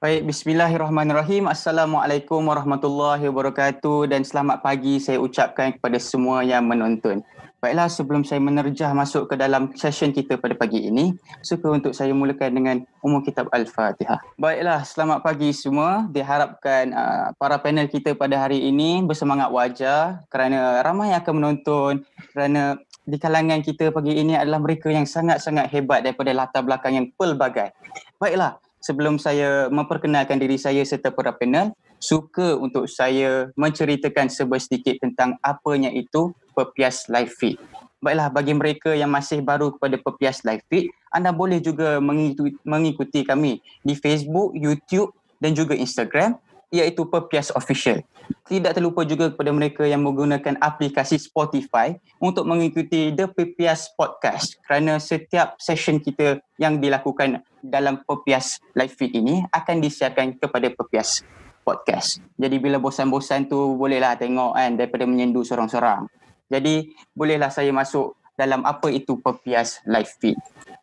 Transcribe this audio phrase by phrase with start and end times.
[0.00, 1.44] Baik, bismillahirrahmanirrahim.
[1.44, 7.20] Assalamualaikum warahmatullahi wabarakatuh dan selamat pagi saya ucapkan kepada semua yang menonton.
[7.60, 11.12] Baiklah, sebelum saya menerjah masuk ke dalam session kita pada pagi ini,
[11.44, 14.16] suka untuk saya mulakan dengan umum kitab Al-Fatihah.
[14.40, 16.08] Baiklah, selamat pagi semua.
[16.08, 21.92] Diharapkan uh, para panel kita pada hari ini bersemangat wajah kerana ramai yang akan menonton
[22.32, 27.06] kerana di kalangan kita pagi ini adalah mereka yang sangat-sangat hebat daripada latar belakang yang
[27.20, 27.76] pelbagai.
[28.16, 35.36] Baiklah, sebelum saya memperkenalkan diri saya serta para panel, suka untuk saya menceritakan sedikit tentang
[35.44, 37.60] apanya itu Pepias Live Feed.
[38.00, 43.20] Baiklah, bagi mereka yang masih baru kepada Pepias Live Feed, anda boleh juga mengikuti, mengikuti
[43.20, 46.40] kami di Facebook, YouTube dan juga Instagram
[46.70, 48.00] iaitu Pepias Official.
[48.46, 55.02] Tidak terlupa juga kepada mereka yang menggunakan aplikasi Spotify untuk mengikuti The Pepias Podcast kerana
[55.02, 61.26] setiap session kita yang dilakukan dalam Pepias Live Feed ini akan disiarkan kepada Pepias
[61.66, 62.22] Podcast.
[62.38, 66.06] Jadi bila bosan-bosan tu bolehlah tengok kan daripada menyendu sorang-sorang.
[66.50, 70.38] Jadi bolehlah saya masuk dalam apa itu Pepias Live Feed.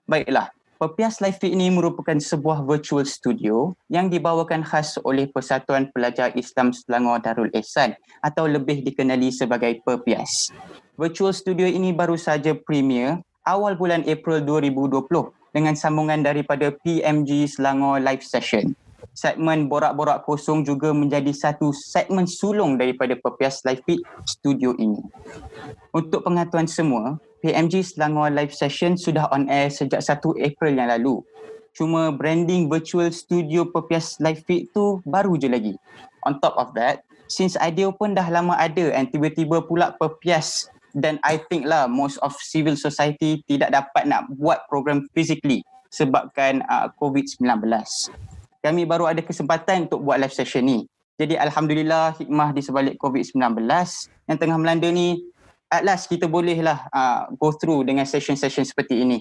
[0.08, 6.30] Baiklah, Pepias Live Feed ini merupakan sebuah virtual studio yang dibawakan khas oleh Persatuan Pelajar
[6.38, 10.54] Islam Selangor Darul Ehsan atau lebih dikenali sebagai Pepias.
[10.94, 15.10] Virtual studio ini baru saja premier awal bulan April 2020
[15.50, 18.78] dengan sambungan daripada PMG Selangor Live Session.
[19.18, 25.02] Segmen Borak-Borak Kosong juga menjadi satu segmen sulung daripada Pepias Live Feed studio ini.
[25.90, 31.22] Untuk pengetahuan semua, PMG Selangor Live Session sudah on air sejak 1 April yang lalu.
[31.78, 35.74] Cuma branding virtual studio Pepias Live Feed tu baru je lagi.
[36.26, 40.66] On top of that, since idea pun dah lama ada and tiba-tiba pula Pepias
[40.98, 45.62] dan I think lah most of civil society tidak dapat nak buat program physically
[45.94, 47.46] sebabkan uh, COVID-19.
[48.66, 50.90] Kami baru ada kesempatan untuk buat live session ni.
[51.18, 53.38] Jadi Alhamdulillah hikmah di sebalik COVID-19
[54.26, 55.22] yang tengah melanda ni
[55.68, 59.20] at last kita bolehlah uh, go through dengan session-session seperti ini.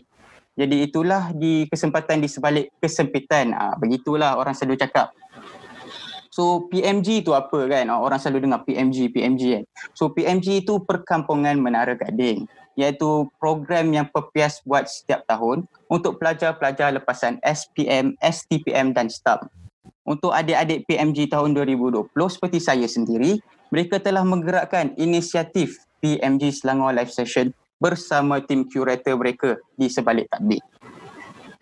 [0.56, 3.52] Jadi itulah di kesempatan di sebalik kesempitan.
[3.52, 5.12] Uh, begitulah orang selalu cakap.
[6.32, 7.92] So PMG itu apa kan?
[7.92, 9.64] Uh, orang selalu dengar PMG, PMG kan.
[9.92, 16.92] So PMG itu Perkampungan Menara Gading iaitu program yang Pepias buat setiap tahun untuk pelajar-pelajar
[16.92, 19.48] lepasan SPM, STPM dan STAP.
[20.06, 23.42] Untuk adik-adik PMG tahun 2020 seperti saya sendiri,
[23.74, 30.64] mereka telah menggerakkan inisiatif PMG Selangor Live Session bersama tim curator mereka di sebalik takbir.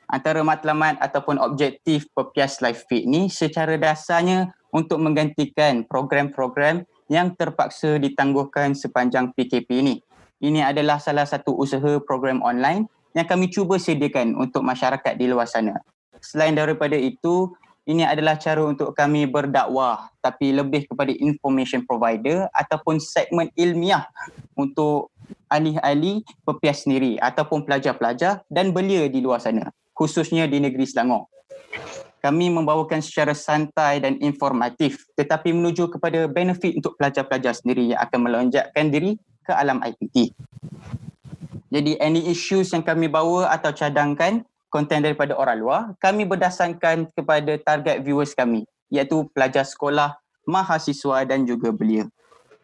[0.07, 7.99] Antara matlamat ataupun objektif Pepias Live Feed ni secara dasarnya untuk menggantikan program-program yang terpaksa
[7.99, 9.97] ditangguhkan sepanjang PKP ini.
[10.43, 15.47] Ini adalah salah satu usaha program online yang kami cuba sediakan untuk masyarakat di luar
[15.47, 15.79] sana.
[16.19, 22.97] Selain daripada itu, ini adalah cara untuk kami berdakwah tapi lebih kepada information provider ataupun
[22.97, 24.09] segmen ilmiah
[24.57, 25.13] untuk
[25.53, 31.29] ahli-ahli pepias sendiri ataupun pelajar-pelajar dan belia di luar sana khususnya di negeri Selangor.
[32.25, 38.21] Kami membawakan secara santai dan informatif tetapi menuju kepada benefit untuk pelajar-pelajar sendiri yang akan
[38.25, 40.33] melonjakkan diri ke alam IPT.
[41.69, 44.41] Jadi any issues yang kami bawa atau cadangkan
[44.75, 51.47] konten daripada orang luar, kami berdasarkan kepada target viewers kami iaitu pelajar sekolah, mahasiswa dan
[51.47, 52.11] juga belia.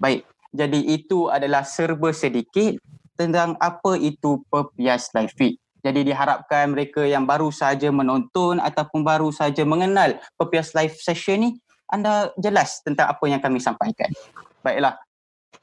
[0.02, 2.74] Baik, jadi itu adalah serba sedikit
[3.14, 5.54] tentang apa itu Pepias Live Feed.
[5.80, 11.50] Jadi diharapkan mereka yang baru saja menonton ataupun baru saja mengenal Pepias Live Session ni,
[11.86, 14.10] anda jelas tentang apa yang kami sampaikan.
[14.66, 14.98] Baiklah,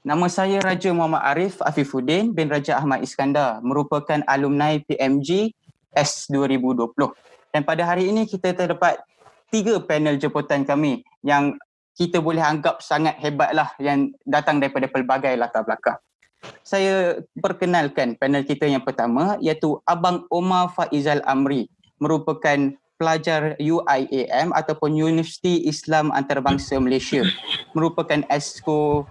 [0.07, 5.51] Nama saya Raja Muhammad Arif Afifuddin bin Raja Ahmad Iskandar merupakan alumni PMG
[5.97, 6.93] S 2020.
[7.49, 9.01] Dan pada hari ini kita terdapat
[9.49, 11.57] tiga panel jemputan kami yang
[11.97, 15.97] kita boleh anggap sangat hebatlah yang datang daripada pelbagai latar belakang.
[16.61, 21.65] Saya perkenalkan panel kita yang pertama iaitu Abang Omar Faizal Amri
[21.97, 27.25] merupakan pelajar UIAM ataupun Universiti Islam Antarabangsa Malaysia
[27.73, 29.09] merupakan ESCO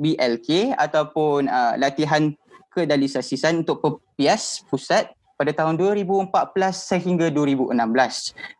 [0.00, 2.32] BLK ataupun uh, latihan
[2.72, 5.12] kedalisasisan untuk PPS pusat
[5.42, 6.30] pada tahun 2014
[6.70, 7.74] sehingga 2016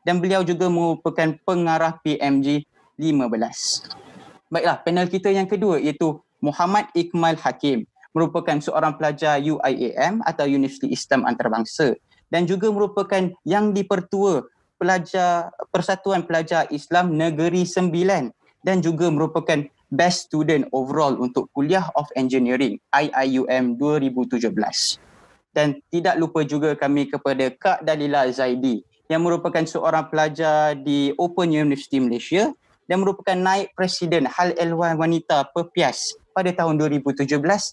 [0.03, 2.67] dan beliau juga merupakan pengarah PMG
[2.99, 4.51] 15.
[4.51, 10.91] Baiklah, panel kita yang kedua iaitu Muhammad Ikmal Hakim merupakan seorang pelajar UIAM atau Universiti
[10.91, 11.95] Islam Antarabangsa.
[12.27, 14.43] Dan juga merupakan yang dipertua
[14.75, 18.35] pelajar Persatuan Pelajar Islam Negeri Sembilan.
[18.59, 19.63] Dan juga merupakan
[19.95, 25.12] best student overall untuk kuliah of engineering IIUM 2017
[25.53, 31.53] dan tidak lupa juga kami kepada Kak Dalila Zaidi yang merupakan seorang pelajar di Open
[31.53, 32.49] University Malaysia
[32.89, 37.29] dan merupakan naib presiden Hal Ehwal Wanita Pepias pada tahun 2017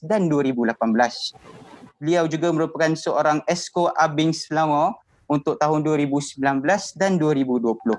[0.06, 0.76] dan 2018.
[2.00, 5.00] Beliau juga merupakan seorang esko Abing Selangor
[5.30, 6.40] untuk tahun 2019
[6.98, 7.96] dan 2020.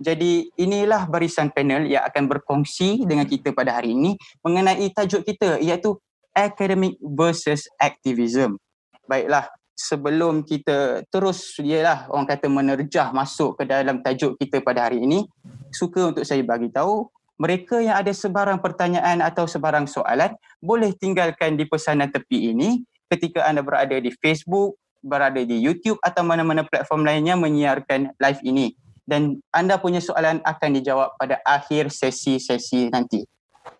[0.00, 5.60] Jadi inilah barisan panel yang akan berkongsi dengan kita pada hari ini mengenai tajuk kita
[5.60, 5.94] iaitu
[6.34, 8.58] academic versus activism.
[9.04, 15.02] Baiklah, sebelum kita terus ialah orang kata menerjah masuk ke dalam tajuk kita pada hari
[15.02, 15.26] ini,
[15.74, 21.58] suka untuk saya bagi tahu mereka yang ada sebarang pertanyaan atau sebarang soalan boleh tinggalkan
[21.58, 27.02] di pesanan tepi ini ketika anda berada di Facebook, berada di YouTube atau mana-mana platform
[27.02, 28.72] lainnya menyiarkan live ini
[29.04, 33.26] dan anda punya soalan akan dijawab pada akhir sesi-sesi nanti.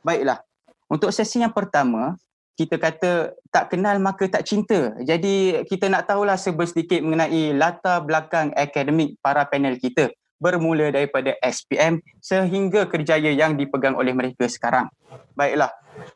[0.04, 0.42] Baiklah.
[0.84, 2.18] Untuk sesi yang pertama,
[2.54, 4.94] kita kata tak kenal maka tak cinta.
[5.02, 11.98] Jadi kita nak tahulah sedikit mengenai latar belakang akademik para panel kita bermula daripada SPM
[12.22, 14.86] sehingga kerjaya yang dipegang oleh mereka sekarang.
[15.34, 15.70] Baiklah.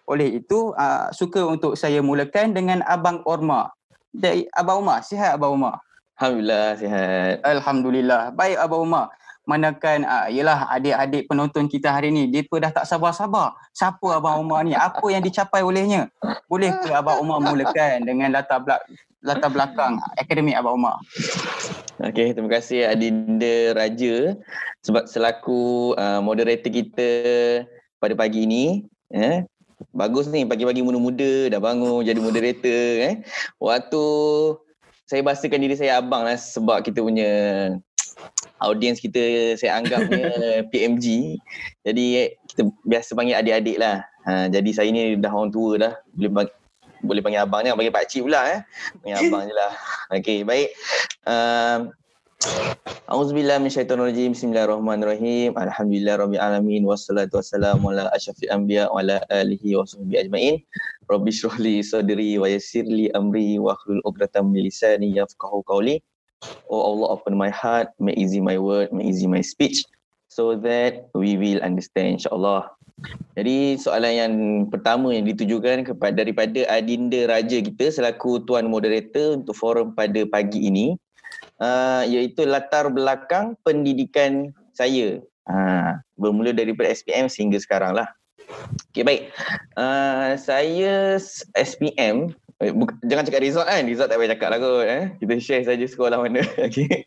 [0.07, 3.71] Oleh itu uh, suka untuk saya mulakan dengan Abang Orma.
[4.11, 5.79] Dari Abang Umar, sihat Abang Umar?
[6.19, 7.35] Alhamdulillah sihat.
[7.47, 8.23] Alhamdulillah.
[8.35, 9.07] Baik Abang Umar
[9.49, 13.57] manakan uh, yalah adik-adik penonton kita hari ni depa dah tak sabar-sabar.
[13.73, 14.77] Siapa abang Umar ni?
[14.77, 16.13] Apa yang dicapai olehnya?
[16.53, 18.85] Boleh ke abang Umar mulakan dengan latar belak
[19.25, 21.03] latar belakang akademik abang Umar
[21.99, 24.39] Okey terima kasih Adinda Raja.
[24.87, 27.11] Sebab selaku uh, moderator kita
[27.99, 29.43] pada pagi ini eh
[29.91, 33.15] bagus ni pagi-pagi muda-muda dah bangun jadi moderator eh.
[33.59, 34.05] Waktu
[35.11, 37.31] saya bahasakan diri saya abang lah sebab kita punya
[38.63, 40.31] audiens kita saya anggapnya
[40.73, 41.39] PMG.
[41.87, 44.03] Jadi kita biasa panggil adik-adik lah.
[44.27, 45.95] Ha, jadi saya ni dah orang tua dah.
[46.15, 46.55] Boleh panggil,
[47.03, 48.61] boleh panggil abang ni, panggil pakcik pula eh.
[49.03, 49.73] Panggil abang je lah.
[50.13, 50.75] Okay, baik.
[51.25, 51.95] Um,
[53.11, 59.19] Auzubillah min syaitan rajim Bismillahirrahmanirrahim Alhamdulillah Rabbil Alamin Wassalatu wassalamu ala asyafi anbiya Wa ala
[59.27, 60.63] alihi wa sahbihi ajma'in
[61.11, 65.99] Rabbi syuhli sadri wa yasirli amri Wa akhlul uqratam milisani yafqahu qawli
[66.71, 69.83] Oh Allah open my heart, make easy my word, make easy my speech
[70.29, 72.69] so that we will understand insyaAllah.
[73.39, 74.35] Jadi soalan yang
[74.67, 80.67] pertama yang ditujukan kepada daripada Adinda Raja kita selaku tuan moderator untuk forum pada pagi
[80.67, 80.99] ini
[81.63, 85.23] uh, iaitu latar belakang pendidikan saya.
[85.49, 88.11] Uh, bermula daripada SPM sehingga sekarang lah.
[88.93, 89.23] Okay baik.
[89.79, 91.17] Uh, saya
[91.57, 92.75] SPM Eh,
[93.07, 93.87] jangan cakap resort kan.
[93.87, 94.83] Resort tak payah cakap lah kot.
[94.83, 95.05] Eh.
[95.23, 96.43] Kita share saja sekolah mana.
[96.67, 97.07] okay.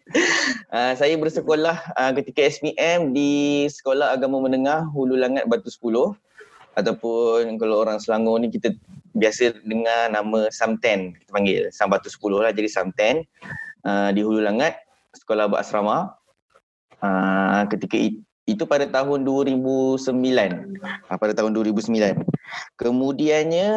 [0.71, 6.15] Uh, saya bersekolah uh, ketika SPM di Sekolah Agama Menengah Hulu Langat Batu 10.
[6.79, 8.71] Ataupun kalau orang Selangor ni kita
[9.11, 11.19] biasa dengar nama Samten.
[11.19, 12.55] Kita panggil Sam Batu 10 lah.
[12.55, 13.27] Jadi Samten
[13.83, 14.79] uh, di Hulu Langat.
[15.11, 16.15] Sekolah Berasrama.
[17.03, 20.01] Uh, ketika itu itu pada tahun 2009
[21.07, 22.25] pada tahun 2009
[22.73, 23.69] kemudiannya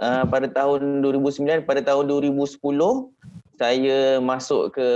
[0.00, 2.58] uh, pada tahun 2009 pada tahun 2010
[3.60, 4.88] saya masuk ke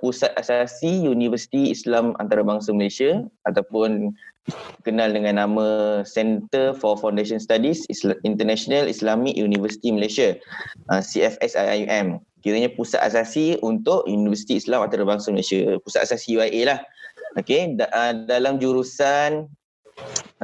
[0.00, 4.16] pusat asasi Universiti Islam Antarabangsa Malaysia ataupun
[4.88, 7.84] kenal dengan nama Center for Foundation Studies
[8.24, 10.32] International Islamic University Malaysia
[10.88, 15.80] uh, CFSIIM kiranya pusat asasi untuk Universiti Islam Antarabangsa Malaysia.
[15.80, 16.78] Pusat asasi UIA lah.
[17.40, 19.48] Okey da- uh, dalam jurusan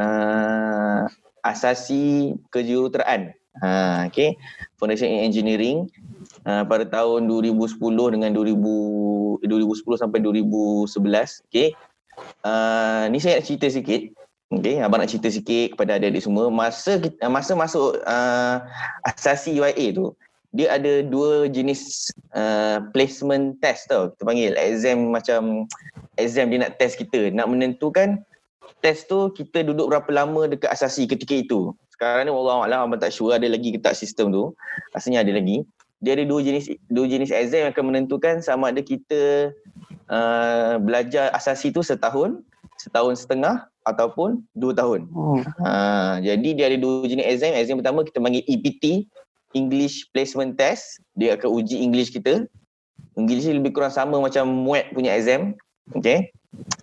[0.01, 1.05] uh,
[1.45, 4.37] asasi kejuruteraan Ha, okay.
[4.81, 5.79] Foundation in Engineering
[6.49, 7.77] uh, pada tahun 2010
[8.17, 10.89] dengan 2000, 2010 sampai 2011.
[11.49, 11.77] Okay.
[12.45, 14.03] Uh, ni saya nak cerita sikit.
[14.51, 16.51] Okay, abang nak cerita sikit kepada adik-adik semua.
[16.51, 16.99] Masa
[17.31, 18.59] masa masuk uh,
[19.07, 20.11] asasi UIA tu,
[20.51, 24.11] dia ada dua jenis uh, placement test tau.
[24.11, 25.71] Kita panggil exam macam
[26.19, 27.31] exam dia nak test kita.
[27.31, 28.27] Nak menentukan
[28.83, 32.97] test tu kita duduk berapa lama dekat asasi ketika itu sekarang ni Allah Allah abang
[32.97, 34.57] tak sure ada lagi ke tak sistem tu.
[34.97, 35.69] Rasanya ada lagi.
[36.01, 39.53] Dia ada dua jenis dua jenis exam yang akan menentukan sama ada kita
[40.09, 42.41] uh, belajar asasi tu setahun
[42.81, 45.13] setahun setengah ataupun dua tahun.
[45.13, 45.45] Oh.
[45.61, 47.53] uh, jadi dia ada dua jenis exam.
[47.53, 49.05] Exam pertama kita panggil EPT
[49.53, 51.05] English Placement Test.
[51.21, 52.49] Dia akan uji English kita.
[53.21, 55.53] English ni lebih kurang sama macam MUET punya exam.
[55.93, 56.33] Okay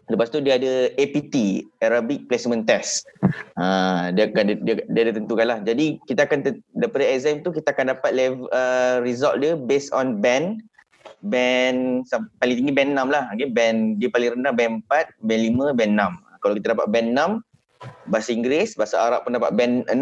[0.08, 3.04] Lepas tu dia ada APT, Arabic Placement Test.
[3.60, 5.60] Ha, dia akan dia, dia, dia ada tentukan lah.
[5.60, 10.24] Jadi kita akan daripada exam tu kita akan dapat level uh, result dia based on
[10.24, 10.64] band.
[11.28, 12.08] Band
[12.40, 13.28] paling tinggi band 6 lah.
[13.36, 15.42] Okay, band dia paling rendah band 4, band
[15.76, 16.40] 5, band 6.
[16.40, 20.00] Kalau kita dapat band 6, bahasa Inggeris, bahasa Arab pun dapat band 6,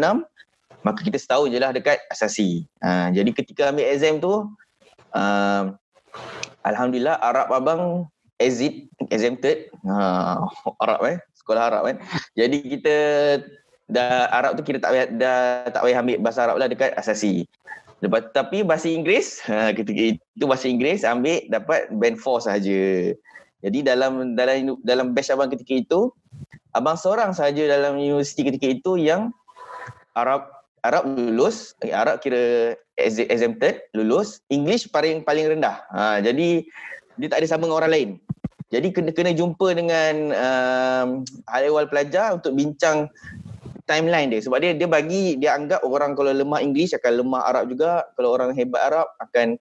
[0.86, 2.62] maka kita setahun je lah dekat asasi.
[2.78, 4.46] Ha, jadi ketika ambil exam tu,
[5.18, 5.62] uh,
[6.62, 7.82] Alhamdulillah Arab abang
[8.40, 9.70] exit exempted.
[9.86, 10.40] Ha,
[10.82, 11.96] Arab eh, sekolah Arab kan.
[12.36, 12.96] Jadi kita
[13.86, 15.38] dah Arab tu kita tak payah dah
[15.70, 17.46] tak payah ambil bahasa Arab lah dekat asasi.
[18.04, 22.82] Lepas tapi bahasa Inggeris, ha, ketika itu bahasa Inggeris ambil dapat band 4 saja.
[23.64, 26.00] Jadi dalam dalam dalam batch abang ketika itu
[26.76, 29.32] abang seorang saja dalam universiti ketika itu yang
[30.12, 30.52] Arab
[30.84, 35.82] Arab lulus, eh, Arab kira exempted, lulus, English paling paling rendah.
[35.90, 36.62] Ha, jadi
[37.16, 38.10] dia tak ada sama dengan orang lain.
[38.66, 41.08] Jadi kena kena jumpa dengan um,
[41.46, 43.06] hal ehwal pelajar untuk bincang
[43.86, 44.42] timeline dia.
[44.42, 48.02] Sebab dia dia bagi dia anggap orang kalau lemah English akan lemah Arab juga.
[48.18, 49.54] Kalau orang hebat Arab akan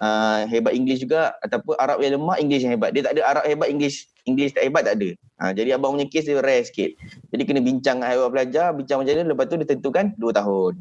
[0.00, 1.36] uh, hebat English juga.
[1.44, 2.96] Ataupun Arab yang lemah English yang hebat.
[2.96, 5.10] Dia tak ada Arab hebat English English tak hebat tak ada.
[5.36, 6.96] Ha, jadi abang punya case dia rare sikit.
[7.36, 9.24] Jadi kena bincang dengan hebat pelajar bincang macam mana.
[9.36, 10.72] Lepas tu dia tentukan 2 tahun.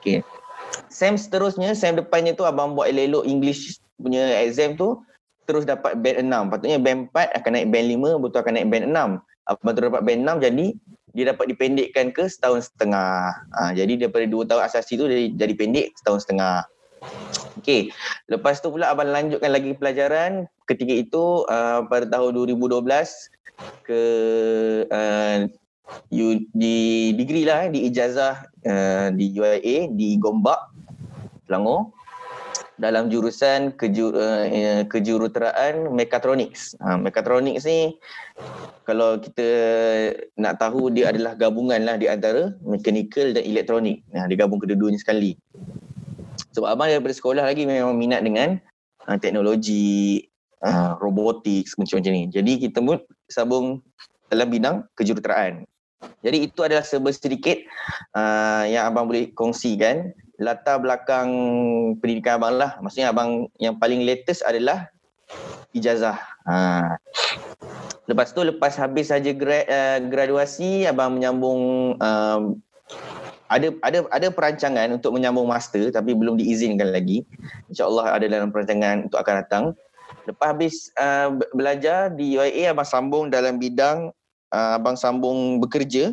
[0.00, 0.24] Okey.
[0.88, 4.98] Sem seterusnya, sem depannya tu abang buat elok English punya exam tu
[5.44, 6.50] terus dapat band 6.
[6.52, 9.50] Patutnya band 4 akan naik band 5, betul akan naik band 6.
[9.50, 10.66] Abang tu dapat band 6 jadi
[11.12, 13.36] dia dapat dipendekkan ke setahun setengah.
[13.52, 16.64] Ha, jadi daripada dua tahun asasi tu jadi, jadi pendek setahun setengah.
[17.60, 17.92] Okey,
[18.32, 22.88] lepas tu pula abang lanjutkan lagi pelajaran ketika itu uh, pada tahun 2012
[23.84, 24.02] ke
[24.88, 25.38] uh,
[26.08, 30.72] you, di degree lah eh, di ijazah uh, di UIA di Gombak
[31.44, 31.92] Selangor
[32.80, 36.72] dalam jurusan keju, uh, kejuruteraan mekatronics.
[36.80, 37.96] Ha, mekatronics ni
[38.88, 39.48] kalau kita
[40.40, 44.00] nak tahu dia adalah gabungan lah di antara mechanical dan elektronik.
[44.10, 45.36] Nah, digabung kedua-duanya sekali.
[46.56, 48.56] Sebab abang daripada sekolah lagi memang minat dengan
[49.08, 50.24] uh, teknologi,
[50.64, 52.24] uh, robotics macam-macam ni.
[52.32, 52.98] Jadi kita pun
[53.28, 53.84] sambung
[54.32, 55.68] dalam bidang kejuruteraan.
[56.22, 57.62] Jadi itu adalah sedikit
[58.18, 60.10] uh, yang abang boleh kongsikan
[60.42, 61.30] latar belakang
[62.02, 62.76] pendidikan abang lah.
[62.82, 64.90] Maksudnya abang yang paling latest adalah
[65.70, 66.18] ijazah.
[66.44, 66.98] Ha.
[68.10, 72.42] Lepas tu lepas habis saja grad, uh, graduasi abang menyambung um,
[73.46, 77.22] ada ada ada perancangan untuk menyambung master tapi belum diizinkan lagi.
[77.70, 79.64] Insya-Allah ada dalam perancangan untuk akan datang.
[80.26, 84.12] Lepas habis uh, belajar di UIA abang sambung dalam bidang
[84.52, 86.12] uh, abang sambung bekerja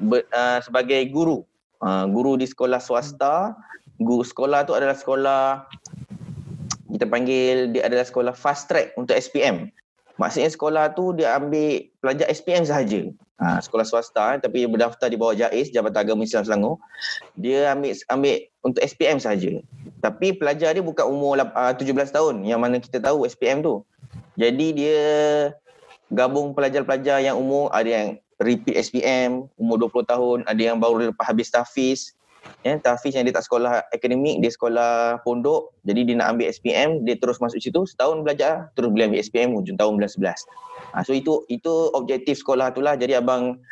[0.00, 1.46] ber, uh, sebagai guru
[1.82, 3.52] uh, guru di sekolah swasta
[4.00, 5.66] guru sekolah tu adalah sekolah
[6.92, 9.68] kita panggil dia adalah sekolah fast track untuk SPM
[10.20, 13.10] maksudnya sekolah tu dia ambil pelajar SPM sahaja.
[13.42, 16.78] Ha, sekolah swasta tapi dia berdaftar di bawah JAIS Jabatan Agama Islam Selangor.
[17.34, 19.58] Dia ambil ambil untuk SPM sahaja.
[19.98, 23.82] Tapi pelajar dia bukan umur uh, 17 tahun yang mana kita tahu SPM tu.
[24.38, 25.02] Jadi dia
[26.12, 28.08] gabung pelajar-pelajar yang umur ada yang
[28.42, 32.14] repeat SPM umur 20 tahun ada yang baru lepas habis tahfiz.
[32.66, 35.74] Ya tahfiz yang dia tak sekolah akademik dia sekolah pondok.
[35.86, 37.86] Jadi dia nak ambil SPM dia terus masuk situ.
[37.86, 40.26] Setahun belajar terus boleh ambil SPM hujung tahun 2011
[40.92, 42.98] ha, so itu itu objektif sekolah tu lah.
[42.98, 43.62] Jadi abang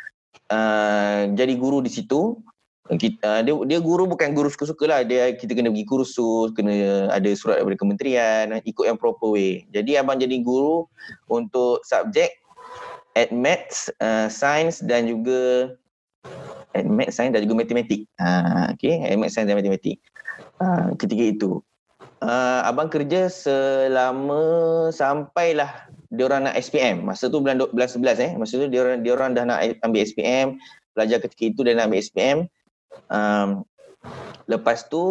[0.51, 2.39] uh, jadi guru di situ.
[2.91, 4.99] Kita, uh, dia, dia guru bukan guru suka-suka lah.
[5.07, 9.63] Dia kita kena pergi kursus kena ada surat daripada kementerian ikut yang proper way.
[9.71, 10.89] Jadi abang jadi guru
[11.31, 12.40] untuk subjek
[13.15, 15.73] at maths, uh, science dan juga
[16.71, 18.07] at maths, science dan juga matematik.
[18.19, 19.97] Uh, okay, at maths, science dan matematik.
[20.61, 21.51] Uh, ketika itu.
[22.21, 27.01] Uh, abang kerja selama sampailah dia orang nak SPM.
[27.01, 28.31] Masa tu bulan 12 11 eh.
[28.37, 30.61] Masa tu dia orang dia orang dah nak ambil SPM,
[30.93, 32.37] pelajar ketika itu dia nak ambil SPM.
[33.07, 33.63] Um,
[34.49, 35.01] Lepas tu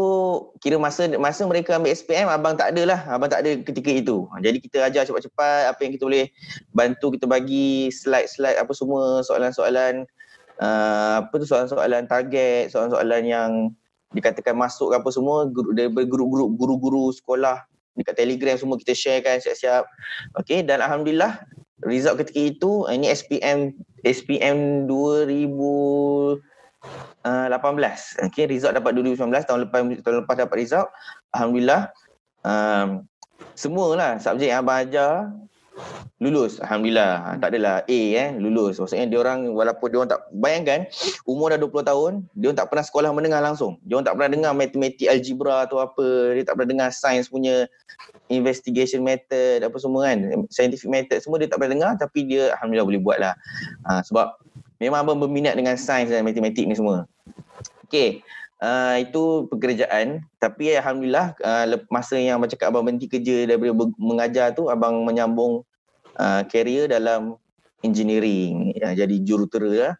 [0.59, 3.01] kira masa masa mereka ambil SPM abang tak ada lah.
[3.07, 4.27] Abang tak ada ketika itu.
[4.35, 6.27] Ha, jadi kita ajar cepat-cepat apa yang kita boleh
[6.75, 10.05] bantu kita bagi slide-slide apa semua soalan-soalan
[10.59, 13.51] uh, apa tu soalan-soalan target, soalan-soalan yang
[14.11, 17.63] dikatakan masuk apa semua daripada guru-guru guru-guru sekolah
[17.95, 19.87] dekat Telegram semua kita share kan siap-siap.
[20.43, 21.39] Okey dan alhamdulillah
[21.87, 26.43] result ketika itu ini SPM SPM 2000
[27.25, 28.31] uh, 18.
[28.31, 30.89] Okay, result dapat 2019 tahun lepas tahun lepas dapat result.
[31.35, 31.93] Alhamdulillah.
[32.41, 33.05] Um,
[33.57, 35.29] semualah subjek yang abang ajar
[36.21, 40.21] lulus alhamdulillah ha, tak adalah A eh lulus maksudnya dia orang walaupun dia orang tak
[40.37, 40.81] bayangkan
[41.25, 44.31] umur dah 20 tahun dia orang tak pernah sekolah mendengar langsung dia orang tak pernah
[44.31, 47.65] dengar matematik algebra atau apa dia tak pernah dengar sains punya
[48.29, 50.19] investigation method apa semua kan
[50.53, 53.35] scientific method semua dia tak pernah dengar tapi dia alhamdulillah boleh buat lah
[53.89, 54.37] ha, sebab
[54.81, 57.05] memang abang berminat dengan sains dan matematik ni semua.
[57.87, 58.25] Okey,
[58.65, 60.25] uh, itu pekerjaan.
[60.41, 65.63] Tapi Alhamdulillah uh, masa yang abang cakap abang berhenti kerja daripada mengajar tu, abang menyambung
[66.17, 67.37] uh, career dalam
[67.85, 68.73] engineering.
[68.77, 69.95] Ya, jadi jurutera lah.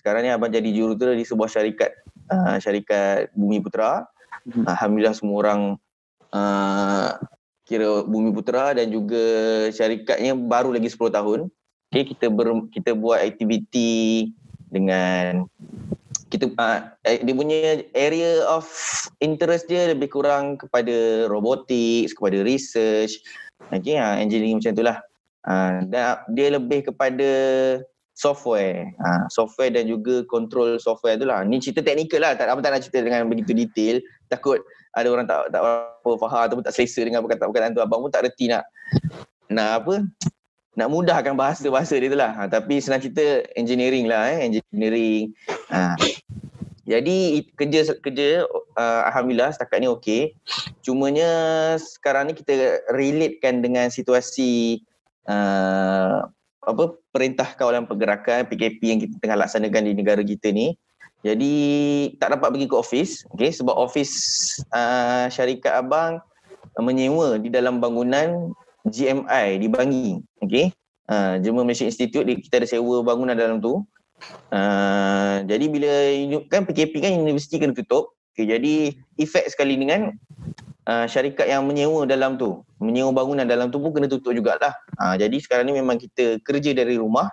[0.00, 1.92] Sekarang ni abang jadi jurutera di sebuah syarikat
[2.32, 4.08] uh, syarikat Bumi Putra.
[4.42, 4.66] Hmm.
[4.66, 5.60] Alhamdulillah semua orang
[6.32, 7.10] uh,
[7.68, 9.24] kira Bumi Putera dan juga
[9.70, 11.40] syarikatnya baru lagi 10 tahun.
[11.92, 14.32] Okay, kita ber, kita buat aktiviti
[14.72, 15.44] dengan
[16.32, 18.64] kita uh, dia punya area of
[19.20, 23.20] interest dia lebih kurang kepada robotics, kepada research,
[23.68, 24.98] okay, uh, engineering macam itulah.
[25.44, 27.28] Uh, dan dia lebih kepada
[28.16, 31.44] software, uh, software dan juga control software tu lah.
[31.44, 34.00] Ni cerita teknikal lah, tak apa tak nak cerita dengan begitu detail.
[34.32, 34.64] Takut
[34.96, 37.84] ada orang tak tak apa faham ataupun tak selesa dengan perkataan-perkataan tu.
[37.84, 38.64] Abang pun tak reti nak
[39.52, 40.08] nak apa
[40.72, 42.32] nak mudahkan bahasa-bahasa dia tu lah.
[42.32, 44.48] Ha, tapi senang cerita engineering lah eh.
[44.48, 45.36] Engineering.
[45.68, 45.96] Ha.
[46.82, 50.22] Jadi kerja kerja uh, Alhamdulillah setakat ni okey.
[50.82, 51.30] Cumanya
[51.78, 54.82] sekarang ni kita relatekan dengan situasi
[55.28, 56.26] uh,
[56.62, 60.74] apa perintah kawalan pergerakan PKP yang kita tengah laksanakan di negara kita ni.
[61.22, 61.54] Jadi
[62.18, 63.12] tak dapat pergi ke office.
[63.38, 64.14] Okay, sebab office
[64.74, 66.18] uh, syarikat abang
[66.80, 68.50] menyewa di dalam bangunan
[68.86, 70.08] GMI di Bangi.
[70.42, 70.74] Okay.
[71.10, 73.82] Uh, German Malaysia Institute, kita ada sewa bangunan dalam tu.
[74.54, 75.90] Uh, jadi bila
[76.46, 78.14] kan PKP kan universiti kena tutup.
[78.32, 80.16] Okay, jadi efek sekali dengan
[80.88, 82.64] uh, syarikat yang menyewa dalam tu.
[82.80, 84.72] Menyewa bangunan dalam tu pun kena tutup jugalah.
[84.96, 87.28] Uh, jadi sekarang ni memang kita kerja dari rumah.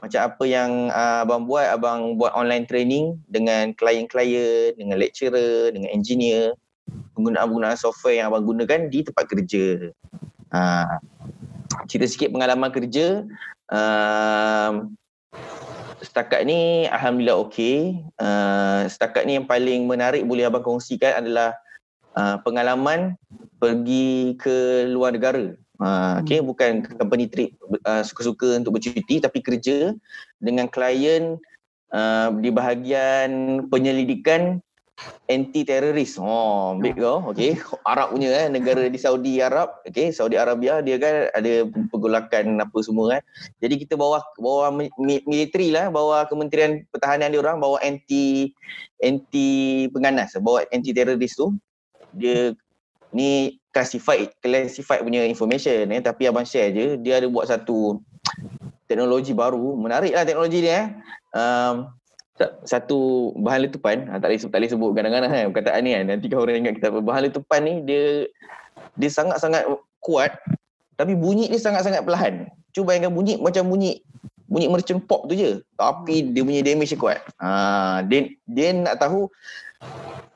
[0.00, 5.92] Macam apa yang uh, abang buat, abang buat online training dengan klien-klien, dengan lecturer, dengan
[5.92, 6.56] engineer.
[7.14, 9.90] Penggunaan-penggunaan software yang abang gunakan di tempat kerja.
[10.56, 10.96] Uh,
[11.84, 13.28] cerita sikit pengalaman kerja.
[13.68, 14.88] Uh,
[16.00, 18.00] setakat ni Alhamdulillah okey.
[18.16, 21.52] Uh, setakat ni yang paling menarik boleh abang kongsikan adalah
[22.16, 23.14] uh, pengalaman
[23.60, 25.52] pergi ke luar negara.
[25.76, 27.52] Uh, okay, bukan company trip
[27.84, 29.92] uh, suka-suka untuk bercuti tapi kerja
[30.40, 31.36] dengan klien
[31.92, 34.64] uh, di bahagian penyelidikan
[35.28, 36.16] anti teroris.
[36.16, 37.30] Oh, big kau.
[37.32, 37.58] Okey,
[37.90, 42.78] Arab punya eh negara di Saudi Arab, okey, Saudi Arabia dia kan ada pergolakan apa
[42.80, 43.22] semua kan.
[43.60, 44.72] Jadi kita bawa bawa
[45.26, 48.54] militeri lah, bawa Kementerian Pertahanan dia orang bawa anti
[49.02, 51.52] anti penganas, bawa anti teroris tu.
[52.16, 52.56] Dia
[53.12, 58.00] ni classified classified punya information eh tapi abang share je dia ada buat satu
[58.88, 60.86] teknologi baru menarik lah teknologi dia eh
[61.36, 61.88] um,
[62.68, 66.04] satu bahan letupan ha, tak boleh tak boleh sebut kadang-kadang kan perkataan ni kan.
[66.08, 68.04] Nanti kau orang ingat kita apa bahan letupan ni dia
[68.96, 69.64] dia sangat-sangat
[70.04, 70.36] kuat
[70.96, 72.48] tapi bunyi dia sangat-sangat perlahan.
[72.76, 74.04] Cuba bayangkan bunyi macam bunyi
[74.46, 75.64] bunyi merchant pop tu je.
[75.80, 77.18] Tapi dia punya damage dia kuat.
[77.40, 79.32] Ha, dia, dia nak tahu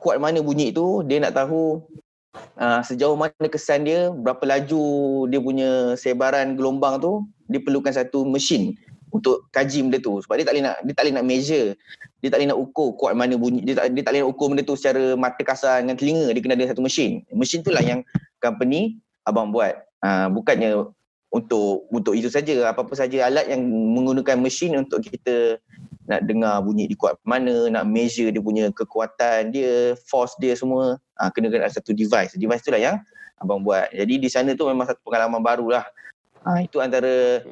[0.01, 1.85] kuat mana bunyi tu dia nak tahu
[2.57, 4.85] uh, sejauh mana kesan dia berapa laju
[5.29, 8.77] dia punya sebaran gelombang tu dia perlukan satu mesin
[9.11, 10.23] untuk kaji benda tu.
[10.23, 11.69] Sebab dia tak boleh nak dia tak boleh nak measure.
[12.23, 14.47] Dia tak boleh nak ukur kuat mana bunyi dia tak dia tak boleh nak ukur
[14.51, 16.31] benda tu secara mata kasar dengan telinga.
[16.33, 18.01] Dia kena ada satu mesin mesin tu lah yang
[18.39, 19.87] company abang buat.
[20.01, 20.89] Uh, bukannya
[21.31, 22.71] untuk untuk itu saja.
[22.71, 25.59] Apa-apa saja alat yang menggunakan mesin untuk kita
[26.11, 30.99] nak dengar bunyi di kuat mana nak measure dia punya kekuatan dia force dia semua.
[31.19, 32.35] Uh, kena ada satu device.
[32.35, 32.97] Device tu lah yang
[33.41, 33.89] abang buat.
[33.91, 35.85] Jadi di sana tu memang satu pengalaman baru lah.
[36.41, 37.45] Uh, itu antara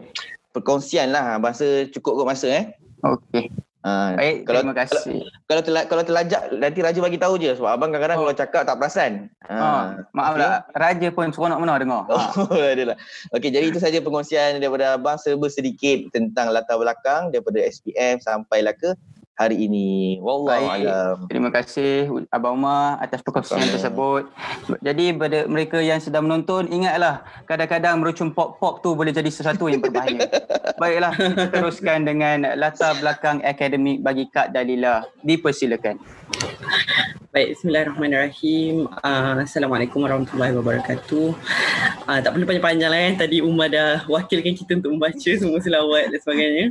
[0.59, 1.39] perkongsian lah.
[1.39, 2.65] Bahasa cukup kot masa eh.
[3.07, 3.49] Okey.
[3.79, 4.99] Uh, Baik, kalau, terima kasih.
[5.23, 7.55] Kalau, kalau, tela, kalau terlajak, nanti Raja bagi tahu je.
[7.55, 8.23] Sebab abang kadang-kadang oh.
[8.27, 9.13] kalau cakap tak perasan.
[9.47, 10.43] Uh, maaf okay.
[10.43, 12.03] lah, Raja pun seronok mana dengar.
[12.11, 12.99] Oh, adalah.
[13.33, 18.75] Okey, jadi itu saja perkongsian daripada abang serba sedikit tentang latar belakang daripada SPM sampailah
[18.75, 18.99] ke
[19.39, 20.19] hari ini.
[20.19, 21.31] Wallahualam.
[21.31, 24.27] Terima kasih Abang Umar atas perkongsian tersebut.
[24.83, 29.79] Jadi pada mereka yang sedang menonton ingatlah kadang-kadang merucun pop-pop tu boleh jadi sesuatu yang
[29.79, 30.27] berbahaya.
[30.83, 35.07] Baiklah, kita teruskan dengan latar belakang akademik bagi Kak Dalila.
[35.23, 36.03] Dipersilakan.
[37.29, 38.89] Baik, bismillahirrahmanirrahim.
[39.05, 41.29] Uh, Assalamualaikum warahmatullahi wabarakatuh.
[42.09, 43.15] Uh, tak perlu panjang-panjang lah kan.
[43.21, 46.67] Tadi Umar dah wakilkan kita untuk membaca semua selawat dan sebagainya.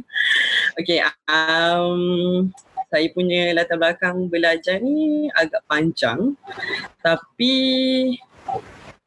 [0.81, 2.49] Okay, um,
[2.87, 6.35] saya punya latar belakang belajar ni agak panjang.
[7.03, 7.53] Tapi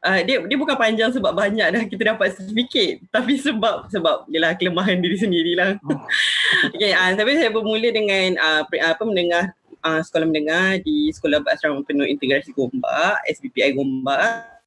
[0.05, 3.01] uh, dia dia bukan panjang sebab banyak dah kita dapat sertifikat.
[3.09, 5.81] Tapi sebab sebab ialah kelemahan diri sendirilah.
[5.85, 5.97] Oh.
[6.77, 11.81] okay, uh, tapi saya bermula dengan uh, apa mendengar uh, sekolah mendengar di Sekolah Berasrama
[11.85, 14.60] Penuh Integrasi Gombak, SBPI Gombak.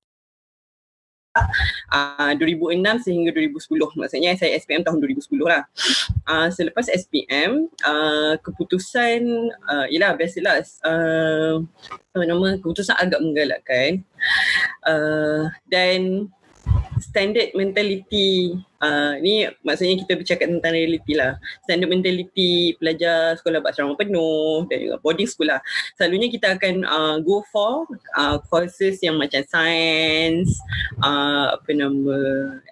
[1.34, 5.65] Uh, 2006 sehingga 2010 maksudnya saya SPM tahun 2010 lah.
[6.30, 11.58] Uh, selepas SPM uh, keputusan uh, ialah biasalah uh,
[12.13, 14.06] apa nama keputusan agak menggalakkan.
[14.86, 16.30] Uh, dan
[17.02, 21.39] standard mentality uh, ni maksudnya kita bercakap tentang realiti lah.
[21.63, 25.63] Standard mentality pelajar sekolah berasrama penuh dan juga boarding school lah.
[25.96, 27.88] Selalunya kita akan uh, go for
[28.19, 30.52] uh, courses yang macam science,
[31.00, 32.19] uh, apa nama,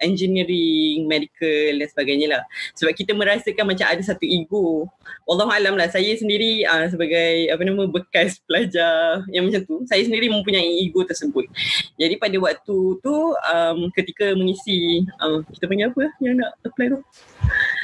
[0.04, 2.42] engineering, medical dan sebagainya lah.
[2.76, 4.84] Sebab kita merasakan macam ada satu ego.
[5.24, 10.02] Allah Alam lah, saya sendiri uh, sebagai apa nama bekas pelajar yang macam tu, saya
[10.04, 11.46] sendiri mempunyai ego tersebut.
[11.96, 16.98] Jadi pada waktu tu um, ketika mengisi uh, kita panggil apa yang nak apply tu?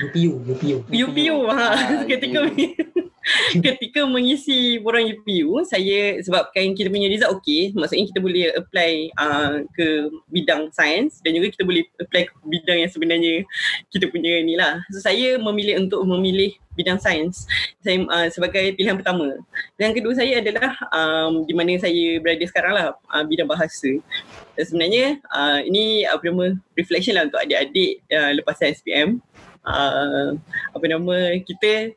[0.08, 0.76] UPU, UPU.
[0.88, 1.74] UPU ha.
[1.74, 1.76] Ah,
[2.10, 2.46] ketika
[3.66, 9.54] ketika mengisi borang UPU saya sebabkan kita punya result okey maksudnya kita boleh apply uh,
[9.76, 13.34] ke bidang sains dan juga kita boleh apply ke bidang yang sebenarnya
[13.92, 14.80] kita punya ni lah.
[14.94, 17.44] So saya memilih untuk memilih bidang sains.
[17.82, 19.34] Saya uh, sebagai pilihan pertama.
[19.74, 23.90] Dan kedua saya adalah um, di mana saya berada sekarang lah uh, bidang bahasa.
[24.54, 29.18] Dan sebenarnya uh, ini apa nama reflection lah untuk adik-adik uh, lepas SPM
[29.64, 30.36] uh,
[30.74, 31.94] apa nama kita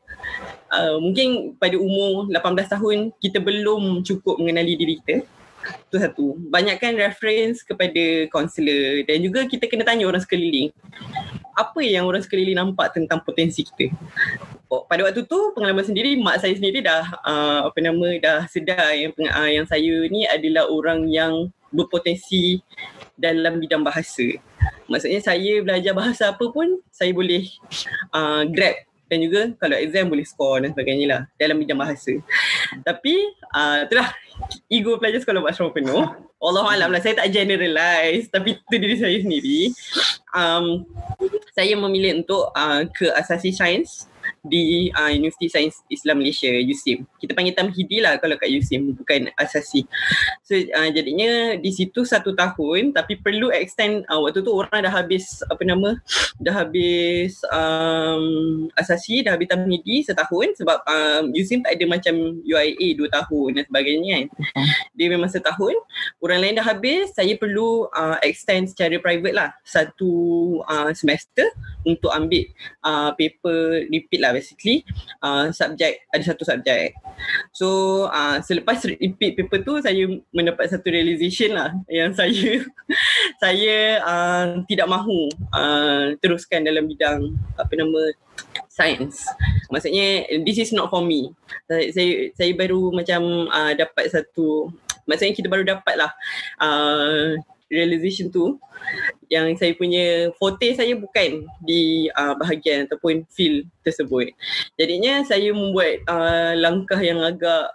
[0.72, 5.26] uh, mungkin pada umur 18 tahun kita belum cukup mengenali diri kita.
[5.62, 6.34] Tu satu.
[6.50, 10.74] Banyakkan reference kepada kaunselor dan juga kita kena tanya orang sekeliling.
[11.54, 13.94] Apa yang orang sekeliling nampak tentang potensi kita?
[14.72, 18.96] Oh, pada waktu tu pengalaman sendiri mak saya sendiri dah uh, apa nama dah sedar
[18.96, 22.64] yang uh, yang saya ni adalah orang yang berpotensi
[23.16, 24.24] dalam bidang bahasa
[24.92, 27.48] maksudnya saya belajar bahasa apa pun saya boleh
[28.12, 28.76] uh, grab
[29.12, 32.16] dan juga kalau exam boleh score dan sebagainya lah dalam bidang bahasa.
[32.80, 33.12] Tapi
[33.52, 34.08] uh, itulah
[34.72, 36.08] ego pelajar sekolah buat penuh.
[36.40, 39.60] Allah Alam lah saya tak generalize tapi itu diri saya sendiri.
[40.32, 40.88] Um,
[41.52, 44.08] saya memilih untuk uh, ke asasi sains
[44.42, 47.06] di uh, Universiti Sains Islam Malaysia USIM.
[47.22, 49.86] Kita panggil Tamhidi lah kalau kat USIM bukan asasi.
[50.42, 54.90] So uh, jadinya di situ satu tahun tapi perlu extend uh, waktu tu orang dah
[54.90, 55.94] habis apa nama
[56.42, 62.98] dah habis um, asasi dah habis Tamhidi setahun sebab um, USIM tak ada macam UIA
[62.98, 64.26] dua tahun dan sebagainya kan.
[64.98, 65.74] Dia memang setahun.
[66.18, 70.12] Orang lain dah habis saya perlu uh, extend secara private lah satu
[70.66, 71.46] uh, semester
[71.86, 72.42] untuk ambil
[72.82, 74.82] uh, paper repeat lah basically.
[75.22, 76.96] Uh, subjek ada satu subjek
[77.54, 77.68] so
[78.10, 82.64] uh, selepas repeat paper tu saya mendapat satu realization lah yang saya
[83.38, 88.12] saya uh, tidak mahu uh, teruskan dalam bidang apa nama
[88.72, 89.28] science.
[89.68, 91.30] Maksudnya this is not for me.
[91.68, 94.72] Saya saya, saya baru macam uh, dapat satu
[95.06, 96.10] maksudnya kita baru dapat lah
[96.62, 97.36] uh,
[97.72, 98.60] realization tu
[99.32, 104.36] yang saya punya forte saya bukan di uh, bahagian ataupun field tersebut.
[104.76, 107.72] Jadinya saya membuat uh, langkah yang agak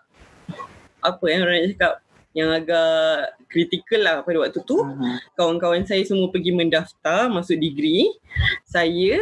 [1.02, 1.94] apa yang orang cakap
[2.38, 4.78] yang agak kritikal lah pada waktu tu.
[4.78, 5.18] Uh-huh.
[5.34, 8.14] Kawan-kawan saya semua pergi mendaftar masuk degree.
[8.70, 9.18] Saya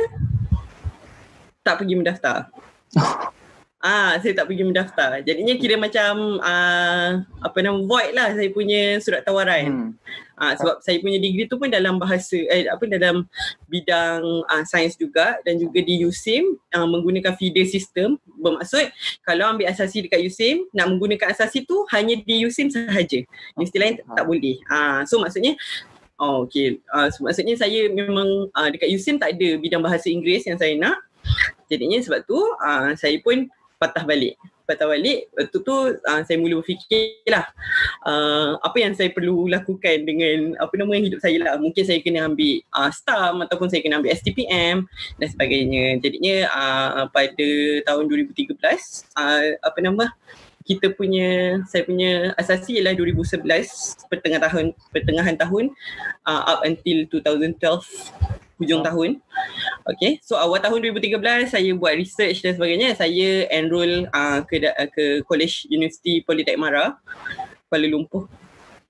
[1.64, 2.52] tak pergi mendaftar.
[3.86, 5.22] Ah, saya tak pergi mendaftar.
[5.22, 9.70] Jadinya kira macam uh, apa nama void lah saya punya surat tawaran.
[9.70, 9.90] Hmm.
[10.42, 13.30] Ah, sebab saya punya degree tu pun dalam bahasa eh apa dalam
[13.70, 18.18] bidang uh, sains juga dan juga di USIM uh, menggunakan feeder system.
[18.42, 18.90] Bermaksud
[19.22, 23.22] kalau ambil asasi dekat USIM nak menggunakan asasi tu hanya di USIM sahaja.
[23.54, 24.66] Universiti lain tak boleh.
[24.66, 25.54] Ah, so maksudnya
[26.16, 26.80] Oh, okay.
[26.96, 30.74] Uh, so maksudnya saya memang uh, dekat USIM tak ada bidang bahasa Inggeris yang saya
[30.74, 31.06] nak.
[31.68, 34.36] Jadinya sebab tu uh, saya pun patah balik.
[34.66, 37.46] Patah balik waktu tu uh, saya mula berfikir lah
[38.02, 41.54] uh, apa yang saya perlu lakukan dengan apa nama hidup saya lah.
[41.62, 44.90] Mungkin saya kena ambil uh, STAM ataupun saya kena ambil STPM
[45.22, 46.02] dan sebagainya.
[46.02, 47.50] Jadinya uh, pada
[47.86, 50.10] tahun 2013 uh, apa nama
[50.66, 53.46] kita punya saya punya asasi ialah 2011
[54.10, 55.66] pertengahan tahun pertengahan tahun
[56.26, 59.20] uh, up until 2012 hujung tahun.
[59.86, 62.98] Okay, so awal tahun 2013 saya buat research dan sebagainya.
[62.98, 64.64] Saya enroll uh, ke
[64.96, 66.98] ke College University Politek Mara,
[67.70, 68.26] Kuala Lumpur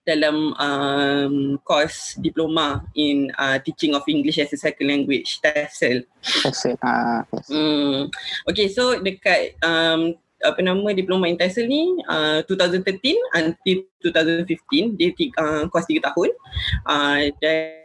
[0.06, 6.06] dalam um, course diploma in uh, teaching of English as a second language TESOL.
[6.22, 6.78] TESOL.
[6.86, 7.50] Ah, yes.
[7.50, 8.14] hmm.
[8.46, 10.14] Okay, so dekat um,
[10.46, 12.86] apa nama diploma in TESOL ni uh, 2013
[13.34, 15.10] until 2015 dia
[15.42, 16.30] uh, course 3 tahun.
[16.86, 17.85] Uh, dan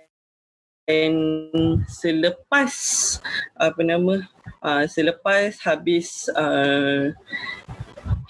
[1.89, 2.73] selepas
[3.57, 4.25] apa nama
[4.63, 7.13] uh, selepas habis uh,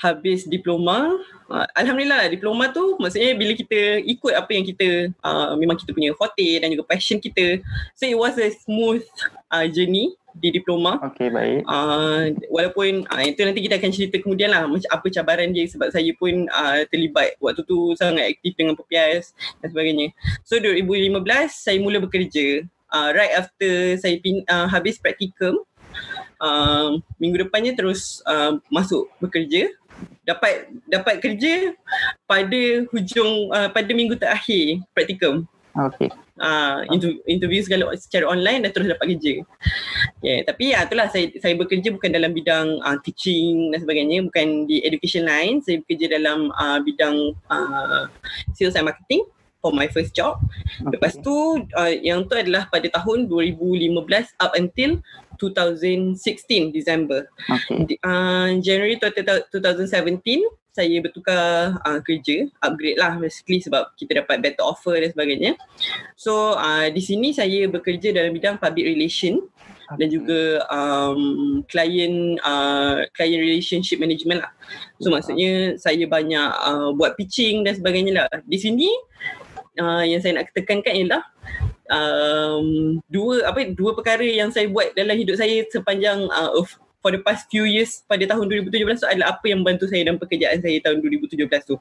[0.01, 1.21] habis diploma
[1.53, 6.17] uh, alhamdulillah diploma tu maksudnya bila kita ikut apa yang kita uh, memang kita punya
[6.17, 7.61] forte dan juga passion kita.
[7.99, 9.05] So it was a smooth
[9.51, 11.01] uh, journey di diploma.
[11.11, 11.61] Okey baik.
[11.67, 15.91] Uh, walaupun uh, itu nanti kita akan cerita kemudian lah macam apa cabaran dia sebab
[15.91, 20.13] saya pun uh, terlibat waktu tu sangat aktif dengan PPS dan sebagainya.
[20.47, 21.19] So 2015
[21.51, 25.63] saya mula bekerja uh, right after saya pin, uh, habis praktikum
[26.43, 29.71] uh, minggu depannya terus uh, masuk bekerja
[30.25, 31.75] dapat dapat kerja
[32.25, 35.45] pada hujung uh, pada minggu terakhir praktikum
[35.77, 36.11] Okey.
[36.41, 39.45] uh, interview, interview segala secara online dan terus dapat kerja.
[40.21, 44.67] Yeah, tapi uh, itulah saya saya bekerja bukan dalam bidang uh, teaching dan sebagainya, bukan
[44.67, 45.63] di education line.
[45.63, 48.11] Saya bekerja dalam uh, bidang uh,
[48.57, 49.23] sales and marketing
[49.61, 50.41] for my first job.
[50.81, 50.97] Okay.
[50.97, 54.99] Lepas tu uh, yang tu adalah pada tahun 2015 up until
[55.39, 57.29] 2016 December.
[57.49, 58.01] Okey.
[58.03, 64.99] Uh, January 2017 saya bertukar uh, kerja, upgrade lah basically sebab kita dapat better offer
[64.99, 65.53] dan sebagainya.
[66.15, 69.43] So uh, di sini saya bekerja dalam bidang public relation
[69.99, 74.53] dan juga um, client uh, client relationship management lah.
[75.03, 78.27] So maksudnya saya banyak uh, buat pitching dan sebagainya lah.
[78.47, 78.87] Di sini
[79.83, 81.23] uh, yang saya nak tekankan ialah
[81.91, 87.11] um, dua apa dua perkara yang saya buat dalam hidup saya sepanjang uh, of for
[87.13, 90.61] the past few years pada tahun 2017 tu adalah apa yang membantu saya dalam pekerjaan
[90.61, 91.77] saya tahun 2017 tu.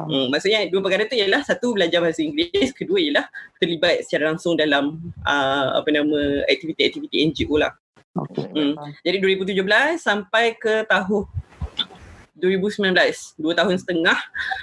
[0.00, 3.26] Hmm, maksudnya dua perkara tu ialah satu belajar bahasa Inggeris, kedua ialah
[3.60, 4.96] terlibat secara langsung dalam
[5.28, 7.72] uh, apa nama aktiviti-aktiviti NGO lah.
[8.16, 8.48] Okey.
[8.48, 8.74] Hmm.
[9.04, 11.28] Jadi 2017 sampai ke tahun
[12.40, 12.96] 2019,
[13.36, 14.16] dua tahun setengah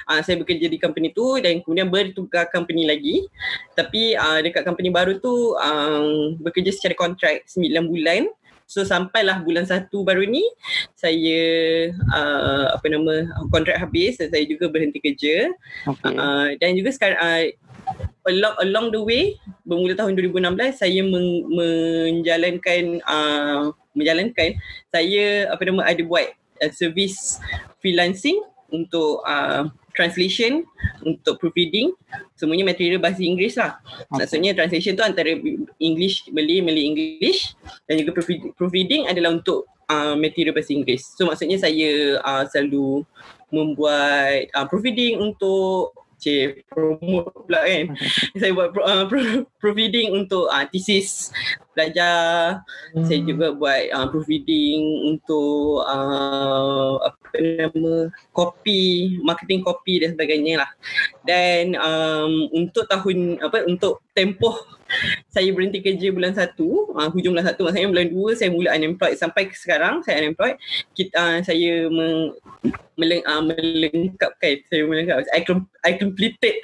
[0.09, 3.29] uh, saya bekerja di company tu dan kemudian bertukar company lagi.
[3.77, 8.25] Tapi uh, dekat company baru tu um, bekerja secara kontrak 9 bulan.
[8.67, 10.43] So sampailah bulan satu baru ni
[10.91, 11.39] saya
[12.11, 15.47] uh, apa nama kontrak habis dan saya juga berhenti kerja.
[15.87, 16.13] Okey.
[16.19, 17.47] Uh, dan juga sekarang uh,
[18.27, 19.23] along along the way
[19.63, 24.59] bermula tahun 2016 saya men, menjalankan uh, menjalankan
[24.91, 26.27] saya apa nama ada buat
[26.59, 27.39] uh, servis
[27.79, 28.35] freelancing
[28.67, 30.61] untuk uh, translation
[31.01, 31.97] untuk proofreading
[32.37, 33.81] semuanya material bahasa Inggeris lah.
[33.81, 34.21] Okay.
[34.21, 35.33] Maksudnya translation tu antara
[35.81, 37.57] English Malay Malay English
[37.89, 41.17] dan juga proofreading, proofreading adalah untuk uh, material bahasa Inggeris.
[41.17, 43.01] So maksudnya saya uh, selalu
[43.49, 47.85] membuat uh, proofreading untuk Cik, promote pula kan.
[48.41, 51.29] saya buat pro, uh, pro, proofreading untuk uh, thesis
[51.77, 52.61] belajar.
[52.97, 53.05] Hmm.
[53.05, 60.71] Saya juga buat uh, proofreading untuk uh, apa nama copy, marketing copy dan sebagainya lah.
[61.21, 64.76] Dan um, untuk tahun apa untuk tempoh
[65.27, 69.17] saya berhenti kerja bulan satu, uh, hujung bulan satu maksudnya bulan dua saya mula unemployed.
[69.19, 70.57] Sampai sekarang saya unemployed.
[70.95, 72.33] Kita, uh, saya meng,
[72.97, 75.27] meleng, uh, melengkapkan saya melengkap.
[75.31, 75.41] I,
[75.85, 76.55] I completed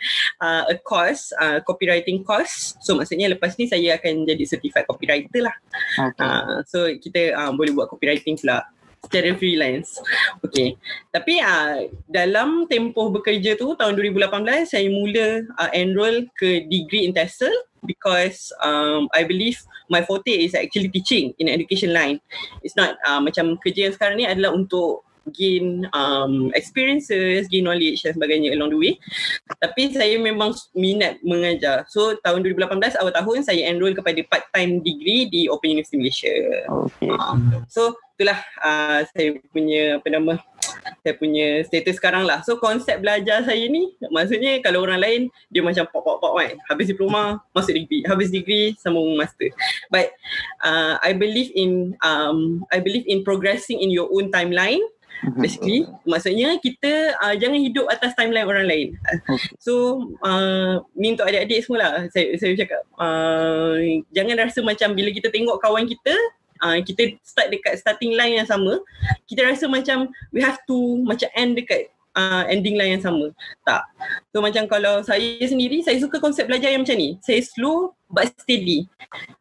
[0.42, 2.76] uh, a course uh, copywriting course.
[2.82, 5.56] So maksudnya lepas ni saya akan jadi certified copywriter lah.
[6.02, 6.22] Okey.
[6.24, 8.66] uh, so kita uh, boleh buat copywriting pula
[9.04, 10.00] secara freelance.
[10.42, 10.80] Okay.
[11.12, 17.12] Tapi uh, dalam tempoh bekerja tu tahun 2018 saya mula uh, enroll ke degree in
[17.12, 17.52] TESOL
[17.84, 19.60] because um, I believe
[19.92, 22.24] my forte is actually teaching in education line.
[22.64, 28.04] It's not uh, macam kerja yang sekarang ni adalah untuk gain um, experiences, gain knowledge
[28.04, 28.94] dan sebagainya along the way.
[29.64, 31.88] Tapi saya memang minat mengajar.
[31.88, 36.36] So tahun 2018 awal tahun saya enroll kepada part-time degree di Open University Malaysia.
[36.68, 37.12] Okey.
[37.16, 40.38] Uh, so itulah uh, saya punya apa nama
[41.04, 42.40] saya punya status sekarang lah.
[42.46, 46.56] So konsep belajar saya ni maksudnya kalau orang lain dia macam pop pop pop kan.
[46.72, 48.04] Habis diploma, masuk degree.
[48.08, 49.52] Habis degree, sambung master.
[49.92, 50.14] But
[50.64, 54.84] uh, I believe in um, I believe in progressing in your own timeline
[55.40, 58.88] basically maksudnya kita uh, jangan hidup atas timeline orang lain.
[59.60, 63.78] So uh, ni untuk adik-adik semua lah saya, saya cakap uh,
[64.12, 66.14] jangan rasa macam bila kita tengok kawan kita
[66.64, 68.80] uh, kita start dekat starting line yang sama
[69.28, 73.30] kita rasa macam we have to macam end dekat uh, ending line yang sama.
[73.66, 73.84] Tak.
[74.32, 77.18] So macam kalau saya sendiri saya suka konsep belajar yang macam ni.
[77.22, 78.86] Saya slow but steady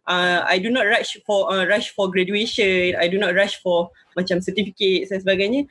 [0.09, 2.97] uh, I do not rush for uh, rush for graduation.
[2.97, 5.69] I do not rush for macam certificate dan sebagainya.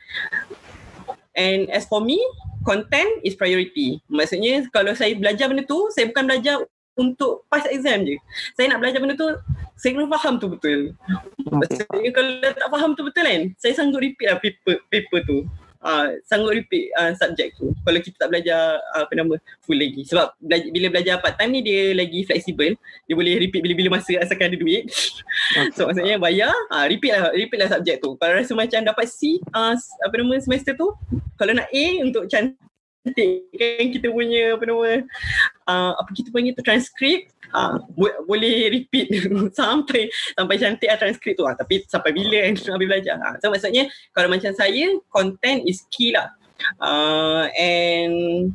[1.34, 2.20] And as for me
[2.62, 3.98] content is priority.
[4.06, 6.62] Maksudnya kalau saya belajar benda tu saya bukan belajar
[6.94, 8.16] untuk pass exam je.
[8.54, 9.28] Saya nak belajar benda tu
[9.74, 10.94] saya kena faham tu betul.
[11.42, 15.38] Maksudnya kalau tak faham tu betul kan saya sanggup repeat lah paper, paper tu
[15.82, 17.74] uh, sanggup repeat uh, subjek tu.
[17.82, 19.34] Kalau kita tak belajar uh, apa nama
[19.66, 20.06] full lagi.
[20.06, 22.78] Sebab belajar, bila belajar part time ni dia lagi fleksibel.
[23.06, 24.86] Dia boleh repeat bila-bila masa asalkan ada duit.
[25.76, 28.16] So maksudnya bayar uh, repeat lah repeat lah subjek tu.
[28.16, 30.88] Kalau rasa macam dapat C uh, apa nama semester tu
[31.36, 32.24] kalau nak A untuk
[33.02, 35.02] cantik kan kita punya apa nama
[35.66, 39.10] uh, apa kita panggil tu transkrip uh, bo- boleh repeat
[39.60, 41.44] sampai sampai cantik lah transkrip tu.
[41.44, 43.16] Uh, tapi sampai bila kan habis belajar?
[43.18, 43.84] Uh, so maksudnya
[44.14, 46.30] kalau macam saya content is key lah.
[46.78, 48.54] Uh, and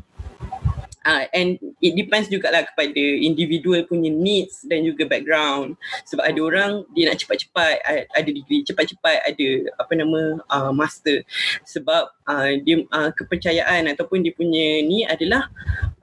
[1.08, 5.80] uh, and it depends juga lah kepada individual punya needs dan juga background.
[6.12, 7.80] Sebab ada orang dia nak cepat-cepat
[8.12, 9.48] ada degree cepat-cepat ada
[9.80, 11.24] apa nama uh, master.
[11.64, 15.48] Sebab uh, dia uh, kepercayaan ataupun dia punya ni adalah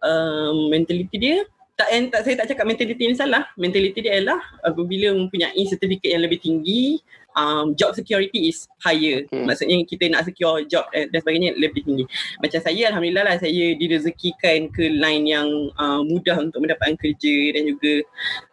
[0.01, 1.39] um, mentality dia.
[1.75, 3.51] Tak, tak saya tak cakap mentality ni salah.
[3.59, 7.03] Mentality dia adalah apabila mempunyai sertifikat yang lebih tinggi
[7.37, 9.27] um, job security is higher.
[9.27, 9.45] Okay.
[9.45, 12.05] Maksudnya kita nak secure job dan sebagainya lebih tinggi.
[12.41, 17.63] Macam saya Alhamdulillah lah saya direzekikan ke line yang uh, mudah untuk mendapatkan kerja dan
[17.69, 17.95] juga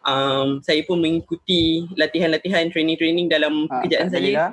[0.06, 4.30] um, saya pun mengikuti latihan-latihan training-training dalam ha, pekerjaan saya.
[4.32, 4.52] Dah?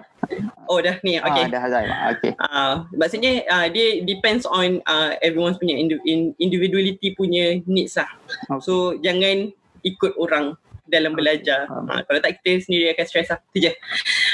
[0.69, 1.47] Oh dah ni okay.
[1.47, 1.85] Ah, dah Hazai.
[2.17, 2.31] Okay.
[2.37, 5.79] Uh, maksudnya uh, dia depends on uh, everyone's punya
[6.37, 8.09] individuality punya needs lah.
[8.45, 8.61] Okay.
[8.61, 9.49] So jangan
[9.81, 10.59] ikut orang
[10.89, 11.69] dalam belajar.
[11.69, 13.39] Ha, kalau tak kita sendiri akan stres lah.
[13.54, 13.71] Itu je.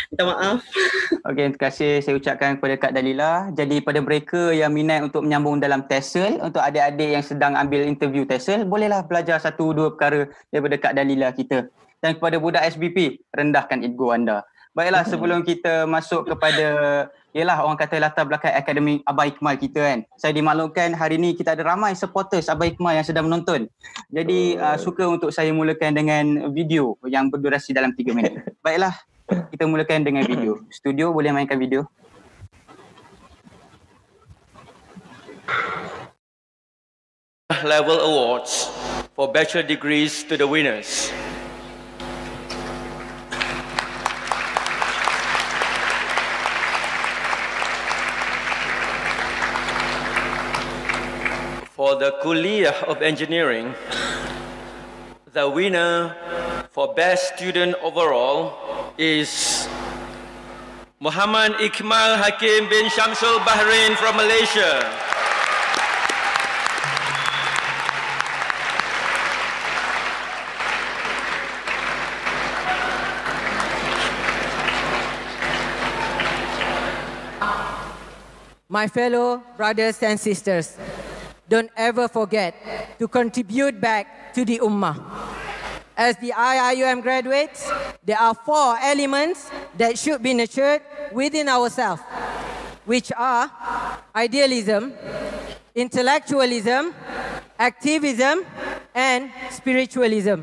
[0.09, 0.57] Minta maaf.
[1.29, 3.51] Okey, terima kasih saya ucapkan kepada Kak Dalila.
[3.51, 8.23] Jadi pada mereka yang minat untuk menyambung dalam TESOL, untuk adik-adik yang sedang ambil interview
[8.23, 11.67] TESOL, bolehlah belajar satu dua perkara daripada Kak Dalila kita.
[11.99, 14.45] Dan kepada budak SBP, rendahkan ego anda.
[14.75, 16.67] Baiklah sebelum kita masuk kepada
[17.35, 19.99] Yelah orang kata latar belakang Akademi Abah Ikmal kita kan.
[20.15, 23.67] Saya dimaklumkan hari ni kita ada ramai supporters Abah Ikmal yang sedang menonton.
[24.07, 28.39] Jadi uh, suka untuk saya mulakan dengan video yang berdurasi dalam 3 minit.
[28.63, 28.95] Baiklah
[29.51, 30.63] kita mulakan dengan video.
[30.71, 31.83] Studio boleh mainkan video.
[37.67, 38.71] Level awards
[39.11, 41.11] for bachelor degrees to the winners.
[51.85, 53.75] For the Kuliah of Engineering,
[55.33, 56.17] the winner
[56.71, 58.57] for Best Student Overall
[58.97, 59.69] is
[60.99, 64.81] Muhammad Ikmal Hakim bin Shamsul Bahrain from Malaysia.
[78.67, 80.75] My fellow brothers and sisters,
[81.47, 84.99] don't ever forget to contribute back to the Ummah.
[85.97, 87.71] As the IIUM graduates,
[88.03, 90.81] there are four elements that should be nurtured
[91.13, 92.01] within ourselves,
[92.83, 93.49] which are
[94.13, 94.93] idealism,
[95.73, 96.93] intellectualism,
[97.57, 98.45] activism,
[98.93, 100.41] and spiritualism.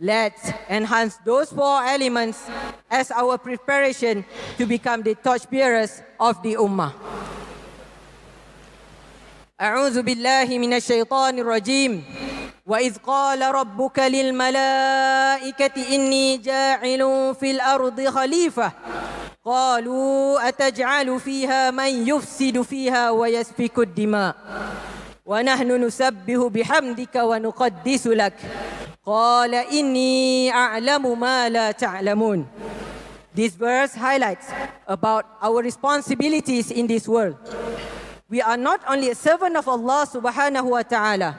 [0.00, 2.42] Let's enhance those four elements
[2.90, 4.24] as our preparation
[4.56, 6.94] to become the torchbearers of the Ummah.
[9.61, 12.03] أعوذ بالله من الشيطان الرجيم
[12.67, 17.01] وإذ قال ربك للملائكة إني جاعل
[17.39, 18.71] في الأرض خليفة
[19.45, 24.35] قالوا أتجعل فيها من يفسد فيها ويسفك الدماء
[25.25, 28.33] ونحن نسبه بحمدك ونقدس لك
[29.05, 32.45] قال إني أعلم ما لا تعلمون
[33.35, 34.45] This verse highlights
[34.87, 37.33] about our responsibilities in this world.
[38.28, 41.32] We are not only a servant of Allah subhanahu wa ta'ala,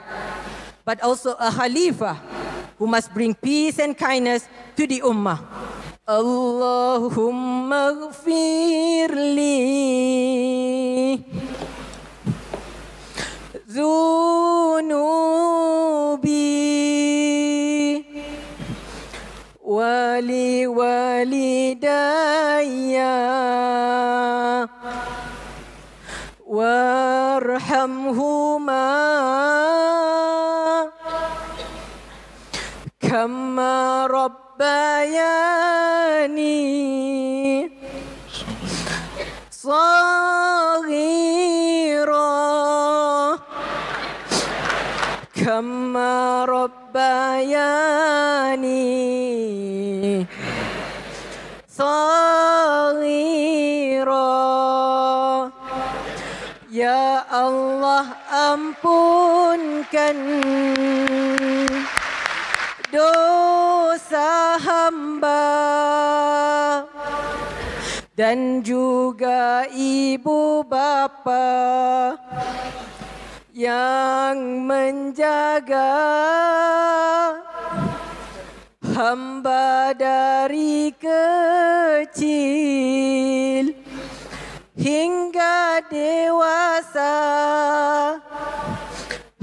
[0.84, 2.18] but also a Khalifa
[2.78, 5.38] who must bring peace and kindness to the ummah.
[6.10, 9.54] Allahumma gfirli
[13.70, 14.74] zunubi
[19.62, 21.70] wali walidayya
[26.50, 28.10] وارحمهما.
[33.00, 35.30] كما ربياني
[39.50, 39.90] صغيرا.
[45.46, 47.86] كما ربياني
[51.78, 52.30] صغيرا.
[57.28, 60.16] Allah ampunkan
[62.88, 65.44] dosa hamba
[68.16, 72.16] dan juga ibu bapa
[73.52, 75.96] yang menjaga
[78.96, 82.20] hamba dari kecil
[84.80, 87.12] hingga dewasa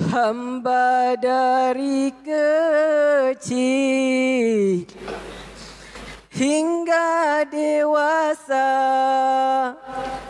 [0.09, 3.77] hamba dari kecil.
[6.33, 8.65] Hingga dewasa.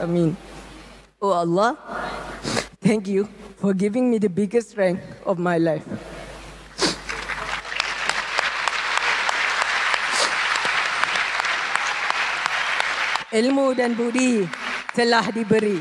[0.04, 0.36] Amin.
[1.24, 1.80] Oh Allah
[2.84, 3.28] thank you
[3.58, 5.88] for giving me the biggest strength of my life.
[13.28, 14.48] Ilmu dan budi
[14.98, 15.78] telah diberi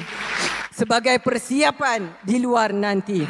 [0.69, 3.25] sebagai persiapan di luar nanti.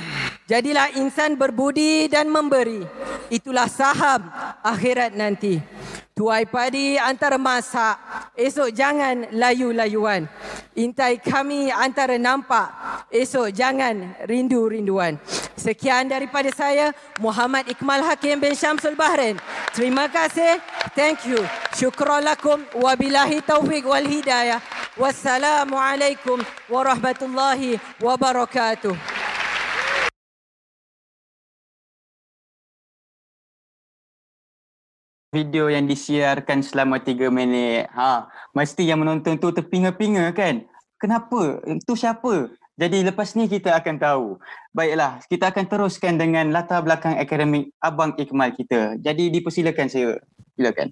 [0.47, 2.87] Jadilah insan berbudi dan memberi.
[3.35, 4.31] Itulah saham
[4.63, 5.59] akhirat nanti.
[6.17, 7.99] Tuai padi antara masak,
[8.39, 10.25] esok jangan layu-layuan.
[10.79, 12.73] Intai kami antara nampak,
[13.13, 15.21] esok jangan rindu-rinduan.
[15.59, 19.37] Sekian daripada saya, Muhammad Ikmal Hakim bin Syamsul Bahrain.
[19.75, 20.63] Terima kasih.
[20.95, 21.43] Thank you.
[21.75, 22.63] Syukran lakum.
[22.71, 24.63] Wabillahi taufiq wal hidayah.
[24.95, 26.41] Wassalamualaikum
[26.71, 29.26] warahmatullahi wabarakatuh.
[35.37, 37.93] Video yang disiarkan selama 3 minit.
[37.93, 38.25] Ha,
[38.57, 40.65] mesti yang menonton tu terpinga-pinga kan?
[40.97, 41.61] Kenapa?
[41.69, 42.49] Itu siapa?
[42.81, 44.27] Jadi lepas ni kita akan tahu.
[44.73, 48.97] Baiklah, kita akan teruskan dengan latar belakang akademik Abang Ikmal kita.
[48.97, 50.17] Jadi dipersilakan saya.
[50.57, 50.89] Silakan.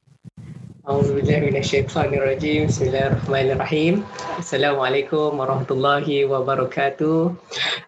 [0.85, 2.69] Auzubillahiminasyaitanirrajim.
[2.69, 4.05] Bismillahirrahmanirrahim.
[4.37, 7.33] Assalamualaikum warahmatullahi wabarakatuh.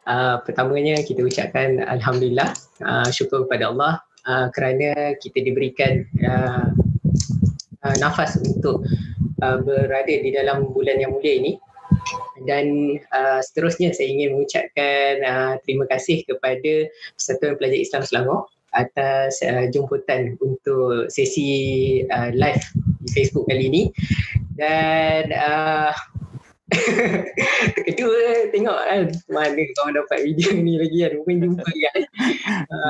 [0.08, 2.56] Uh, pertamanya kita ucapkan alhamdulillah.
[2.80, 6.68] Uh, syukur kepada Allah uh, kerana kita diberikan uh,
[7.86, 8.82] uh, nafas untuk
[9.42, 11.52] uh, berada di dalam bulan yang mulia ini.
[12.46, 16.86] Dan uh, seterusnya saya ingin mengucapkan uh, terima kasih kepada
[17.18, 18.40] Persatuan Pelajar Islam Selangor
[18.76, 21.48] atas uh, jemputan untuk sesi
[22.06, 22.62] uh, live
[23.02, 23.82] di Facebook kali ini.
[24.54, 25.90] Dan uh,
[27.86, 31.12] Kedua tengok kan mana kau dapat video ni lagi kan.
[31.22, 32.00] Mungkin jumpa kan.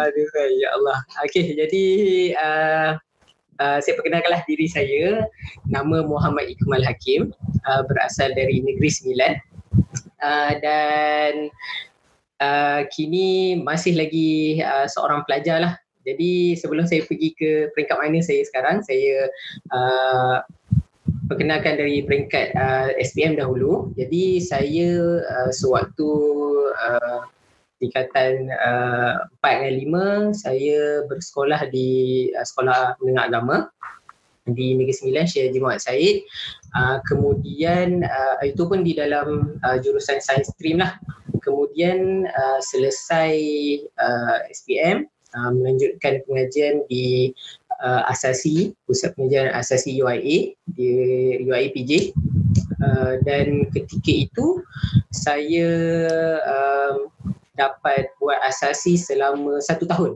[0.06, 0.98] Aduh ya Allah.
[1.28, 1.84] Okey jadi
[2.40, 2.90] uh,
[3.60, 5.28] uh, saya perkenalkanlah diri saya.
[5.68, 7.36] Nama Muhammad Ikmal Hakim.
[7.68, 9.34] Uh, berasal dari Negeri Sembilan.
[10.24, 11.52] Uh, dan
[12.40, 15.74] uh, kini masih lagi uh, seorang pelajar lah
[16.06, 19.26] jadi sebelum saya pergi ke peringkat mana saya sekarang saya
[19.74, 20.38] uh,
[21.26, 23.90] perkenalkan dari peringkat uh, SPM dahulu.
[23.98, 26.10] Jadi saya uh, sewaktu
[26.74, 27.26] uh,
[27.82, 29.74] tingkatan uh, 4 dan
[30.32, 31.90] 5 saya bersekolah di
[32.32, 33.56] uh, sekolah menengah agama
[34.46, 36.16] di Negeri Sembilan Syekh Haji Muhammad Said.
[36.76, 40.94] Uh, kemudian uh, itu pun di dalam uh, jurusan sains stream lah.
[41.42, 43.34] Kemudian uh, selesai
[43.98, 47.34] uh, SPM uh, melanjutkan pengajian di
[47.82, 50.90] uh, asasi pusat pengajaran asasi UIA di
[51.44, 51.92] UIA PJ
[52.80, 54.62] uh, dan ketika itu
[55.12, 55.68] saya
[56.44, 57.10] um,
[57.56, 60.12] dapat buat asasi selama satu tahun.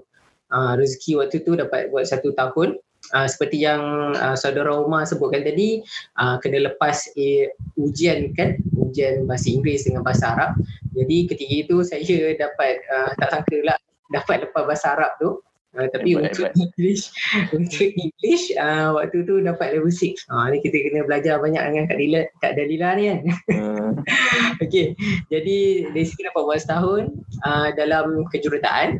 [0.50, 2.76] Uh, rezeki waktu tu dapat buat satu tahun.
[3.16, 5.80] Uh, seperti yang uh, saudara Umar sebutkan tadi
[6.20, 7.48] uh, kena lepas eh,
[7.80, 8.60] ujian kan?
[8.76, 10.60] Ujian bahasa Inggeris dengan bahasa Arab.
[10.92, 13.78] Jadi ketika itu saya dapat uh, tak sangka lah
[14.12, 15.40] dapat lepas bahasa Arab tu
[15.70, 16.52] Uh, tapi hebat, untuk hebat.
[16.58, 17.02] English
[17.54, 20.18] untuk English uh, waktu tu dapat level 6.
[20.26, 23.20] Ha uh, ni kita kena belajar banyak dengan Kak Dila Kak Dalila ni kan.
[23.54, 23.90] Hmm.
[24.66, 24.98] Okey.
[25.30, 25.58] Jadi
[25.94, 27.02] dari sini dapat buat setahun
[27.46, 28.98] uh, dalam kejuruteraan.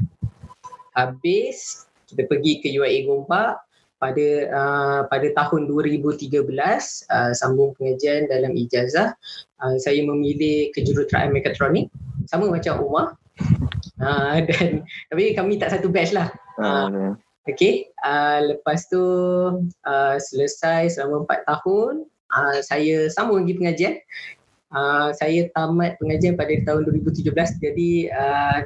[0.95, 3.59] Habis kita pergi ke UIA Gompak
[4.01, 9.12] pada uh, pada tahun 2013 uh, sambung pengajian dalam ijazah
[9.61, 11.93] uh, saya memilih kejuruteraan mekatronik
[12.25, 13.20] sama macam Umar
[14.03, 16.28] uh, dan tapi kami tak satu batch lah.
[16.61, 17.16] Uh,
[17.49, 19.03] okay, uh, lepas tu
[19.86, 23.95] uh, selesai selama empat tahun, uh, saya sambung lagi pengajian.
[24.70, 27.26] Uh, saya tamat pengajian pada tahun 2017
[27.59, 28.59] jadi uh,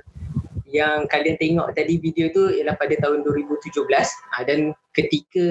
[0.74, 5.48] yang kalian tengok tadi video tu ialah pada tahun 2017 uh, dan ketika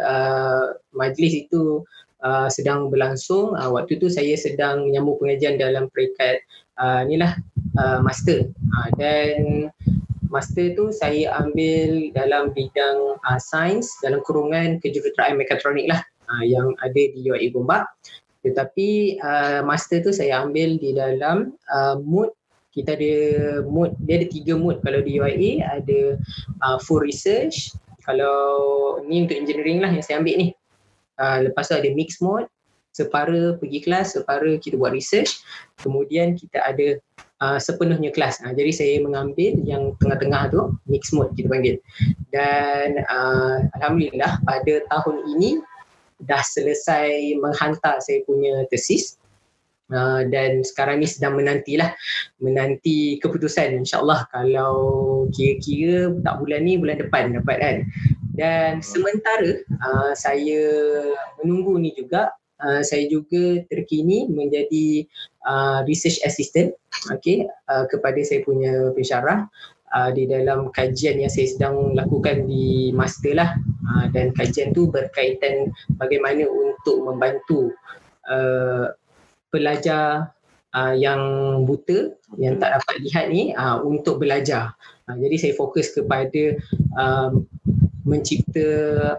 [0.00, 1.82] uh, majlis itu
[2.22, 6.40] uh, sedang berlangsung uh, waktu tu saya sedang menyambung pengajian dalam peringkat
[6.80, 7.36] uh, inilah
[7.76, 8.48] uh, master.
[8.48, 9.68] Uh, dan
[10.32, 16.00] master tu saya ambil dalam bidang uh, sains dalam kurungan kejuruteraan mekatronik lah
[16.32, 17.84] uh, yang ada di UIA Gombak.
[18.40, 22.32] Tetapi uh, master tu saya ambil di dalam uh, mood.
[22.70, 23.14] Kita ada
[23.66, 26.16] mood dia ada tiga mood kalau di UIA ada
[26.64, 27.74] uh, full research.
[28.06, 30.48] Kalau ni untuk engineering lah yang saya ambil ni.
[31.20, 32.48] Uh, lepas tu ada mix mode
[32.90, 35.40] separa pergi kelas, separa kita buat research.
[35.80, 36.98] Kemudian kita ada
[37.42, 38.42] uh, sepenuhnya kelas.
[38.42, 41.76] Uh, jadi saya mengambil yang tengah-tengah tu, mix mode kita panggil.
[42.34, 45.50] Dan uh, Alhamdulillah pada tahun ini
[46.28, 49.16] dah selesai menghantar saya punya tesis.
[49.90, 51.90] Uh, dan sekarang ni sedang menantilah
[52.38, 57.76] menanti keputusan insyaallah kalau kira-kira tak bulan ni bulan depan dapat kan
[58.38, 60.62] dan sementara uh, saya
[61.42, 62.30] menunggu ni juga
[62.62, 65.04] uh, saya juga terkini menjadi
[65.48, 66.72] uh, research assistant
[67.12, 69.48] okay, uh, kepada saya punya pensyarah
[69.96, 73.50] uh, di dalam kajian yang saya sedang lakukan di master lah
[73.90, 77.74] uh, dan kajian tu berkaitan bagaimana untuk membantu
[78.30, 78.92] uh,
[79.50, 80.30] pelajar
[80.74, 81.20] uh, yang
[81.66, 84.74] buta yang tak dapat lihat ni uh, untuk belajar.
[85.10, 86.56] Uh, jadi saya fokus kepada
[86.94, 87.46] um,
[88.04, 88.70] mencipta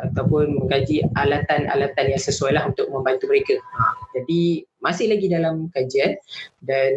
[0.09, 3.55] ataupun mengkaji alatan-alatan yang sesuai lah untuk membantu mereka.
[3.57, 6.17] Uh, jadi masih lagi dalam kajian
[6.65, 6.93] dan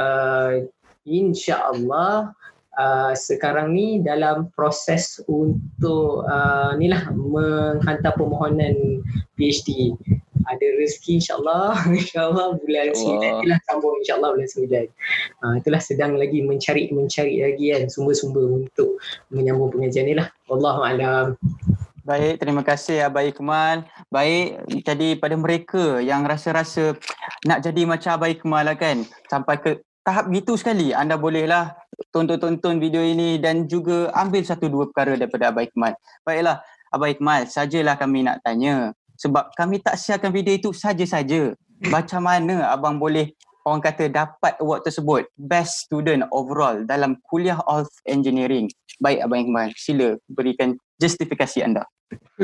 [0.00, 0.64] uh,
[1.06, 2.32] insya-Allah
[2.76, 9.02] uh, sekarang ni dalam proses untuk uh, ni lah menghantar permohonan
[9.36, 9.96] PhD
[10.46, 11.74] ada rezeki insyaAllah.
[12.00, 13.32] insyaAllah bulan sembilan.
[13.42, 14.84] Itulah sambung insyaAllah bulan sembilan.
[15.42, 18.98] Uh, itulah sedang lagi mencari mencari lagi kan sumber-sumber untuk
[19.34, 20.30] menyambung pengajian ni lah.
[20.46, 21.34] Wallahualam
[22.06, 23.82] Baik, terima kasih Abai Kemal.
[24.14, 26.94] Baik, jadi pada mereka yang rasa-rasa
[27.42, 29.70] nak jadi macam Abai Kemal lah kan, sampai ke
[30.06, 31.74] tahap gitu sekali, anda bolehlah
[32.14, 35.98] tonton-tonton video ini dan juga ambil satu dua perkara daripada Abai Kemal.
[36.22, 36.62] Baiklah,
[36.94, 41.52] Abai Kemal, sajalah kami nak tanya sebab kami tak siarkan video itu saja-saja.
[41.92, 43.36] Macam mana abang boleh
[43.66, 48.70] orang kata dapat award tersebut best student overall dalam kuliah of engineering.
[49.02, 51.84] Baik abang Iqbal, sila berikan justifikasi anda.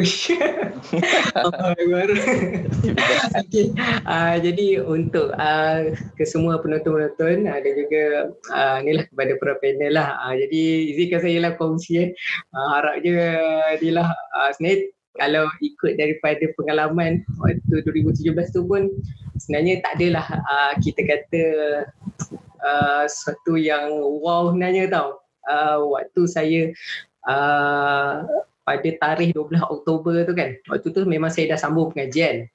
[3.41, 3.71] okay.
[4.03, 8.05] Uh, jadi untuk uh, ke semua penonton-penonton uh, dan juga
[8.51, 10.19] uh, ni lah kepada para panel lah.
[10.27, 10.63] Uh, jadi
[10.97, 12.11] izinkan saya lah kongsi.
[12.51, 13.15] Uh, harap je
[13.85, 14.51] ni lah uh,
[15.17, 18.89] kalau ikut daripada pengalaman waktu 2017 tu pun
[19.37, 21.45] sebenarnya tak adalah uh, kita kata
[22.65, 23.93] uh, sesuatu yang
[24.23, 25.21] wow sebenarnya tau.
[25.43, 26.63] Uh, waktu saya
[27.27, 28.23] uh,
[28.63, 32.47] pada tarikh 12 Oktober tu kan, waktu tu memang saya dah sambung pengajian.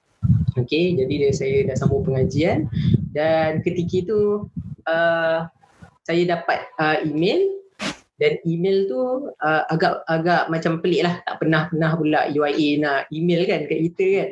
[0.57, 2.65] Okay, jadi saya dah sambung pengajian
[3.13, 4.49] dan ketika itu
[4.89, 5.45] uh,
[6.07, 7.57] saya dapat uh, email
[8.17, 11.21] dan email tu uh, agak agak macam pelik lah.
[11.23, 14.29] Tak pernah pernah pula UIA nak email kan kat kita kan.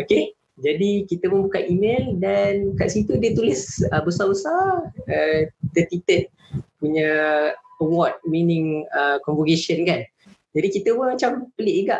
[0.00, 0.32] Okay.
[0.58, 6.34] Jadi kita pun buka email dan kat situ dia tulis uh, besar-besar uh, tertitik
[6.82, 7.10] punya
[7.78, 10.02] award meaning uh, convocation kan.
[10.58, 11.98] Jadi kita pun macam pelik juga.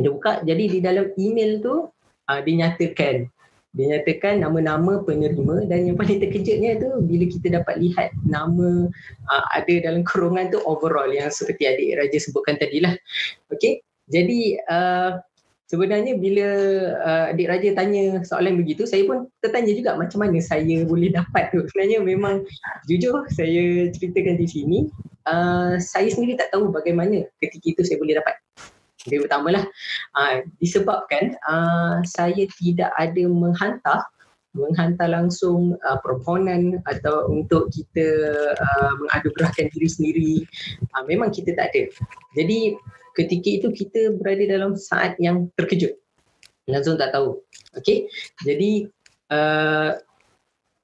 [0.00, 1.92] Dia buka jadi di dalam email tu
[2.30, 3.28] uh, dinyatakan
[3.78, 8.90] dia nyatakan nama-nama penerima dan yang paling terkejutnya tu bila kita dapat lihat nama
[9.30, 12.98] uh, ada dalam kurungan tu overall yang seperti adik Raja sebutkan tadi lah.
[13.54, 13.78] Okay,
[14.10, 15.22] jadi uh,
[15.70, 16.48] sebenarnya bila
[17.06, 21.54] uh, adik Raja tanya soalan begitu, saya pun tertanya juga macam mana saya boleh dapat
[21.54, 21.62] tu.
[21.70, 22.42] Sebenarnya memang
[22.90, 24.78] jujur saya ceritakan di sini,
[25.30, 28.34] uh, saya sendiri tak tahu bagaimana ketika itu saya boleh dapat.
[29.08, 29.64] Yang pertama lah
[30.16, 34.04] uh, disebabkan uh, saya tidak ada menghantar
[34.56, 38.06] menghantar langsung uh, permohonan atau untuk kita
[38.56, 40.34] uh, mengadugerahkan diri sendiri.
[40.96, 41.86] Uh, memang kita tak ada.
[42.34, 42.74] Jadi
[43.14, 45.94] ketika itu kita berada dalam saat yang terkejut.
[46.68, 47.40] Langsung tak tahu.
[47.76, 48.08] Okey?
[48.44, 48.88] Jadi
[49.32, 49.96] uh,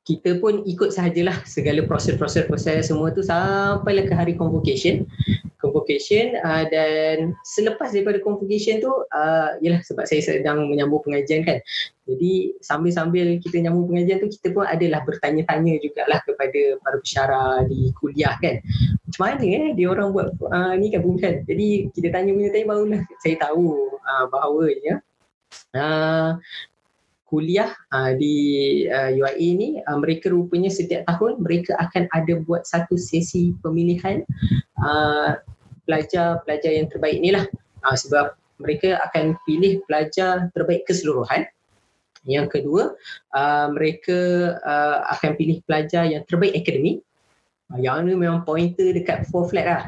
[0.04, 5.08] kita pun ikut sahajalah segala proses-proses proses semua tu sampailah ke hari convocation.
[5.64, 11.56] Convocation uh, dan selepas daripada convocation tu uh, sebab saya sedang menyambung pengajian kan.
[12.04, 17.88] Jadi sambil-sambil kita nyambung pengajian tu kita pun adalah bertanya-tanya jugalah kepada para pesyarah di
[17.96, 18.60] kuliah kan.
[19.08, 21.00] Macam mana eh dia orang buat uh, ni kan?
[21.00, 25.00] Bukan jadi kita tanya punya tanya barulah saya tahu uh, bahawa ya
[25.80, 26.36] uh,
[27.24, 28.36] kuliah uh, di
[28.88, 34.22] uh, UIA ni uh, mereka rupanya setiap tahun mereka akan ada buat satu sesi pemilihan
[34.78, 35.36] uh,
[35.88, 37.44] pelajar-pelajar yang terbaik ni lah.
[37.84, 41.48] Uh, sebab mereka akan pilih pelajar terbaik keseluruhan.
[42.24, 42.96] Yang kedua
[43.36, 44.18] uh, mereka
[44.64, 47.04] uh, akan pilih pelajar yang terbaik akademik
[47.68, 49.84] uh, yang ni memang pointer dekat four flat lah.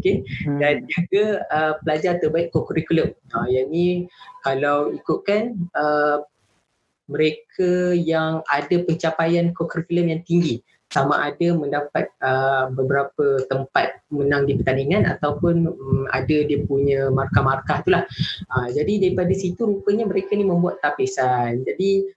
[0.00, 0.24] Okay?
[0.48, 0.56] Hmm.
[0.56, 3.12] dan juga uh, pelajar terbaik co-curriculum.
[3.36, 4.08] Uh, yang ni
[4.40, 6.24] kalau ikutkan uh,
[7.10, 14.58] mereka yang ada pencapaian co-curriculum yang tinggi sama ada mendapat uh, beberapa tempat menang di
[14.58, 18.04] pertandingan ataupun um, ada dia punya markah-markah itulah.
[18.50, 21.62] Uh, jadi daripada situ rupanya mereka ni membuat tapisan.
[21.66, 22.10] Jadi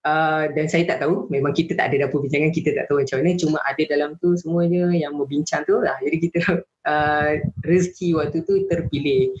[0.00, 3.20] Uh, dan saya tak tahu memang kita tak ada dapur bincangan kita tak tahu macam
[3.20, 8.44] mana cuma ada dalam tu semuanya yang membincang tu lah jadi kita uh, rezeki waktu
[8.44, 9.34] tu terpilih.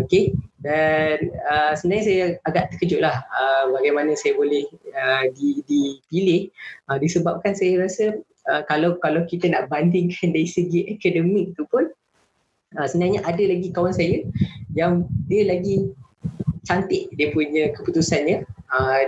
[0.00, 0.36] Okey?
[0.60, 4.64] Dan uh, sebenarnya saya agak terkejut lah uh, bagaimana saya boleh
[4.96, 6.50] uh, dipilih.
[6.88, 8.18] Uh, disebabkan saya rasa
[8.50, 11.86] uh, kalau kalau kita nak bandingkan dari segi akademik tu pun
[12.78, 14.24] uh, sebenarnya ada lagi kawan saya
[14.74, 15.90] yang dia lagi
[16.66, 18.42] cantik dia punya keputusannya.
[18.72, 19.02] Uh,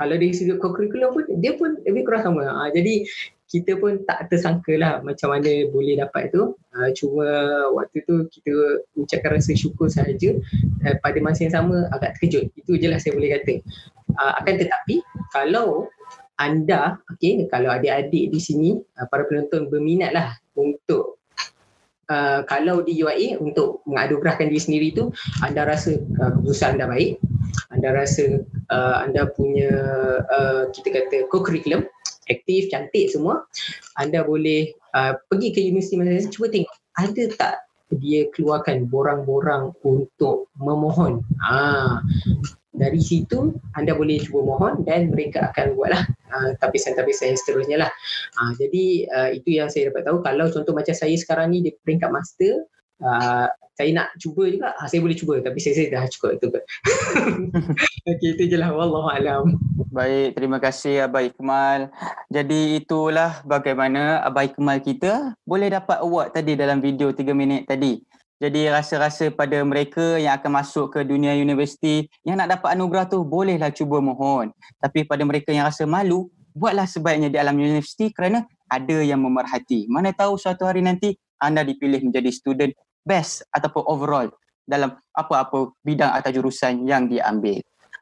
[0.00, 2.48] kalau dari segi co-curriculum pun dia pun lebih kurang sama.
[2.48, 3.04] Uh, jadi
[3.50, 6.54] kita pun tak tersangka lah macam mana boleh dapat tu.
[6.70, 7.26] Uh, cuma
[7.74, 10.38] waktu tu kita ucapkan rasa syukur sahaja
[10.86, 12.46] uh, pada masa yang sama agak terkejut.
[12.54, 13.58] Itu je lah saya boleh kata.
[14.14, 15.02] Uh, akan tetapi
[15.34, 15.90] kalau
[16.38, 21.20] anda, okay, kalau adik-adik di sini, uh, para penonton berminat lah untuk
[22.10, 25.14] Uh, kalau di UIA untuk mengadukrahkan diri sendiri tu
[25.46, 27.22] anda rasa uh, keputusan anda baik
[27.68, 28.40] anda rasa
[28.72, 29.70] uh, anda punya
[30.24, 31.84] uh, kita kata co-curriculum
[32.32, 33.44] aktif, cantik semua
[34.00, 37.54] anda boleh uh, pergi ke universiti masing-masing cuba tengok ada tak
[37.98, 41.26] dia keluarkan borang-borang untuk memohon?
[41.42, 41.98] Ah
[42.80, 46.02] dari situ anda boleh cuba mohon dan mereka akan buatlah
[46.32, 47.90] uh, tapisan-tapisan yang seterusnya lah.
[48.40, 50.24] Uh, jadi uh, itu yang saya dapat tahu.
[50.24, 52.64] Kalau contoh macam saya sekarang ni di peringkat master
[53.00, 53.48] uh,
[53.80, 56.64] saya nak cuba juga, uh, saya boleh cuba tapi saya, saya dah cukup itu kot.
[58.12, 58.70] Okey itu je lah.
[58.76, 59.56] Wallahualam.
[59.88, 61.88] Baik, terima kasih Abah Ikmal.
[62.28, 68.04] Jadi itulah bagaimana Abah Ikmal kita boleh dapat award tadi dalam video 3 minit tadi.
[68.40, 73.20] Jadi rasa-rasa pada mereka yang akan masuk ke dunia universiti yang nak dapat anugerah tu
[73.20, 74.48] bolehlah cuba mohon.
[74.80, 79.84] Tapi pada mereka yang rasa malu, buatlah sebaiknya di alam universiti kerana ada yang memerhati.
[79.92, 82.72] Mana tahu suatu hari nanti anda dipilih menjadi student
[83.04, 84.28] best ataupun overall
[84.68, 87.58] dalam apa-apa bidang atau jurusan yang diambil.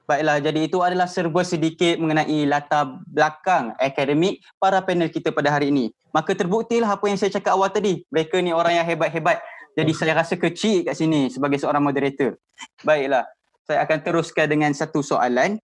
[0.08, 5.68] Baiklah, jadi itu adalah serba sedikit mengenai latar belakang akademik para panel kita pada hari
[5.68, 5.92] ini.
[6.16, 8.08] Maka terbuktilah apa yang saya cakap awal tadi.
[8.08, 9.36] Mereka ni orang yang hebat-hebat
[9.78, 12.34] jadi saya rasa kecil kat sini sebagai seorang moderator.
[12.82, 13.22] Baiklah,
[13.62, 15.62] saya akan teruskan dengan satu soalan.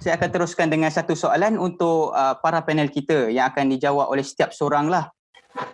[0.00, 4.24] Saya akan teruskan dengan satu soalan untuk uh, para panel kita yang akan dijawab oleh
[4.24, 5.12] setiap seorang lah.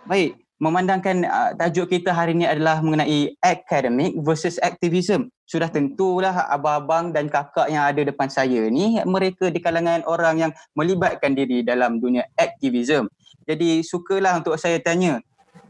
[0.03, 5.27] Baik, memandangkan uh, tajuk kita hari ini adalah mengenai academic versus activism.
[5.43, 10.51] Sudah tentulah abang-abang dan kakak yang ada depan saya ni mereka di kalangan orang yang
[10.71, 13.11] melibatkan diri dalam dunia activism.
[13.43, 15.19] Jadi sukalah untuk saya tanya,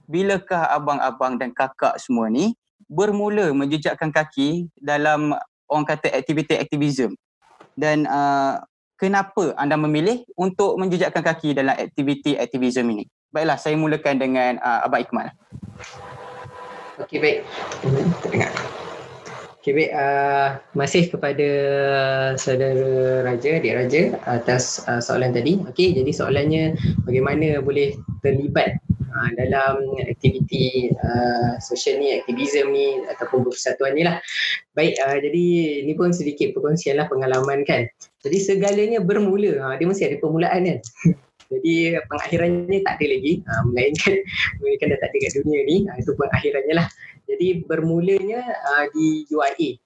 [0.05, 2.53] bilakah abang-abang dan kakak semua ni
[2.85, 5.33] bermula menjejakkan kaki dalam
[5.65, 7.17] orang kata aktiviti aktivism
[7.73, 8.61] dan uh,
[9.01, 14.85] kenapa anda memilih untuk menjejakkan kaki dalam aktiviti aktivism ini baiklah saya mulakan dengan uh,
[14.85, 15.33] abang Ikmal
[17.01, 17.39] okey baik
[19.63, 19.95] Okay, baik.
[19.95, 21.49] Uh, masih kepada
[22.35, 25.55] saudara Raja, Adik Raja atas uh, soalan tadi.
[25.71, 26.75] Okey, jadi soalannya
[27.07, 34.19] bagaimana boleh terlibat uh, dalam aktiviti uh, social ni, aktivism ni ataupun persatuan ni lah.
[34.75, 35.45] Baik, uh, jadi
[35.87, 37.87] ini pun sedikit perkongsian lah pengalaman kan.
[38.19, 40.79] Jadi segalanya bermula, uh, dia mesti ada permulaan kan.
[41.53, 41.73] Jadi
[42.09, 44.13] pengakhirannya tak ada lagi uh, Melainkan
[44.59, 46.87] Melainkan dah tak ada kat dunia ni uh, Itu pengakhirannya lah
[47.29, 49.77] Jadi bermulanya uh, di UIA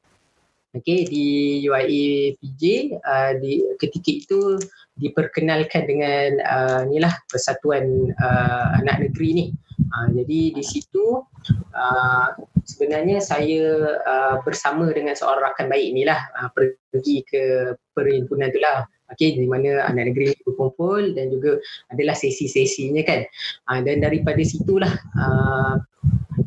[0.77, 1.25] Okay, di
[1.65, 2.61] UIA PJ
[3.01, 4.61] uh, di ketika itu
[4.99, 9.45] diperkenalkan dengan uh, inilah persatuan uh, anak negeri ni.
[9.89, 11.25] Uh, jadi di situ
[11.73, 12.29] uh,
[12.67, 18.85] sebenarnya saya uh, bersama dengan seorang rakan baik inilah uh, pergi ke perhimpunan tu lah.
[19.07, 23.23] Okay, di mana anak negeri berkumpul dan juga adalah sesi-sesinya kan.
[23.71, 25.79] Uh, dan daripada situlah uh,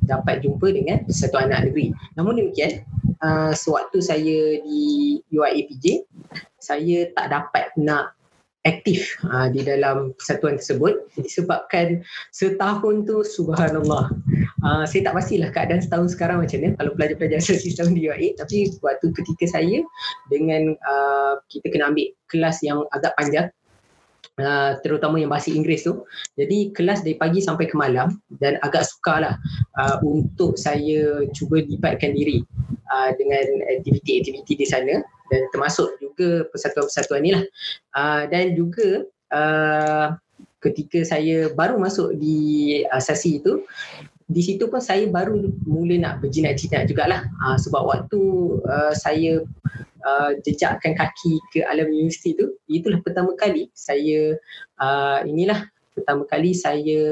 [0.05, 1.97] dapat jumpa dengan persatuan anak negeri.
[2.21, 2.85] Namun demikian,
[3.25, 6.05] uh, sewaktu saya di UIAPJ,
[6.61, 8.13] saya tak dapat nak
[8.69, 12.05] aktif uh, di dalam persatuan tersebut disebabkan
[12.37, 14.13] setahun tu subhanallah.
[14.61, 18.69] Uh, saya tak pastilah keadaan setahun sekarang macam mana kalau pelajar-pelajar sistem di UAE tapi
[18.85, 19.81] waktu ketika saya
[20.29, 23.49] dengan uh, kita kena ambil kelas yang agak panjang
[24.41, 26.01] Uh, terutama yang bahasa Inggeris tu.
[26.41, 29.37] Jadi kelas dari pagi sampai ke malam dan agak sukarlah
[29.77, 32.41] uh, untuk saya cuba libatkan diri
[32.89, 33.45] uh, dengan
[33.77, 37.45] aktiviti-aktiviti di sana dan termasuk juga persatuan-persatuan ni lah.
[37.95, 40.19] Uh, dan juga uh,
[40.61, 43.65] ketika saya baru masuk di asasi itu,
[44.31, 48.21] di situ pun saya baru mula nak berjinak-jinak jugalah uh, sebab waktu
[48.63, 49.43] uh, saya
[50.07, 54.39] uh, jejakkan kaki ke alam universiti tu itulah pertama kali saya
[54.79, 55.67] uh, inilah
[55.99, 57.03] pertama kali saya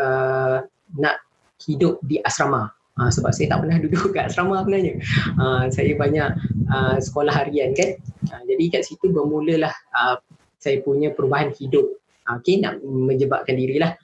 [0.00, 0.64] uh,
[0.96, 1.20] nak
[1.68, 2.72] hidup di asrama
[3.02, 5.02] Uh, sebab saya tak pernah duduk kat asrama sebenarnya.
[5.34, 6.30] Uh, saya banyak
[6.70, 7.98] uh, sekolah harian kan.
[8.30, 10.22] Uh, jadi kat situ bermulalah uh,
[10.62, 11.98] saya punya perubahan hidup.
[12.30, 13.98] Uh, okay, nak menjebakkan dirilah.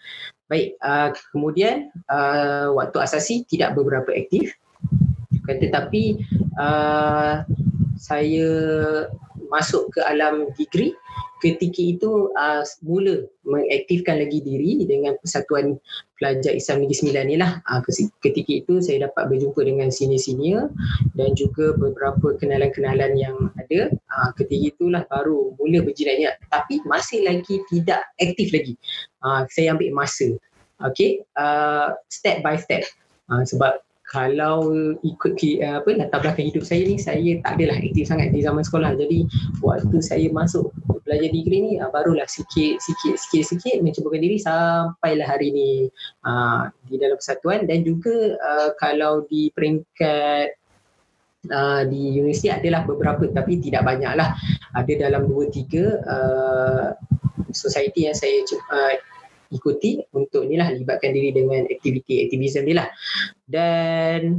[0.51, 4.59] Baik, uh, kemudian uh, waktu asasi tidak beberapa aktif.
[5.47, 6.27] Tetapi
[6.59, 7.47] uh,
[7.97, 8.51] saya
[9.49, 10.93] masuk ke alam degree
[11.39, 15.79] ketika itu uh, mula mengaktifkan lagi diri dengan Persatuan
[16.19, 17.63] Pelajar Islam Negeri Sembilan ni lah.
[17.65, 17.81] Uh,
[18.21, 20.69] ketika itu saya dapat berjumpa dengan senior-senior
[21.15, 23.95] dan juga beberapa kenalan-kenalan yang ada.
[24.11, 28.75] Uh, ketika itulah baru mula berjilat tapi masih lagi tidak aktif lagi.
[29.23, 30.35] Uh, saya ambil masa.
[30.79, 31.27] Okay,
[32.07, 32.87] step by step.
[33.27, 34.65] Sebab kalau
[35.05, 38.65] ikut uh, apa latar belakang hidup saya ni saya tak adalah aktif sangat di zaman
[38.65, 38.97] sekolah.
[38.97, 39.29] Jadi
[39.61, 40.73] waktu saya masuk
[41.05, 45.71] belajar degree ni uh, barulah sikit sikit sikit sikit mencubakan diri sampailah hari ni.
[46.25, 50.57] Uh, di dalam persatuan dan juga uh, kalau di peringkat
[51.53, 54.33] uh, di universiti adalah beberapa tapi tidak banyak lah
[54.73, 56.89] ada dalam dua tiga uh,
[57.53, 58.41] society yang saya
[58.73, 58.95] uh,
[59.49, 62.89] ikuti untuk ni lah libatkan diri dengan aktiviti aktivism ni lah.
[63.49, 64.37] Dan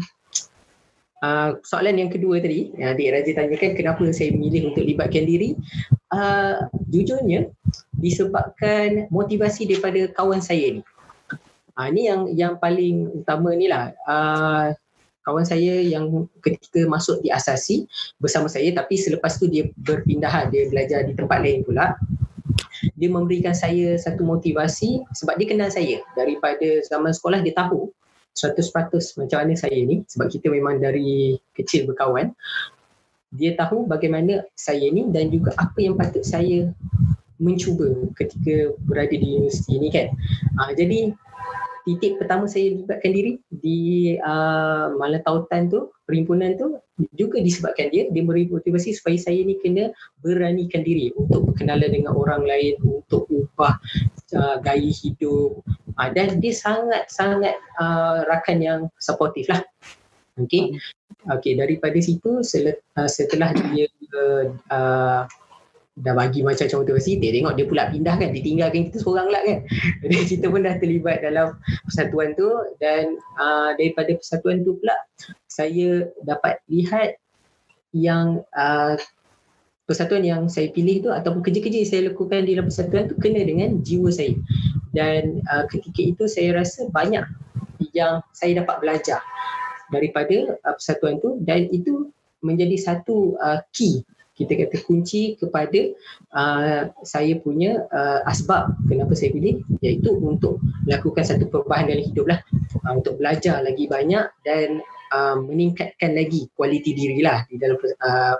[1.23, 5.57] uh, soalan yang kedua tadi yang adik Raja tanyakan kenapa saya memilih untuk libatkan diri?
[6.09, 7.49] Uh, jujurnya
[7.97, 10.81] disebabkan motivasi daripada kawan saya ni.
[11.79, 13.93] Uh, ni yang yang paling utama ni lah.
[14.05, 14.75] Uh,
[15.29, 17.85] kawan saya yang ketika masuk di asasi
[18.17, 21.93] bersama saya tapi selepas tu dia berpindah dia belajar di tempat lain pula
[22.95, 25.99] dia memberikan saya satu motivasi sebab dia kenal saya.
[26.15, 27.91] Daripada zaman sekolah dia tahu
[28.37, 32.31] 100% macam mana saya ni sebab kita memang dari kecil berkawan.
[33.29, 36.71] Dia tahu bagaimana saya ni dan juga apa yang patut saya
[37.39, 37.87] mencuba
[38.19, 40.11] ketika berada di universiti ni kan.
[40.59, 41.15] Uh, jadi
[41.89, 46.77] titik pertama saya libatkan diri di uh, malam tautan tu perhimpunan tu
[47.17, 49.89] juga disebabkan dia dia memberi motivasi supaya saya ni kena
[50.21, 53.81] beranikan diri untuk berkenalan dengan orang lain untuk ubah
[54.37, 55.65] uh, gaya hidup.
[55.97, 59.65] Uh, dan dia sangat sangat uh, rakan yang supportif lah.
[60.37, 60.77] Okey?
[61.25, 63.89] Okey daripada situ uh, setelah dia
[64.69, 65.25] uh,
[65.99, 69.41] dah bagi macam-macam motivasi dia tengok dia pula pindah kan dia tinggalkan kita seorang lah
[69.43, 69.59] kan.
[70.03, 71.47] Jadi kita pun dah terlibat dalam
[71.87, 74.95] persatuan tu dan uh, daripada persatuan tu pula
[75.51, 77.19] saya dapat lihat
[77.91, 78.95] yang uh,
[79.89, 83.41] persatuan yang saya pilih tu ataupun kerja-kerja yang saya lakukan di dalam persatuan tu kena
[83.41, 84.37] dengan jiwa saya.
[84.93, 87.25] Dan uh, ketika itu saya rasa banyak
[87.97, 89.19] yang saya dapat belajar
[89.89, 92.13] daripada uh, persatuan tu dan itu
[92.45, 94.05] menjadi satu uh, key
[94.39, 95.91] kita kata kunci kepada
[96.31, 102.25] uh, saya punya uh, asbab kenapa saya pilih iaitu untuk melakukan satu perubahan dalam hidup
[102.31, 102.39] lah
[102.87, 104.79] uh, untuk belajar lagi banyak dan
[105.11, 108.39] uh, meningkatkan lagi kualiti diri lah di dalam uh,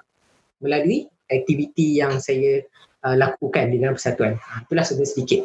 [0.63, 2.63] melalui aktiviti yang saya
[3.05, 4.39] uh, lakukan di dalam persatuan.
[4.65, 5.41] Itulah sebenarnya sedikit.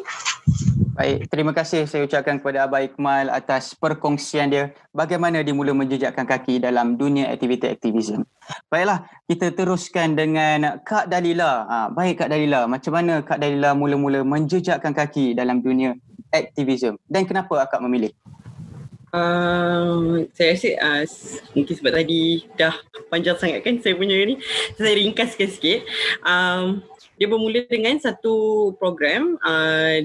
[0.95, 6.23] Baik, terima kasih saya ucapkan kepada Abah Iqmal atas perkongsian dia bagaimana dia mula menjejakkan
[6.23, 8.23] kaki dalam dunia aktiviti aktivisme.
[8.69, 11.65] Baiklah, kita teruskan dengan Kak Dalila.
[11.65, 15.97] Ha, baik Kak Dalila, macam mana Kak Dalila mula-mula menjejakkan kaki dalam dunia
[16.29, 18.13] aktivisme dan kenapa akak memilih?
[19.15, 21.03] Uh, saya rasa uh,
[21.55, 22.75] mungkin sebab tadi dah
[23.07, 24.35] panjang sangat kan saya punya ni
[24.75, 25.87] saya ringkaskan sikit
[26.19, 26.83] um,
[27.15, 30.03] dia bermula dengan satu program uh,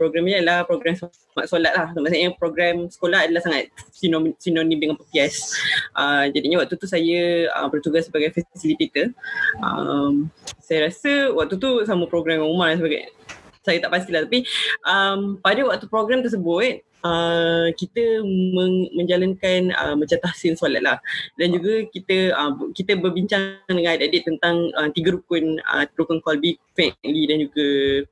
[0.00, 1.92] program ni adalah program smart solat lah.
[1.92, 5.52] Maksudnya program sekolah adalah sangat sinonim, sinonim dengan PPS.
[5.92, 9.12] Uh, jadinya waktu tu saya uh, bertugas sebagai facilitator.
[9.60, 10.32] Um,
[10.64, 13.12] saya rasa waktu tu sama program dengan Umar sebagai
[13.60, 14.48] saya tak pastilah tapi
[14.88, 20.98] um, pada waktu program tersebut uh, kita meng- menjalankan uh, macam tahsin solat lah
[21.36, 26.56] dan juga kita uh, kita berbincang dengan adik-adik tentang uh, tiga rukun uh, rukun qalbi,
[26.72, 27.66] fi'li dan juga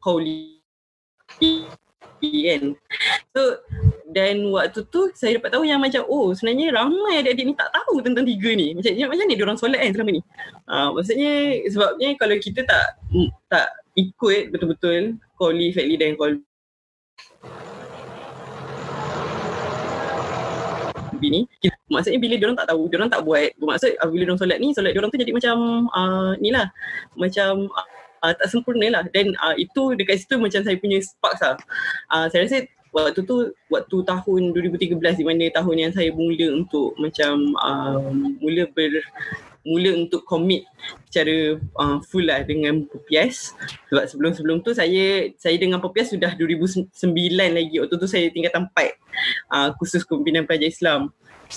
[0.05, 0.58] qawli
[1.39, 2.63] kan.
[3.35, 3.43] So
[4.09, 8.03] dan waktu tu saya dapat tahu yang macam oh sebenarnya ramai adik-adik ni tak tahu
[8.03, 8.75] tentang tiga ni.
[8.75, 10.23] Macam macam ni dia orang solat kan selama ni.
[10.67, 11.33] Uh, maksudnya
[11.71, 12.85] sebabnya kalau kita tak
[13.47, 16.39] tak ikut betul-betul Koli, Fatli dan Koli
[21.19, 21.51] ni
[21.91, 24.59] maksudnya bila dia orang tak tahu dia orang tak buat maksud bila dia orang solat
[24.63, 25.57] ni solat dia orang tu jadi macam
[25.91, 26.71] uh, ni lah
[27.19, 27.87] macam uh,
[28.23, 29.05] uh, tak sempurna lah.
[29.11, 31.57] Dan uh, itu dekat situ macam saya punya sparks lah.
[32.11, 32.59] Uh, saya rasa
[32.93, 38.01] waktu tu waktu tahun 2013 di mana tahun yang saya mula untuk macam uh,
[38.41, 39.05] mula ber
[39.69, 40.65] mula untuk commit
[41.13, 43.53] secara uh, full lah dengan PPS
[43.93, 46.89] sebab sebelum-sebelum tu saya saya dengan PPS sudah 2009
[47.37, 47.77] lagi.
[47.77, 48.97] Waktu tu saya tingkatan 4
[49.53, 51.03] uh, khusus pimpinan pelajar Islam.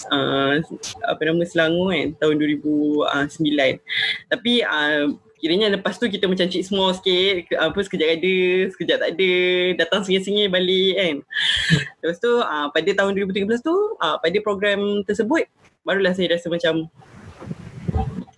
[0.07, 0.63] Uh,
[1.03, 6.93] apa nama Selangor kan tahun 2009 tapi uh, kiranya lepas tu kita macam cik semua
[6.93, 8.35] sikit apa sekejap ada
[8.71, 9.31] sekejap tak ada
[9.81, 11.15] datang sengih-sengih balik kan
[12.05, 15.49] lepas tu uh, pada tahun 2013 tu uh, pada program tersebut
[15.81, 16.85] barulah saya rasa macam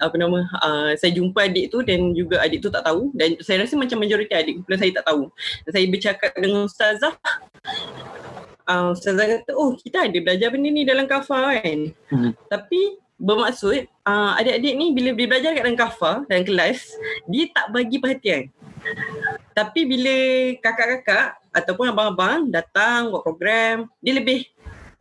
[0.03, 3.63] apa nama uh, saya jumpa adik tu dan juga adik tu tak tahu dan saya
[3.63, 5.21] rasa macam majoriti adik kumpulan saya tak tahu.
[5.63, 7.13] Dan saya bercakap dengan ustazah
[8.67, 11.79] uh, ustazah kata oh kita ada belajar benda ni dalam kafa kan.
[12.11, 12.31] Hmm.
[12.51, 16.79] Tapi bermaksud uh, adik-adik ni bila dia belajar kat dalam kafa dalam kelas
[17.29, 18.43] dia tak bagi perhatian.
[19.53, 20.15] Tapi bila
[20.59, 24.49] kakak-kakak ataupun abang-abang datang buat program dia lebih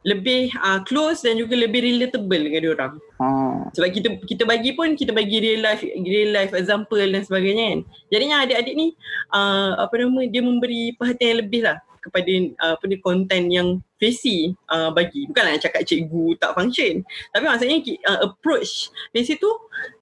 [0.02, 2.92] lebih uh, close dan juga lebih relatable dengan dia orang.
[3.22, 3.70] Hmm.
[3.70, 7.80] Sebab kita kita bagi pun kita bagi real life real life example dan sebagainya kan.
[8.10, 8.86] Jadinya adik-adik ni
[9.30, 12.32] uh, apa nama dia memberi perhatian yang lebih lah kepada
[12.66, 13.68] uh, apa ni konten yang
[14.02, 15.30] Fesi uh, bagi.
[15.30, 17.06] Bukanlah cakap cikgu tak function.
[17.30, 17.78] Tapi maksudnya
[18.10, 19.46] uh, approach Fesi tu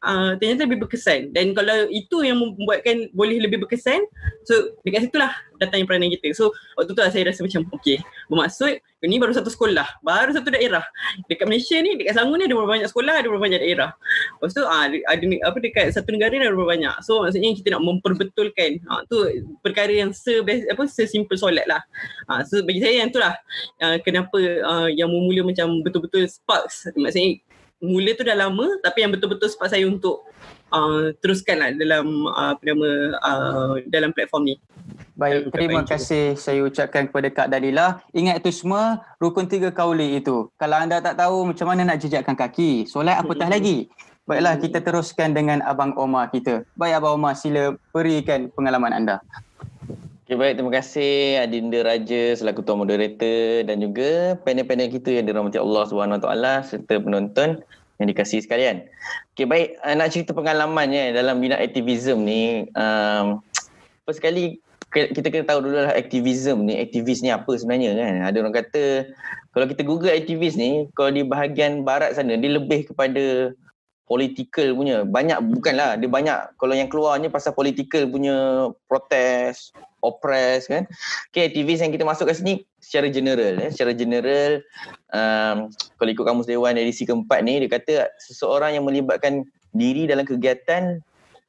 [0.09, 1.36] uh, ternyata lebih berkesan.
[1.36, 4.01] Dan kalau itu yang membuatkan boleh lebih berkesan,
[4.48, 6.32] so dekat situlah datangnya peranan kita.
[6.32, 8.01] So waktu tu lah saya rasa macam okay.
[8.32, 10.84] Bermaksud ini baru satu sekolah, baru satu daerah.
[11.24, 13.90] Dekat Malaysia ni, dekat Selangor ni ada berapa banyak sekolah, ada berapa banyak daerah.
[14.36, 16.94] Lepas tu uh, ada apa dekat satu negara ni ada berapa banyak.
[17.05, 18.70] So maksudnya kita nak memperbetulkan.
[18.84, 19.16] Uh, tu
[19.64, 21.80] perkara yang se apa sesimpel solat lah.
[22.28, 23.32] Uh, so bagi saya yang tu lah
[23.80, 27.43] uh, Uh, kenapa uh, yang mula macam betul-betul sparks maksudnya
[27.82, 30.22] mula tu dah lama tapi yang betul-betul spark saya untuk
[30.70, 32.88] uh, teruskan lah dalam uh, apa nama
[33.18, 34.55] uh, dalam platform ni.
[35.18, 38.01] Baik, terima kasih saya ucapkan kepada Kak Dalila.
[38.16, 40.49] Ingat itu semua rukun tiga kauli itu.
[40.57, 43.93] Kalau anda tak tahu macam mana nak jejakkan kaki, solat apatah lagi.
[44.24, 46.64] Baiklah kita teruskan dengan Abang Omar kita.
[46.78, 49.16] Baik Abang Omar sila berikan pengalaman anda.
[50.31, 55.59] Okay, baik, terima kasih Adinda Raja selaku tuan moderator dan juga panel-panel kita yang dirahmati
[55.59, 56.07] Allah Wa
[56.62, 57.59] serta penonton
[57.99, 58.87] yang dikasihi sekalian.
[59.35, 62.62] Okay, baik, uh, nak cerita pengalaman ya dalam bina aktivisme ni.
[62.78, 63.43] Um,
[64.07, 64.62] first sekali
[64.95, 68.31] kita kena tahu dulu lah aktivisme ni, aktivis ni apa sebenarnya kan.
[68.31, 69.11] Ada orang kata
[69.51, 73.51] kalau kita google aktivis ni, kalau di bahagian barat sana dia lebih kepada
[74.07, 75.03] political punya.
[75.03, 80.84] Banyak bukanlah, dia banyak kalau yang keluarnya pasal political punya protes, oppress kan.
[81.30, 83.55] Okay, aktivis yang kita masuk kat sini secara general.
[83.61, 83.70] Eh.
[83.72, 84.53] Secara general,
[85.12, 85.70] um,
[86.01, 90.98] kalau ikut kamus Dewan edisi keempat ni, dia kata seseorang yang melibatkan diri dalam kegiatan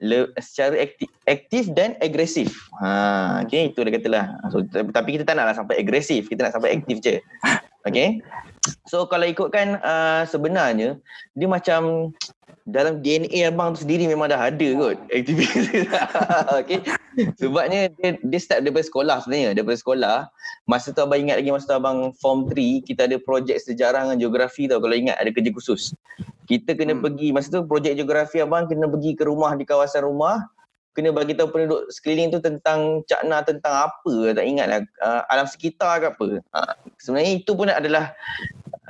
[0.02, 2.58] le, secara aktif, aktif dan agresif.
[2.82, 4.26] Ha, okay, itu dia katalah.
[4.50, 7.16] So, tapi kita tak naklah sampai agresif, kita nak sampai aktif je.
[7.88, 8.22] Okay.
[8.86, 11.02] So kalau ikutkan uh, sebenarnya,
[11.34, 12.14] dia macam
[12.70, 15.50] dalam DNA abang tu sendiri memang dah ada kot aktivis
[16.62, 16.86] okay.
[17.34, 20.18] sebabnya dia, dia start daripada sekolah sebenarnya daripada sekolah
[20.70, 24.18] masa tu abang ingat lagi masa tu abang form 3 kita ada projek sejarah dengan
[24.22, 25.98] geografi tau kalau ingat ada kerja khusus
[26.46, 27.02] kita kena hmm.
[27.02, 30.46] pergi masa tu projek geografi abang kena pergi ke rumah di kawasan rumah
[30.92, 35.48] kena bagi tahu penduduk sekeliling tu tentang cakna tentang apa tak ingat lah uh, alam
[35.48, 38.12] sekitar ke apa uh, sebenarnya itu pun adalah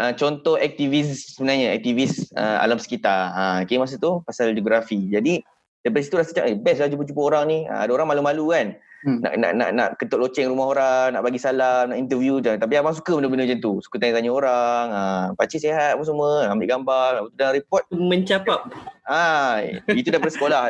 [0.02, 3.34] uh, contoh aktivis sebenarnya aktivis uh, alam sekitar.
[3.34, 4.98] Uh, okay, masa tu pasal geografi.
[5.14, 5.46] Jadi
[5.86, 7.58] daripada situ rasa cakap eh, best lah jumpa-jumpa orang ni.
[7.70, 8.68] Uh, ada orang malu-malu kan.
[9.02, 9.18] Hmm.
[9.26, 12.54] Nak, nak nak nak ketuk loceng rumah orang, nak bagi salam, nak interview je.
[12.54, 13.74] Tapi abang suka benda-benda macam tu.
[13.82, 17.84] Suka tanya-tanya orang, uh, pakcik sihat apa semua, ambil gambar, dan report.
[17.90, 18.70] Mencapak.
[19.10, 20.62] Ah, itu daripada sekolah.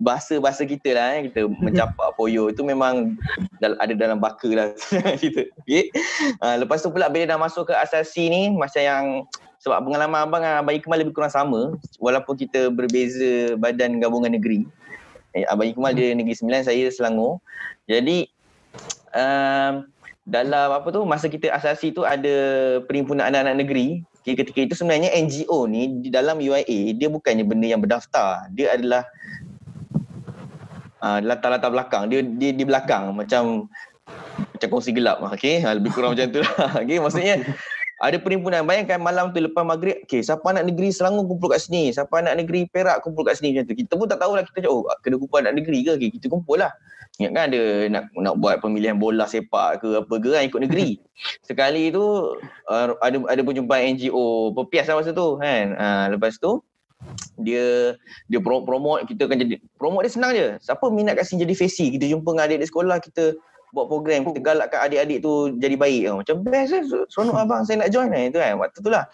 [0.00, 1.28] Bahasa-bahasa kita lah eh.
[1.28, 2.48] Kita mencapak poyo.
[2.48, 3.20] Itu memang
[3.60, 4.68] ada dalam baka lah.
[5.22, 5.52] kita.
[5.68, 5.92] Okay.
[6.40, 9.04] Uh, lepas tu pula bila dah masuk ke asasi ni, macam yang
[9.64, 11.76] sebab pengalaman abang dengan Abang Ikmal lebih kurang sama.
[11.96, 14.68] Walaupun kita berbeza badan gabungan negeri.
[15.32, 17.40] Eh, Abang Ikmal dia Negeri Sembilan, saya Selangor.
[17.84, 18.28] Jadi
[19.12, 19.84] um,
[20.24, 22.34] dalam apa tu masa kita asasi tu ada
[22.88, 23.88] perhimpunan anak-anak negeri.
[24.24, 28.48] Ketika itu sebenarnya NGO ni di dalam UIA dia bukannya benda yang berdaftar.
[28.56, 29.04] Dia adalah
[31.04, 32.08] uh, latar-latar belakang.
[32.08, 33.68] Dia dia di belakang macam
[34.32, 35.20] macam kongsi gelap.
[35.36, 36.56] Okay, ha, lebih kurang macam tu lah.
[36.80, 37.44] Okay, maksudnya
[38.00, 41.94] ada perhimpunan bayangkan malam tu lepas maghrib okey siapa anak negeri Selangor kumpul kat sini
[41.94, 44.84] siapa anak negeri Perak kumpul kat sini macam tu kita pun tak tahulah kita oh
[45.00, 46.74] kena kumpul anak negeri ke okay, kita kumpul lah
[47.22, 50.98] ingat kan ada nak nak buat pemilihan bola sepak ke apa ke kan ikut negeri.
[51.48, 52.02] Sekali tu
[52.66, 55.78] uh, ada ada perjumpaan NGO pepias lah masa tu kan.
[55.78, 56.58] Uh, lepas tu
[57.38, 57.94] dia
[58.26, 60.58] dia promote kita akan jadi promote dia senang je.
[60.58, 61.94] Siapa minat kat sini jadi fesi?
[61.94, 63.24] Kita jumpa dengan adik di sekolah kita
[63.74, 66.02] buat program kita galakkan adik-adik tu jadi baik.
[66.10, 66.18] Oh.
[66.22, 66.82] macam best lah.
[67.10, 68.54] Seronok abang saya nak join lah itu kan.
[68.58, 69.04] Waktu tu lah.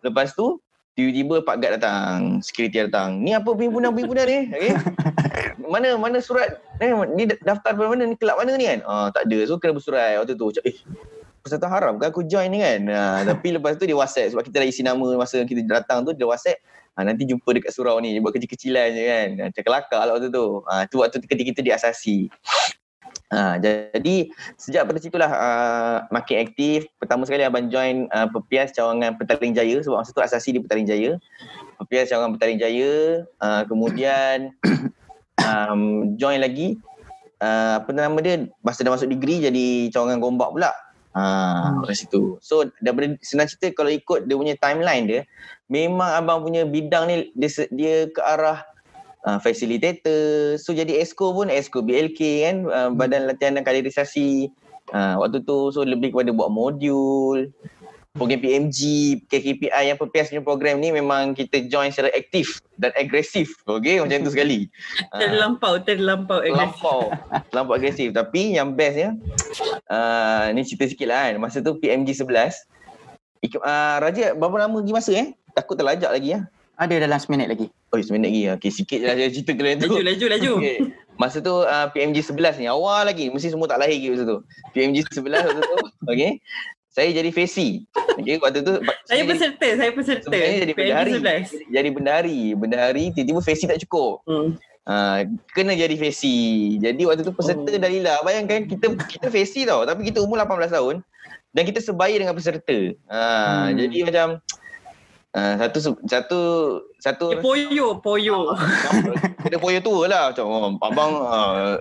[0.00, 0.60] Lepas tu
[0.92, 3.24] tiba-tiba Pak Gad datang security datang.
[3.24, 4.38] Ni apa pimpinan-pimpinan ni?
[4.52, 4.72] Okay?
[5.72, 6.60] mana mana surat?
[6.78, 8.02] Eh, ni daftar dari mana?
[8.08, 8.80] Ni kelab mana ni kan?
[8.84, 9.38] Oh, tak ada.
[9.48, 10.76] So kena bersurat waktu tu macam eh
[11.42, 12.86] pasal tu haram kan aku join ni kan?
[12.86, 16.12] Uh, tapi lepas tu dia whatsapp sebab kita dah isi nama masa kita datang tu
[16.12, 16.60] dia whatsapp
[16.92, 19.28] Ha, nanti jumpa dekat surau ni buat kecil-kecilan je kan.
[19.48, 20.60] Macam kelakar lah waktu tu.
[20.68, 22.28] Ha, tu waktu ketika kita diasasi
[23.32, 24.28] Ha, jadi
[24.60, 26.84] sejak pada situlah uh, makin aktif.
[27.00, 30.84] Pertama sekali abang join uh, Pepias Cawangan Petaling Jaya sebab masa tu asasi di Petaling
[30.84, 31.16] Jaya.
[31.80, 33.24] Pepias Cawangan Petaling Jaya.
[33.40, 34.52] Uh, kemudian
[35.48, 36.76] um, join lagi
[37.40, 40.72] uh, apa nama dia masa dah masuk degree jadi Cawangan Gombak pula.
[41.12, 41.88] Ha, hmm.
[41.88, 42.36] dari situ.
[42.44, 45.22] So daripada senang cerita kalau ikut dia punya timeline dia
[45.72, 48.60] memang abang punya bidang ni dia, dia ke arah
[49.26, 50.56] uh, facilitator.
[50.58, 52.98] So jadi ESCO pun ESCO BLK kan uh, hmm.
[52.98, 54.50] Badan Latihan dan Kaderisasi.
[54.92, 57.48] Uh, waktu tu so lebih kepada buat modul
[58.12, 58.80] program PMG,
[59.24, 63.56] KKPI yang PPS punya program ni memang kita join secara aktif dan agresif.
[63.64, 64.68] Okay, macam tu sekali.
[65.16, 66.52] terlampau, terlampau agresif.
[66.52, 67.00] Terlampau,
[67.48, 68.08] terlampau agresif.
[68.12, 69.16] Tapi yang bestnya,
[69.88, 71.40] uh, ni cerita sikit lah kan.
[71.40, 72.68] Masa tu PMG 11,
[73.64, 75.32] uh, Raja berapa lama lagi masa eh?
[75.56, 76.40] Takut terlajak lagi ya.
[76.80, 77.66] Ada dalam seminit lagi.
[77.92, 78.42] Oh, seminit lagi.
[78.56, 79.92] Okey, sikit je lah cerita kalian tu.
[79.92, 80.52] Laju, laju, laju.
[80.58, 80.78] Okay.
[81.20, 83.28] Masa tu uh, PMG 11 ni, awal lagi.
[83.28, 84.38] Mesti semua tak lahir lagi masa tu.
[84.72, 85.76] PMG 11 waktu tu.
[86.12, 86.40] Okay.
[86.92, 87.88] Saya jadi Fesi.
[88.20, 88.76] Okay, waktu tu.
[89.08, 90.28] Saya peserta, saya peserta.
[90.28, 91.12] Sebenarnya jadi bendahari.
[91.72, 92.40] Jadi bendahari.
[92.52, 94.20] Bendahari, tiba-tiba Fesi tak cukup.
[94.28, 94.60] Hmm.
[94.84, 95.24] Uh,
[95.56, 96.76] kena jadi Fesi.
[96.76, 97.80] Jadi waktu tu peserta oh.
[97.80, 98.20] Dalila.
[98.20, 99.88] Bayangkan kita kita Fesi tau.
[99.88, 101.00] Tapi kita umur 18 tahun.
[101.56, 102.76] Dan kita sebaya dengan peserta.
[103.08, 103.68] Uh, hmm.
[103.80, 104.26] Jadi macam
[105.32, 106.40] Uh, satu satu
[107.00, 108.52] satu eh, poyo poyo.
[109.48, 110.28] Kita poyo tua lah.
[110.28, 111.80] Macam oh, abang uh,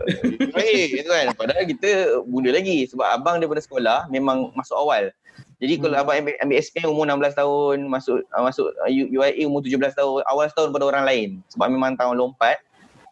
[0.95, 1.35] gitu kan.
[1.35, 2.87] Padahal kita muda lagi.
[2.87, 5.11] Sebab abang daripada sekolah memang masuk awal.
[5.59, 5.81] Jadi hmm.
[5.83, 10.23] kalau abang ambil, ambil SPM umur 16 tahun masuk uh, masuk UIA umur 17 tahun
[10.31, 11.29] awal setahun pada orang lain.
[11.51, 12.55] Sebab memang tahun lompat.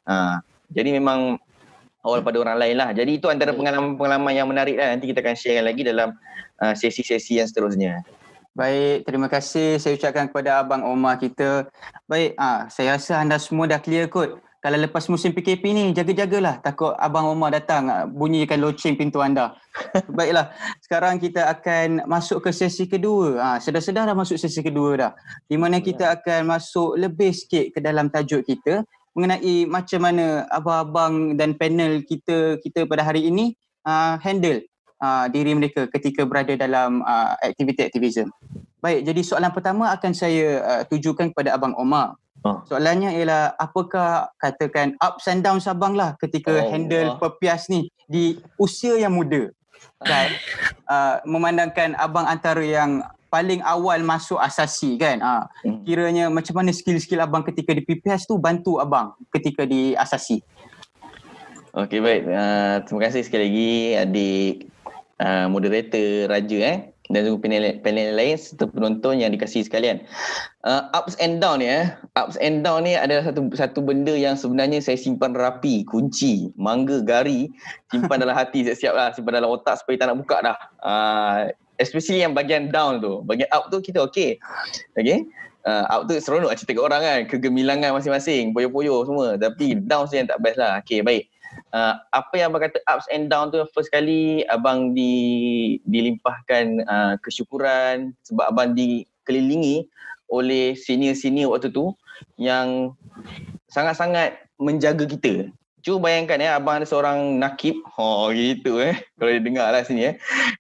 [0.07, 0.39] Uh,
[0.71, 1.35] jadi memang
[1.99, 2.95] awal pada orang lain lah.
[2.95, 4.95] Jadi itu antara pengalaman-pengalaman yang menarik lah.
[4.95, 6.15] Nanti kita akan share lagi dalam
[6.63, 8.07] uh, sesi-sesi yang seterusnya
[8.57, 11.69] Baik, terima kasih saya ucapkan kepada Abang Omar kita.
[12.09, 14.41] Baik, ah, saya rasa anda semua dah clear kot.
[14.59, 19.53] Kalau lepas musim PKP ni, jaga-jagalah takut Abang Omar datang ah, bunyikan loceng pintu anda.
[20.17, 20.49] Baiklah,
[20.81, 23.37] sekarang kita akan masuk ke sesi kedua.
[23.37, 25.11] Ah, sedar-sedar dah masuk sesi kedua dah.
[25.45, 28.81] Di mana kita akan masuk lebih sikit ke dalam tajuk kita
[29.13, 34.61] mengenai macam mana abang-abang dan panel kita kita pada hari ini uh, handle
[35.01, 38.29] uh, diri mereka ketika berada dalam uh, aktiviti aktivism.
[38.79, 42.15] Baik, jadi soalan pertama akan saya uh, tujukan kepada Abang Omar.
[42.47, 42.63] Oh.
[42.71, 47.19] Soalannya ialah apakah katakan ups and downs abang lah ketika oh, handle oh.
[47.19, 49.51] pepias ni di usia yang muda.
[49.99, 50.31] Kan?
[50.87, 55.19] uh, memandangkan abang antara yang paling awal masuk asasi kan.
[55.19, 55.43] Uh,
[55.83, 60.39] kiranya macam mana skill-skill abang ketika di PPS tu bantu abang ketika di asasi.
[61.75, 62.23] Okey baik.
[62.23, 64.53] Uh, terima kasih sekali lagi adik
[65.19, 70.05] uh, moderator Raja eh dan juga panel, panel lain serta penonton yang dikasihi sekalian.
[70.61, 71.89] Uh, ups and down ni eh.
[72.13, 77.01] Ups and down ni adalah satu satu benda yang sebenarnya saya simpan rapi, kunci, mangga,
[77.01, 77.49] gari,
[77.89, 80.57] simpan dalam hati siap-siap lah, simpan dalam otak supaya tak nak buka dah.
[80.85, 81.39] Uh,
[81.81, 83.25] especially yang bahagian down tu.
[83.25, 84.37] Bahagian up tu kita okay.
[84.93, 85.25] Okay.
[85.65, 87.19] Uh, up tu seronok cerita kat orang kan.
[87.25, 89.33] Kegemilangan masing-masing, poyo-poyo semua.
[89.33, 90.77] Tapi down tu yang tak best lah.
[90.85, 91.25] Okay, baik
[91.73, 95.13] uh, apa yang abang kata ups and down tu first kali abang di
[95.85, 99.85] dilimpahkan uh, kesyukuran sebab abang dikelilingi
[100.29, 101.93] oleh senior-senior waktu tu
[102.37, 102.93] yang
[103.69, 107.79] sangat-sangat menjaga kita Cuba bayangkan ya abang ada seorang nakib.
[107.95, 108.99] Oh gitu eh.
[109.15, 110.13] Kalau dia dengar lah sini eh.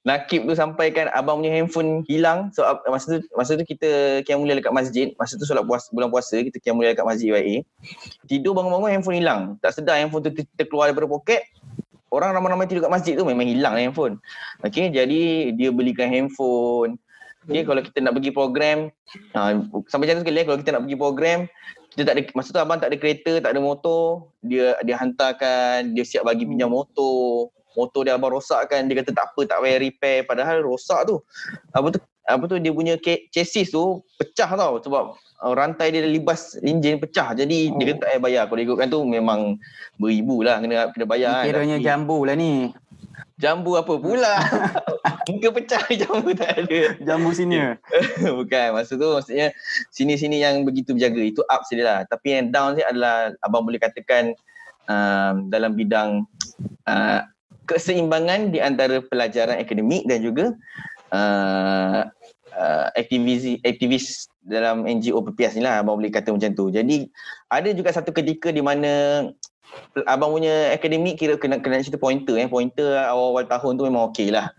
[0.07, 2.55] Nakib tu sampaikan abang punya handphone hilang.
[2.55, 5.11] So masa tu masa tu kita kiam mulia dekat masjid.
[5.19, 7.67] Masa tu solat puasa, bulan puasa kita kiam mulia dekat masjid UIA.
[8.31, 9.41] Tidur bangun-bangun handphone hilang.
[9.59, 11.43] Tak sedar handphone tu terkeluar daripada poket.
[12.09, 14.23] Orang ramai-ramai tidur kat masjid tu memang hilang lah handphone.
[14.63, 16.95] Okay jadi dia belikan handphone.
[17.43, 18.87] Okay kalau kita nak pergi program.
[19.35, 20.45] Uh, sampai macam tu sekali eh.
[20.47, 21.39] Kalau kita nak pergi program
[21.97, 25.97] dia tak ada masa tu abang tak ada kereta, tak ada motor, dia dia hantarkan,
[25.97, 27.49] dia siap bagi pinjam motor.
[27.77, 31.21] Motor dia abang rosakkan, dia kata tak apa, tak payah repair padahal rosak tu.
[31.73, 32.93] Apa tu apa tu dia punya
[33.33, 37.33] chassis tu pecah tau sebab uh, rantai dia libas enjin pecah.
[37.33, 37.77] Jadi oh.
[37.81, 38.43] dia kata tak payah bayar.
[38.45, 39.57] Kalau ikutkan tu memang
[39.97, 41.41] beribu lah kena kena bayar.
[41.49, 41.85] Kiranya kan.
[41.85, 42.69] jambu lah ni.
[43.39, 44.35] Jambu apa pula?
[45.31, 46.99] Muka pecah jambu tak ada.
[46.99, 47.55] Jambu sini.
[48.37, 48.67] Bukan.
[48.75, 49.55] Maksud tu maksudnya
[49.95, 51.23] sini-sini yang begitu berjaga.
[51.23, 51.99] Itu up saja lah.
[52.03, 54.35] Tapi yang down ni adalah abang boleh katakan
[54.91, 56.27] um, dalam bidang
[56.83, 57.23] uh,
[57.63, 60.51] keseimbangan di antara pelajaran akademik dan juga
[61.15, 62.03] uh,
[62.57, 66.73] uh, aktivis, aktivis dalam NGO PPS ni lah abang boleh kata macam tu.
[66.73, 67.07] Jadi
[67.47, 69.23] ada juga satu ketika di mana
[70.05, 72.47] abang punya akademik kira kena kena cerita pointer eh.
[72.47, 74.51] Pointer awal-awal tahun tu memang okey lah.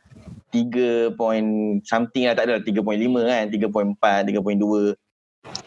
[0.51, 4.99] 3 point something lah tak ada 3.5 kan 3.4 3.2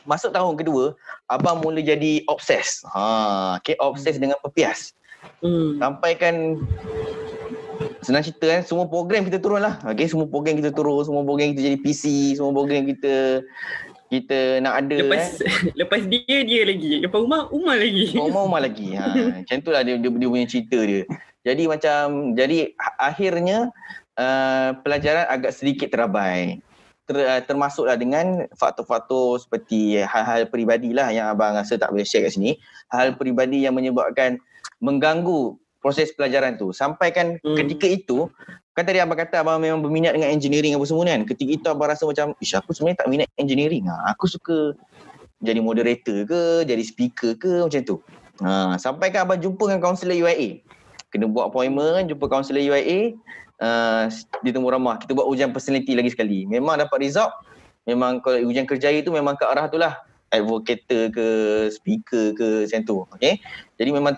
[0.04, 0.94] masuk tahun kedua
[1.32, 4.92] abang mula jadi obses ha okay obses dengan pepias.
[5.40, 5.80] Hmm.
[5.80, 6.60] sampai kan
[8.04, 9.80] senang cerita kan semua program kita turun lah.
[9.88, 13.40] Okay, semua program kita turun semua program kita jadi PC semua program kita
[14.14, 15.74] kita nak ada Lepas eh.
[15.82, 17.02] lepas dia dia lagi.
[17.02, 18.14] Lepas Umar Umar lagi.
[18.14, 18.94] Umar Umar lagi.
[18.94, 19.10] Ha,
[19.42, 21.02] macam tu lah dia, dia, dia punya cerita dia.
[21.44, 23.74] Jadi macam, jadi akhirnya
[24.16, 26.62] uh, pelajaran agak sedikit terabai.
[27.04, 32.24] Ter, uh, termasuklah dengan faktor-faktor seperti hal-hal peribadi lah yang abang rasa tak boleh share
[32.24, 32.56] kat sini.
[32.94, 34.40] Hal peribadi yang menyebabkan
[34.80, 36.72] mengganggu proses pelajaran tu.
[36.72, 37.60] Sampai kan Hmm.
[37.60, 38.32] ketika itu,
[38.72, 41.28] kan tadi abang kata abang memang berminat dengan engineering apa semua kan.
[41.28, 43.92] Ketika itu abang rasa macam, ish aku sebenarnya tak minat engineering.
[43.92, 44.74] Ha, aku suka
[45.44, 48.00] jadi moderator ke, jadi speaker ke macam tu.
[48.40, 50.64] Ha, sampai kan abang jumpa dengan kaunselor UIA.
[51.12, 53.14] Kena buat appointment, jumpa kaunselor UIA
[53.62, 54.10] uh,
[54.42, 54.98] di Temu Ramah.
[54.98, 56.50] Kita buat ujian personality lagi sekali.
[56.50, 57.30] Memang dapat result.
[57.86, 60.02] Memang kalau ujian kerjaya tu memang ke arah tu lah.
[60.34, 61.28] Advocator ke,
[61.70, 62.96] speaker ke macam tu.
[63.14, 63.38] Okay?
[63.78, 64.18] Jadi memang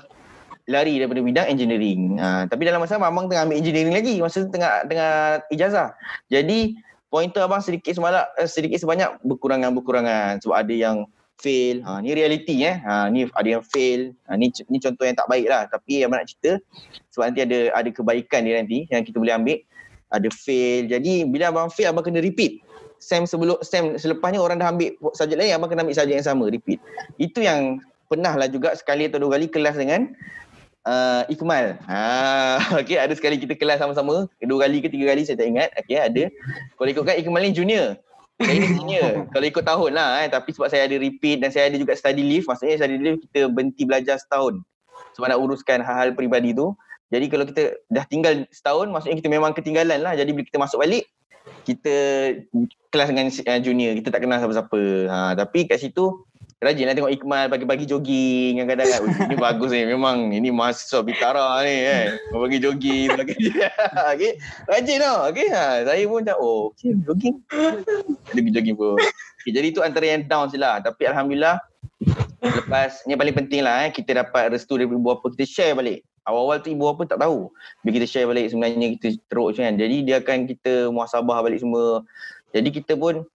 [0.65, 2.17] lari daripada bidang engineering.
[2.17, 4.17] Ha, tapi dalam masa abang tengah ambil engineering lagi.
[4.17, 5.93] Masa tu tengah tengah ijazah.
[6.33, 6.77] Jadi
[7.13, 10.41] pointer abang sedikit semalak, eh, sedikit sebanyak berkurangan-berkurangan.
[10.41, 11.05] Sebab ada yang
[11.37, 11.85] fail.
[11.85, 12.81] Ha, ni reality eh.
[12.81, 14.17] Ha, ni ada yang fail.
[14.25, 15.69] Ha, ni ni contoh yang tak baik lah.
[15.69, 16.57] Tapi abang nak cerita
[17.13, 19.57] sebab nanti ada ada kebaikan dia nanti yang kita boleh ambil.
[20.09, 20.89] Ada fail.
[20.89, 22.65] Jadi bila abang fail abang kena repeat.
[22.97, 26.49] Sem sebelum sem selepasnya orang dah ambil subjek lain abang kena ambil subjek yang sama
[26.49, 26.81] repeat.
[27.21, 30.13] Itu yang pernah lah juga sekali atau dua kali kelas dengan
[30.85, 31.75] uh, Ikmal.
[31.89, 32.01] Ha,
[32.79, 34.29] okay, ada sekali kita kelas sama-sama.
[34.39, 35.69] Dua kali ke tiga kali saya tak ingat.
[35.75, 36.23] Okay, ada.
[36.77, 37.97] Kalau ikutkan Ikmal ni junior.
[38.35, 39.31] Saya ni senior.
[39.31, 40.27] Kalau ikut tahun lah eh.
[40.27, 42.45] Tapi sebab saya ada repeat dan saya ada juga study leave.
[42.47, 44.59] Maksudnya study leave kita berhenti belajar setahun.
[45.15, 46.75] Sebab nak uruskan hal-hal peribadi tu.
[47.13, 50.19] Jadi kalau kita dah tinggal setahun, maksudnya kita memang ketinggalan lah.
[50.19, 51.07] Jadi bila kita masuk balik,
[51.63, 51.93] kita
[52.91, 53.93] kelas dengan uh, junior.
[54.03, 54.81] Kita tak kenal siapa-siapa.
[55.07, 56.25] Ha, tapi kat situ,
[56.63, 58.87] rajin lah tengok Ikmal pagi-pagi jogging kadang-kadang.
[58.87, 58.99] Kan.
[59.03, 63.69] "Ui, ini bagus ni memang ini mahasiswa Bitara ni kan pagi jogging sebagainya
[64.15, 64.31] okay.
[64.71, 65.47] rajin tau okay.
[65.51, 67.35] ha, saya pun macam oh okay, jogging.
[68.31, 68.95] Dia pergi jogging pun.
[69.43, 70.79] Okay, jadi tu antara yang down lah.
[70.79, 71.59] Tapi Alhamdulillah
[72.39, 76.07] lepas ni paling penting lah eh, kita dapat restu dari ibu bapa kita share balik.
[76.25, 77.51] Awal-awal tu ibu bapa tak tahu.
[77.83, 79.75] Bila kita share balik sebenarnya kita teruk macam kan.
[79.75, 82.01] Jadi dia akan kita muasabah balik semua.
[82.55, 83.27] Jadi kita pun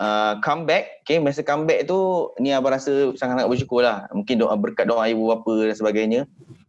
[0.00, 4.08] uh, comeback okay masa comeback tu ni abang rasa sangat-sangat bersyukur lah.
[4.12, 6.20] Mungkin doa berkat doa ibu bapa dan sebagainya.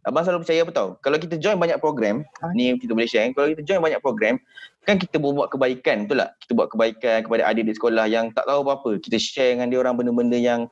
[0.06, 0.88] Abang selalu percaya apa tau?
[1.04, 4.40] Kalau kita join banyak program ha, ni kita boleh share kalau kita join banyak program
[4.88, 6.30] kan kita buat kebaikan betul tak?
[6.40, 8.96] Kita buat kebaikan kepada adik di sekolah yang tak tahu apa-apa.
[9.04, 10.64] Kita share dengan dia orang benda-benda yang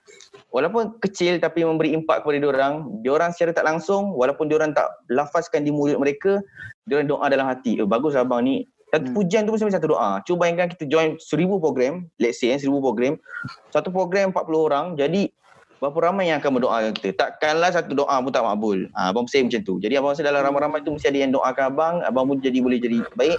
[0.54, 4.56] walaupun kecil tapi memberi impak kepada dia orang dia orang secara tak langsung walaupun dia
[4.56, 6.40] orang tak lafazkan di mulut mereka
[6.88, 7.76] dia orang doa dalam hati.
[7.76, 8.64] Eh bagus abang ni
[8.96, 9.16] satu Hmm.
[9.16, 10.24] pujian tu pun satu doa.
[10.24, 13.20] Cuba bayangkan kita join seribu program, let's say eh, seribu program.
[13.68, 15.28] Satu program 40 orang, jadi
[15.76, 17.12] berapa ramai yang akan mendoakan kita.
[17.12, 18.88] Takkanlah satu doa pun tak makbul.
[18.96, 19.74] Ha, abang percaya macam tu.
[19.76, 22.80] Jadi abang rasa dalam ramai-ramai tu mesti ada yang doakan abang, abang pun jadi boleh
[22.80, 23.38] jadi baik.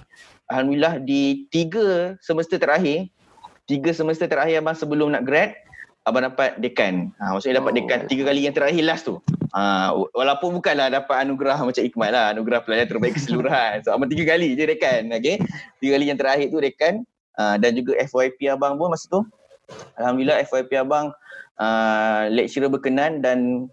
[0.53, 3.09] Alhamdulillah di tiga semester terakhir,
[3.65, 5.57] tiga semester terakhir abang sebelum nak grad,
[6.07, 7.11] abang dapat dekan.
[7.19, 7.77] Ha, maksudnya dapat Oh.
[7.83, 9.19] dekan tiga kali yang terakhir last tu.
[9.51, 13.83] Ha, walaupun bukanlah dapat anugerah macam Ikmal lah, anugerah pelajar terbaik keseluruhan.
[13.83, 15.35] So abang tiga kali je dekan, okay.
[15.83, 17.03] Tiga kali yang terakhir tu dekan
[17.35, 19.21] uh, dan juga FYP abang pun masa tu.
[19.99, 21.11] Alhamdulillah FYP abang
[21.59, 23.67] uh, lecturer berkenan dan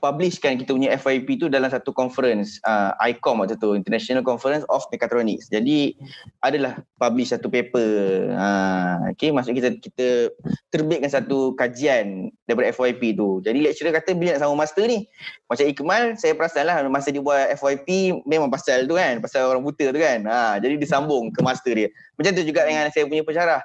[0.00, 4.82] publishkan kita punya FYP tu dalam satu conference uh, ICOM waktu tu International Conference of
[4.88, 5.52] Mechatronics.
[5.52, 5.94] Jadi
[6.40, 8.32] adalah publish satu paper.
[8.32, 10.32] Uh, okay, maksud kita kita
[10.72, 13.44] terbitkan satu kajian daripada FYP tu.
[13.44, 15.04] Jadi lecturer kata bila nak sama master ni
[15.46, 19.62] macam Ikmal saya perasan lah masa dia buat FYP memang pasal tu kan, pasal orang
[19.62, 20.24] buta tu kan.
[20.24, 21.88] Ha, jadi disambung ke master dia.
[22.16, 23.60] Macam tu juga dengan saya punya pensyarah.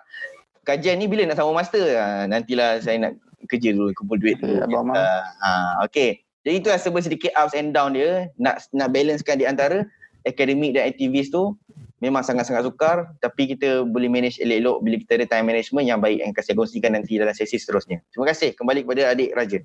[0.66, 1.96] Kajian ni bila nak sama master?
[1.96, 3.14] Ha, nantilah saya nak
[3.48, 4.66] kerja dulu, kumpul duit dulu.
[4.66, 5.50] Uh, ha,
[5.86, 6.25] okay.
[6.46, 8.30] Jadi itu serba sedikit ups and down dia.
[8.38, 9.84] Nak nak balancekan di antara
[10.26, 11.58] akademik dan aktivis tu
[12.02, 16.22] memang sangat-sangat sukar tapi kita boleh manage elok-elok bila kita ada time management yang baik
[16.22, 18.02] yang akan saya kongsikan nanti dalam sesi seterusnya.
[18.14, 18.54] Terima kasih.
[18.54, 19.60] Kembali kepada adik Raja.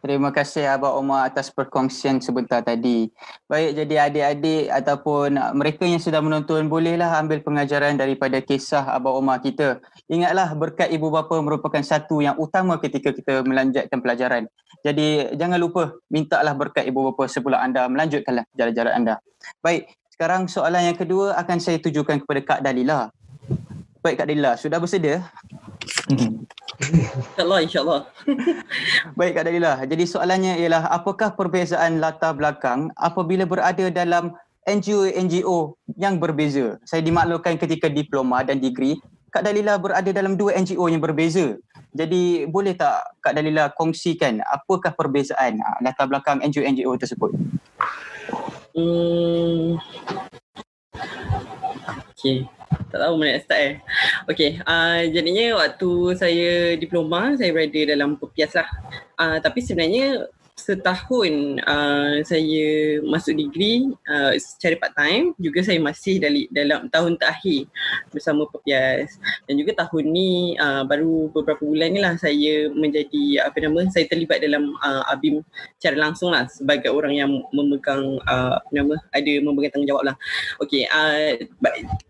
[0.00, 3.12] Terima kasih Abang Omar atas perkongsian sebentar tadi.
[3.44, 9.44] Baik, jadi adik-adik ataupun mereka yang sudah menonton bolehlah ambil pengajaran daripada kisah Abang Omar
[9.44, 9.78] kita.
[10.08, 14.48] Ingatlah berkat ibu bapa merupakan satu yang utama ketika kita melanjutkan pelajaran.
[14.80, 19.14] Jadi jangan lupa mintalah berkat ibu bapa sebelum anda melanjutkanlah jalan-jalan anda.
[19.60, 23.12] Baik, sekarang soalan yang kedua akan saya tujukan kepada Kak Dalila.
[24.00, 25.28] Baik Kak Dalila, sudah bersedia?
[26.80, 28.00] InsyaAllah, insyaAllah.
[29.18, 34.32] Baik Kak Dalila, jadi soalannya ialah apakah perbezaan latar belakang apabila berada dalam
[34.64, 36.80] NGO-NGO yang berbeza?
[36.88, 38.96] Saya dimaklumkan ketika diploma dan degree,
[39.30, 41.60] Kak Dalila berada dalam dua NGO yang berbeza.
[41.90, 47.34] Jadi boleh tak Kak Dalila kongsikan apakah perbezaan ah, latar belakang NGO-NGO tersebut?
[48.70, 49.76] Hmm,
[52.20, 52.44] Okay.
[52.92, 53.74] Tak tahu mana nak start eh.
[54.28, 54.50] Okay.
[54.68, 55.90] Uh, jadinya waktu
[56.20, 58.68] saya diploma, saya berada dalam pepias lah.
[59.16, 60.28] Uh, tapi sebenarnya
[60.60, 67.16] setahun uh, saya masuk degree uh, secara part time juga saya masih dalam dalam tahun
[67.16, 67.64] terakhir
[68.12, 69.16] bersama Pepias
[69.48, 74.04] dan juga tahun ni uh, baru beberapa bulan ni lah saya menjadi apa nama saya
[74.06, 75.40] terlibat dalam uh, ABIM
[75.80, 80.16] secara langsung lah sebagai orang yang memegang uh, apa nama ada memegang tanggungjawab lah.
[80.60, 81.40] Okay uh,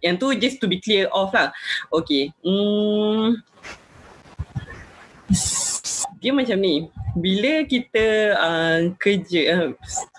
[0.02, 1.55] yang tu just to be clear off lah.
[1.94, 3.39] Okay hmm,
[6.20, 6.86] dia macam ni
[7.16, 8.06] bila kita
[8.36, 9.68] uh, kerja uh,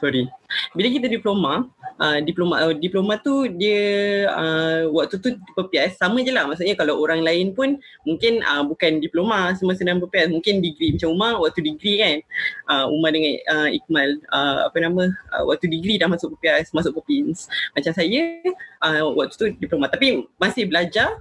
[0.01, 0.27] sorry.
[0.75, 1.69] Bila kita diploma
[2.01, 6.49] uh, diploma uh, diploma tu dia uh, waktu tu PPS sama je lah.
[6.49, 11.13] Maksudnya kalau orang lain pun mungkin uh, bukan diploma semasa dalam PPS mungkin degree macam
[11.13, 12.17] Umar waktu degree kan.
[12.65, 15.03] Uh, Umar dengan uh, Ikmal uh, apa nama
[15.37, 17.45] uh, waktu degree dah masuk PPS masuk Popins
[17.77, 18.41] macam saya
[18.81, 19.85] uh, waktu tu diploma.
[19.87, 21.13] Tapi masih belajar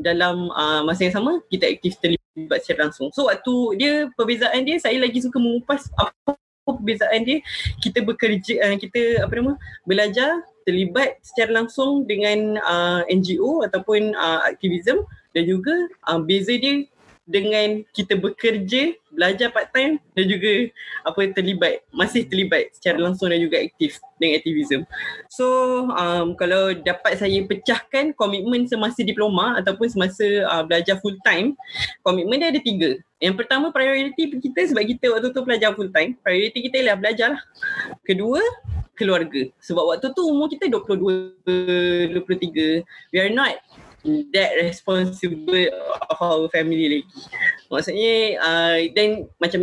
[0.00, 3.12] dalam uh, masa yang sama kita aktif terlibat secara langsung.
[3.12, 6.34] So waktu dia perbezaan dia saya lagi suka mengupas apa
[6.66, 7.38] perbezaan dia.
[7.82, 9.52] Kita bekerja uh, kita apa nama
[9.86, 15.02] belajar terlibat secara langsung dengan uh, NGO ataupun uh, aktivism
[15.34, 15.74] dan juga
[16.06, 16.86] uh, beza dia
[17.22, 20.72] dengan kita bekerja belajar part time dan juga
[21.06, 24.80] apa terlibat masih terlibat secara langsung dan juga aktif dengan aktivism.
[25.28, 25.46] So
[25.92, 31.54] um, kalau dapat saya pecahkan komitmen semasa diploma ataupun semasa uh, belajar full time,
[32.02, 32.98] komitmen dia ada tiga.
[33.22, 37.38] Yang pertama prioriti kita sebab kita waktu tu belajar full time, prioriti kita ialah belajar
[37.38, 37.42] lah.
[38.02, 38.42] Kedua,
[38.98, 39.46] keluarga.
[39.62, 41.46] Sebab waktu tu umur kita 22,
[42.18, 42.82] 23.
[43.14, 43.62] We are not
[44.34, 45.66] that responsible
[46.10, 47.06] of our family lagi.
[47.70, 49.60] Maksudnya uh, dan macam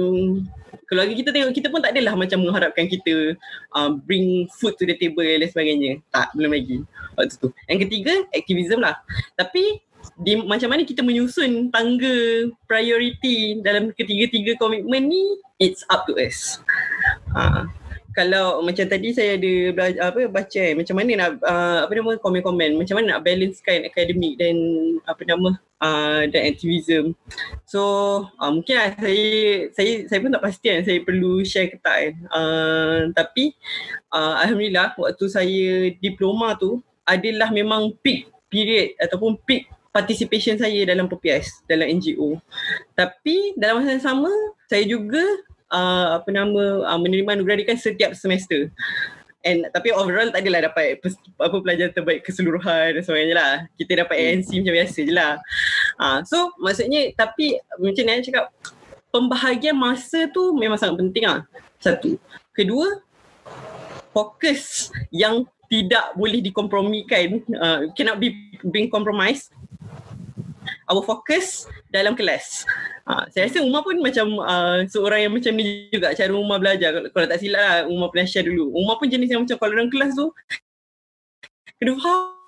[0.90, 3.38] keluarga kita tengok kita pun tak adalah macam mengharapkan kita
[3.78, 6.02] uh, bring food to the table dan sebagainya.
[6.10, 6.82] Tak, belum lagi
[7.14, 7.54] waktu tu.
[7.70, 8.98] Yang ketiga, activism lah.
[9.38, 9.84] Tapi
[10.20, 15.24] di macam mana kita menyusun tangga priority dalam ketiga-tiga komitmen ni,
[15.60, 16.64] it's up to us.
[17.36, 17.68] Uh,
[18.14, 22.18] kalau macam tadi saya ada belajar apa baca eh, macam mana nak uh, apa nama
[22.18, 24.56] komen-komen macam mana nak balancekan akademik dan
[25.06, 25.50] apa nama
[25.82, 27.14] uh, dan aktivism.
[27.70, 27.82] So
[28.42, 29.28] uh, mungkin lah saya
[29.74, 32.14] saya saya pun tak pasti kan saya perlu share ke tak kan.
[32.34, 33.54] Uh, tapi
[34.10, 41.10] uh, alhamdulillah waktu saya diploma tu adalah memang peak period ataupun peak participation saya dalam
[41.10, 42.38] PPS dalam NGO.
[42.94, 44.32] Tapi dalam masa yang sama
[44.70, 45.22] saya juga
[45.72, 48.70] uh, apa nama uh, menerima anugerah kan setiap semester.
[49.40, 51.00] And tapi overall tak adalah dapat
[51.40, 53.54] apa pelajaran terbaik keseluruhan dan sebagainya lah.
[53.80, 54.28] Kita dapat hmm.
[54.36, 55.34] ANC macam biasa je lah.
[55.96, 58.52] Uh, so maksudnya tapi macam ni cakap
[59.10, 61.48] pembahagian masa tu memang sangat penting lah.
[61.80, 62.20] Satu.
[62.52, 63.00] Kedua,
[64.12, 68.34] fokus yang tidak boleh dikompromikan, uh, cannot be
[68.74, 69.54] being compromised
[70.90, 72.66] our focus dalam kelas.
[73.06, 76.92] Ha, saya rasa Umar pun macam uh, seorang yang macam ni juga cara Umar belajar.
[77.14, 78.74] Kalau, tak silap lah Umar pernah share dulu.
[78.74, 80.28] Umar pun jenis yang macam kalau dalam kelas tu
[81.80, 82.39] kena faham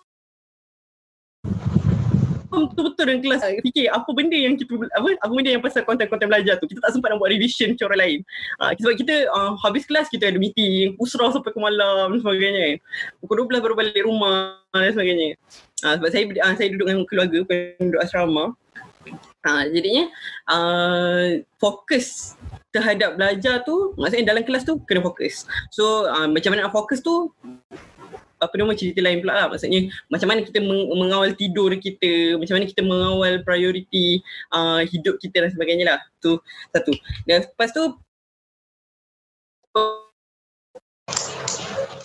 [2.51, 6.59] betul-betul dalam kelas fikir apa benda yang kita apa apa benda yang pasal konten-konten belajar
[6.59, 8.19] tu kita tak sempat nak buat revision macam orang lain.
[8.59, 12.79] Ha, sebab kita uh, habis kelas kita ada meeting usrah sampai ke malam dan sebagainya.
[13.23, 15.39] Pukul 12 baru balik rumah dan sebagainya.
[15.81, 17.37] Uh, sebab saya uh, saya duduk dengan keluarga
[17.79, 18.45] duduk asrama.
[19.41, 20.05] Uh, jadinya
[20.53, 22.37] uh, fokus
[22.69, 25.49] terhadap belajar tu maksudnya dalam kelas tu kena fokus.
[25.73, 27.33] So uh, macam mana nak fokus tu
[28.41, 29.47] apa nama cerita lain pula lah.
[29.53, 35.45] Maksudnya macam mana kita mengawal tidur kita macam mana kita mengawal priority uh, hidup kita
[35.45, 35.99] dan sebagainya lah.
[36.17, 36.33] Tu
[36.73, 36.91] satu.
[37.29, 37.83] Dan lepas tu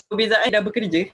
[0.06, 1.10] perbezaan dah bekerja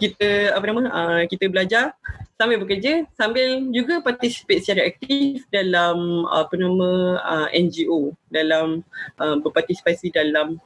[0.00, 1.92] kita apa nama uh, kita belajar
[2.34, 8.82] sambil bekerja sambil juga participate secara aktif dalam apa nama uh, NGO dalam
[9.22, 10.58] uh, berpartisipasi dalam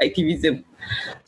[0.00, 0.64] aktivism.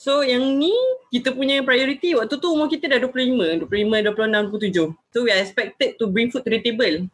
[0.01, 0.73] So yang ni
[1.13, 5.13] kita punya priority waktu tu umur kita dah 25, 25, 26, 27.
[5.13, 7.07] So we are expected to bring food to the table.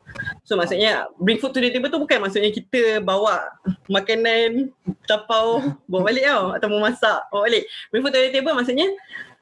[0.46, 3.50] So maksudnya bring food to the table tu bukan maksudnya kita bawa
[3.90, 4.70] makanan
[5.10, 7.66] tapau bawa balik tau atau memasak bawa balik.
[7.90, 8.86] Bring food to the table maksudnya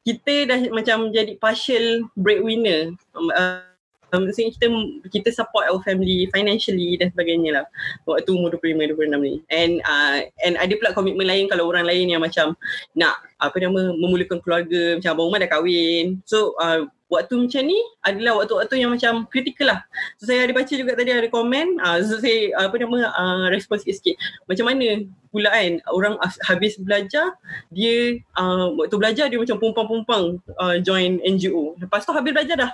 [0.07, 2.95] kita dah macam jadi partial breadwinner.
[3.11, 3.66] Uh,
[4.11, 4.67] maksudnya kita
[5.11, 7.65] kita support our family financially dan sebagainya lah.
[8.07, 9.33] Waktu umur 25 26 ni.
[9.51, 12.55] And uh, and ada pula komitmen lain kalau orang lain yang macam
[12.95, 17.79] nak apa nama memulakan keluarga macam abang Umar dah kahwin so uh, waktu macam ni
[18.03, 19.79] adalah waktu-waktu yang macam kritikal lah.
[20.19, 23.79] So saya ada baca juga tadi ada komen, uh, so saya apa nama uh, respon
[23.79, 24.19] sikit-sikit.
[24.47, 26.15] Macam mana pula kan orang
[26.47, 27.35] habis belajar
[27.71, 31.75] dia uh, waktu belajar dia macam pumpang-pumpang uh, join NGO.
[31.79, 32.71] Lepas tu habis belajar dah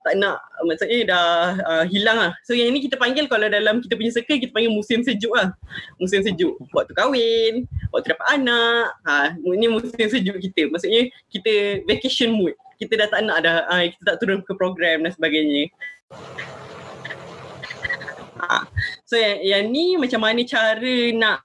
[0.00, 1.28] tak nak maksudnya dah
[1.60, 2.32] uh, hilang lah.
[2.44, 5.52] So yang ini kita panggil kalau dalam kita punya circle kita panggil musim sejuk lah.
[6.00, 6.56] Musim sejuk.
[6.72, 8.96] Waktu kahwin, waktu dapat anak.
[9.04, 10.72] Ha, ini musim sejuk kita.
[10.72, 15.04] Maksudnya kita vacation mood kita dah tak nak dah uh, kita tak turun ke program
[15.04, 15.68] dan sebagainya.
[18.40, 18.64] Ha.
[19.04, 21.44] So yang, yang ni macam mana cara nak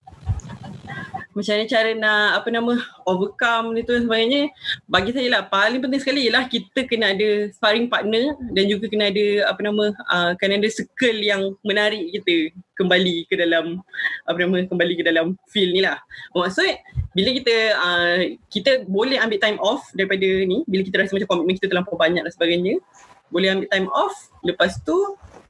[1.35, 4.41] macam mana cara nak apa nama overcome itu dan sebagainya.
[4.87, 9.11] Bagi saya lah paling penting sekali ialah kita kena ada sparring partner dan juga kena
[9.11, 13.83] ada apa nama uh, kena ada circle yang menarik kita kembali ke dalam
[14.23, 15.99] apa nama kembali ke dalam feel ni lah.
[16.31, 16.71] Maksud
[17.11, 21.59] bila kita uh, kita boleh ambil time off daripada ni bila kita rasa macam komitmen
[21.59, 22.79] kita terlampau banyak dan sebagainya
[23.27, 24.15] boleh ambil time off.
[24.47, 24.95] Lepas tu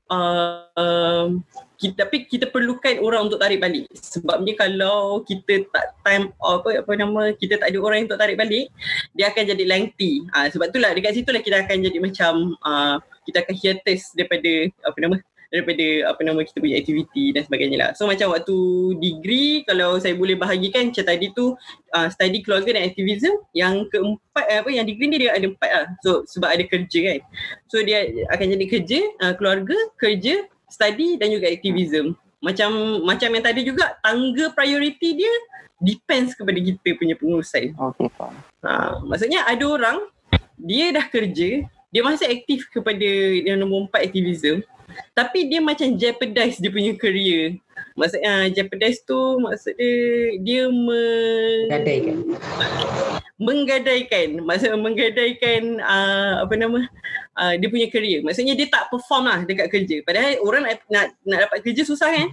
[0.10, 1.30] uh,
[1.76, 6.92] kita, tapi kita perlukan orang untuk tarik balik sebabnya kalau kita tak time apa apa
[6.96, 8.72] nama kita tak ada orang untuk tarik balik
[9.14, 12.34] dia akan jadi lengthy uh, sebab itulah dekat situ lah kita akan jadi macam
[12.64, 12.98] uh,
[13.28, 14.52] kita akan hiatus daripada
[14.86, 15.16] apa nama
[15.56, 17.90] daripada apa nama kita punya aktiviti dan sebagainya lah.
[17.96, 18.58] So macam waktu
[19.00, 21.56] degree kalau saya boleh bahagikan macam tadi tu
[21.96, 25.86] uh, study keluarga dan aktivism yang keempat apa yang degree ni dia ada empat lah.
[26.04, 27.20] So sebab ada kerja kan.
[27.72, 28.04] So dia
[28.36, 32.16] akan jadi kerja, uh, keluarga, kerja, study dan juga aktivism.
[32.44, 35.34] Macam macam yang tadi juga tangga priority dia
[35.82, 37.74] depends kepada kita punya pengurusan.
[37.74, 38.36] Okay, faham.
[38.64, 39.98] Ha, maksudnya ada orang
[40.56, 43.08] dia dah kerja, dia masih aktif kepada
[43.44, 44.64] yang nombor empat aktivism
[45.12, 47.58] tapi dia macam jeopardize dia punya career.
[47.96, 49.96] Maksudnya uh, jeopardize tu maksud dia
[50.44, 52.18] dia menggadaikan.
[53.40, 54.28] Menggadaikan.
[54.44, 56.84] Maksudnya menggadaikan uh, apa nama
[57.40, 58.20] uh, dia punya career.
[58.20, 60.04] Maksudnya dia tak perform lah dekat kerja.
[60.04, 62.30] Padahal orang nak nak, nak dapat kerja susah kan.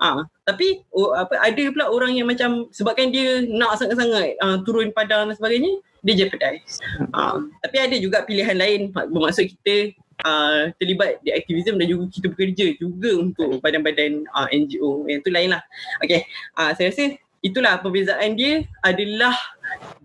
[0.00, 4.96] Uh, tapi oh, apa ada pula orang yang macam sebabkan dia nak sangat-sangat uh, turun
[4.96, 6.80] padang dan sebagainya dia jeopardize.
[7.12, 9.92] Uh, tapi ada juga pilihan lain bermaksud kita
[10.24, 15.30] uh, terlibat di aktivisme dan juga kita bekerja juga untuk badan-badan uh, NGO yang tu
[15.30, 15.62] lain lah.
[16.02, 16.26] Okay,
[16.56, 19.34] uh, saya rasa itulah perbezaan dia adalah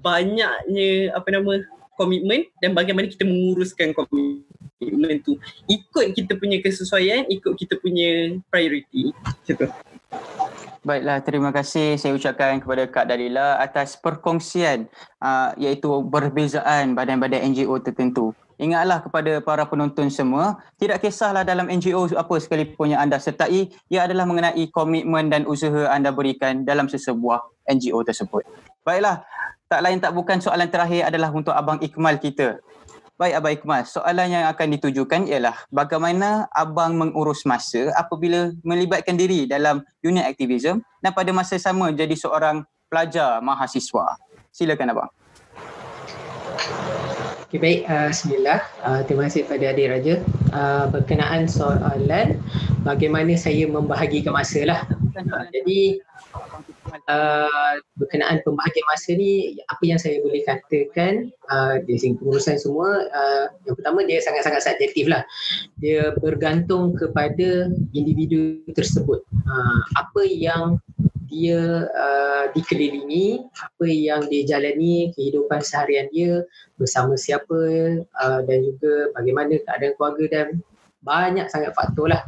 [0.02, 1.62] banyaknya apa nama
[1.98, 5.38] komitmen dan bagaimana kita menguruskan komitmen tu
[5.70, 9.70] ikut kita punya kesesuaian ikut kita punya priority macam tu
[10.88, 14.88] Baiklah, terima kasih saya ucapkan kepada Kak Dalila atas perkongsian
[15.20, 18.32] uh, iaitu perbezaan badan-badan NGO tertentu.
[18.58, 24.10] Ingatlah kepada para penonton semua, tidak kisahlah dalam NGO apa sekalipun yang anda sertai, ia
[24.10, 28.42] adalah mengenai komitmen dan usaha anda berikan dalam sesebuah NGO tersebut.
[28.82, 29.22] Baiklah,
[29.70, 32.58] tak lain tak bukan soalan terakhir adalah untuk Abang Ikmal kita.
[33.22, 39.46] Baik Abang Ikmal, soalan yang akan ditujukan ialah bagaimana Abang mengurus masa apabila melibatkan diri
[39.46, 44.18] dalam unit aktivism dan pada masa sama jadi seorang pelajar mahasiswa.
[44.50, 45.10] Silakan Abang.
[47.48, 47.82] Okay, baik.
[47.88, 48.60] Uh, Bismillah.
[48.84, 50.16] Uh, terima kasih kepada Adik Raja.
[50.52, 52.36] Uh, berkenaan soalan
[52.84, 54.84] bagaimana saya membahagikan masa lah.
[55.16, 56.04] Uh, jadi
[57.08, 63.48] uh, berkenaan pembahagian masa ni apa yang saya boleh katakan uh, di pengurusan semua uh,
[63.64, 65.24] yang pertama dia sangat-sangat subjektif lah
[65.80, 70.84] dia bergantung kepada individu tersebut uh, apa yang
[71.28, 76.48] dia uh, dikelilingi apa yang dia jalani kehidupan seharian dia
[76.80, 77.60] bersama siapa
[78.02, 80.48] uh, dan juga bagaimana keadaan keluarga dan
[81.04, 82.24] banyak sangat faktor lah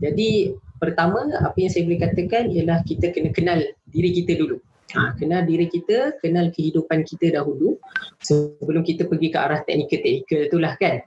[0.00, 4.60] jadi pertama apa yang saya boleh katakan ialah kita kena kenal diri kita dulu.
[4.94, 7.74] Ha, kenal diri kita, kenal kehidupan kita dahulu
[8.22, 11.02] sebelum kita pergi ke arah teknikal-teknikal itulah kan.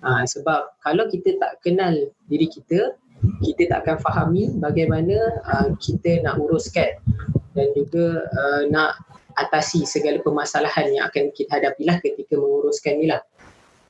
[0.00, 2.96] Ha, sebab kalau kita tak kenal diri kita,
[3.42, 5.16] kita tak akan fahami bagaimana
[5.46, 6.98] uh, kita nak uruskan
[7.54, 8.98] dan juga uh, nak
[9.38, 13.22] atasi segala permasalahan yang akan kita hadapilah ketika menguruskan ni lah.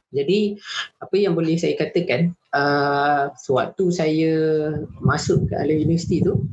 [0.09, 0.56] Jadi
[1.05, 4.32] apa yang boleh saya katakan uh, sewaktu saya
[5.05, 6.48] masuk ke alam universiti tu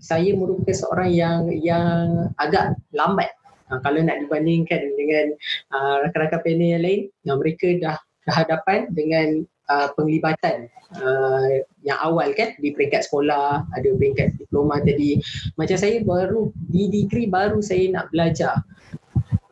[0.00, 3.32] saya merupakan seorang yang yang agak lambat
[3.72, 5.32] uh, kalau nak dibandingkan dengan
[5.72, 7.96] uh, rakan-rakan panel yang lain yang mereka dah
[8.28, 9.26] berhadapan dengan
[9.70, 10.66] uh, penglibatan
[10.98, 15.22] uh, yang awal kan di peringkat sekolah ada peringkat diploma tadi
[15.54, 18.58] macam saya baru di degree baru saya nak belajar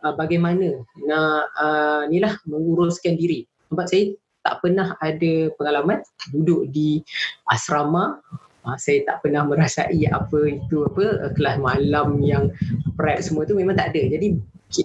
[0.03, 3.47] uh, bagaimana nak uh, lah menguruskan diri.
[3.69, 4.05] Sebab saya
[4.47, 6.01] tak pernah ada pengalaman
[6.33, 7.03] duduk di
[7.51, 8.17] asrama
[8.65, 12.53] uh, saya tak pernah merasai apa itu apa uh, kelas malam yang
[12.97, 14.19] prep semua tu memang tak ada.
[14.19, 14.39] Jadi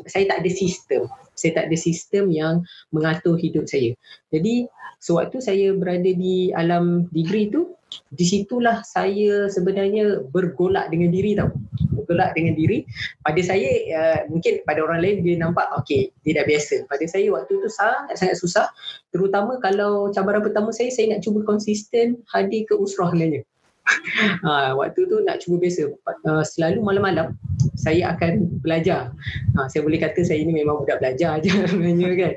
[0.07, 1.01] saya tak ada sistem.
[1.33, 2.61] Saya tak ada sistem yang
[2.93, 3.91] mengatur hidup saya.
[4.29, 4.69] Jadi
[5.03, 7.75] sewaktu saya berada di alam degree tu,
[8.09, 11.51] di situlah saya sebenarnya bergolak dengan diri tau.
[11.91, 12.87] Bergolak dengan diri.
[13.21, 16.87] Pada saya uh, mungkin pada orang lain dia nampak okey, dia dah biasa.
[16.87, 18.67] Pada saya waktu tu sangat sangat susah.
[19.11, 23.43] Terutama kalau cabaran pertama saya saya nak cuba konsisten hadir ke usrah sebenarnya.
[24.43, 25.91] Ha, waktu tu nak cuba biasa.
[26.23, 27.35] Uh, selalu malam-malam
[27.75, 29.11] saya akan belajar.
[29.55, 32.33] Ha, saya boleh kata saya ni memang budak belajar je sebenarnya kan.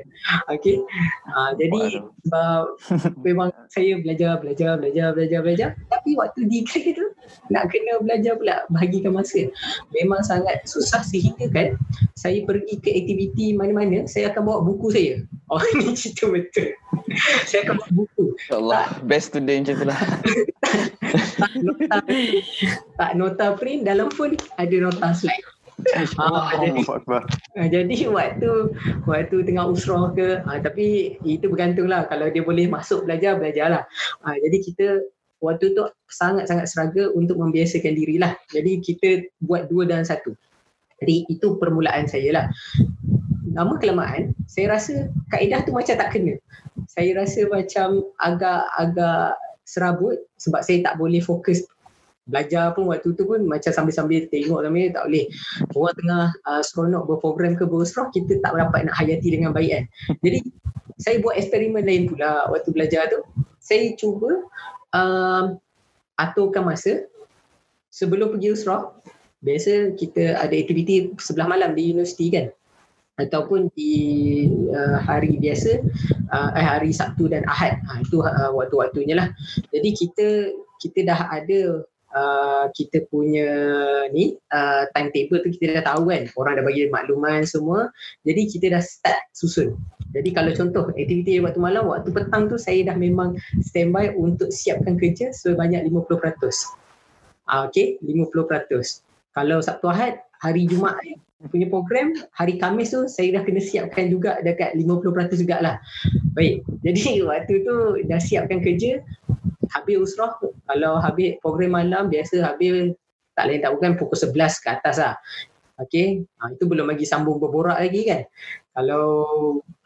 [0.51, 0.83] Okey.
[1.31, 2.63] Ha, jadi sebab
[3.27, 5.69] memang saya belajar belajar belajar belajar belajar.
[5.87, 7.05] Tapi waktu degree tu
[7.51, 9.47] nak kena belajar pula bahagikan masa.
[9.95, 11.79] Memang sangat susah sehingga kan
[12.17, 15.13] saya pergi ke aktiviti mana-mana saya akan bawa buku saya.
[15.47, 16.75] Oh ini cerita betul.
[17.47, 18.23] Saya akan bawa buku.
[18.51, 20.01] Allah best student macam tu lah.
[21.13, 21.97] Tak nota
[22.99, 25.45] tak nota print dalam phone ada nota slide.
[26.17, 27.21] Ah, jadi Allahu Akbar.
[27.53, 28.49] ah, jadi waktu
[29.05, 33.85] waktu tengah usrah ke ah, tapi itu bergantunglah kalau dia boleh masuk belajar belajarlah.
[34.25, 34.85] Ah, jadi kita
[35.37, 38.33] waktu tu sangat-sangat struggle untuk membiasakan dirilah.
[38.49, 40.33] Jadi kita buat dua dan satu.
[40.97, 42.45] Jadi itu permulaan saya lah.
[43.53, 46.41] Lama kelamaan saya rasa kaedah tu macam tak kena.
[46.89, 49.37] Saya rasa macam agak-agak
[49.67, 51.67] serabut sebab saya tak boleh fokus.
[52.27, 55.25] Belajar pun waktu tu pun macam sambil-sambil tengok sambil tak boleh.
[55.75, 59.83] Orang tengah uh, seronok berprogram ke berusrah kita tak dapat nak hayati dengan baik kan.
[60.23, 60.39] Jadi
[60.99, 63.23] saya buat eksperimen lain pula waktu belajar tu.
[63.63, 64.43] Saya cuba
[64.95, 65.55] uh,
[66.19, 67.07] aturkan masa
[67.91, 68.91] sebelum pergi usrah.
[69.39, 72.51] Biasa kita ada aktiviti sebelah malam di universiti kan
[73.17, 73.93] ataupun di
[74.69, 75.81] uh, hari biasa
[76.29, 77.81] uh, eh, hari Sabtu dan Ahad.
[77.89, 79.27] Ha, itu uh, waktu-waktunya lah.
[79.73, 80.27] Jadi kita
[80.81, 83.51] kita dah ada Uh, kita punya
[84.15, 86.23] ni uh, timetable tu kita dah tahu kan.
[86.39, 87.91] Orang dah bagi makluman semua.
[88.23, 89.75] Jadi kita dah start susun.
[90.15, 94.95] Jadi kalau contoh aktiviti waktu malam waktu petang tu saya dah memang standby untuk siapkan
[94.95, 96.07] kerja sebanyak 50%
[97.47, 99.03] uh, okay 50%
[99.35, 104.41] kalau Sabtu Ahad hari Jumaat punya program hari Khamis tu saya dah kena siapkan juga
[104.41, 105.77] dekat 50% jugalah.
[106.33, 107.75] Baik jadi waktu tu
[108.09, 109.05] dah siapkan kerja
[109.69, 110.33] habis usrah
[110.65, 112.97] kalau habis program malam biasa habis
[113.37, 114.33] tak lain tak bukan pukul 11
[114.65, 115.15] ke atas lah.
[115.77, 118.25] Okay, ha, itu belum lagi sambung berborak lagi kan.
[118.73, 119.05] Kalau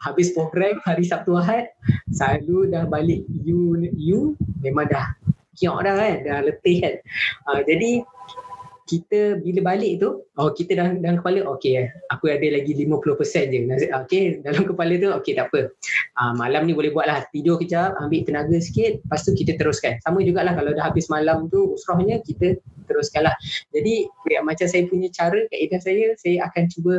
[0.00, 1.68] habis program hari Sabtu Ahad
[2.08, 4.32] selalu dah balik you you
[4.64, 5.12] memang dah
[5.60, 6.94] kiok dah kan dah letih kan.
[7.44, 8.00] Ha, jadi
[8.92, 13.88] kita bila balik tu oh kita dalam, dalam kepala okey aku ada lagi 50% je.
[13.88, 15.72] Okey dalam kepala tu okey tak apa.
[16.20, 19.96] Uh, malam ni boleh buat lah tidur kejap ambil tenaga sikit lepas tu kita teruskan.
[20.04, 23.34] Sama jugalah kalau dah habis malam tu usrahnya kita teruskan lah
[23.72, 26.94] jadi ya, macam saya punya cara kaedah saya saya akan cuba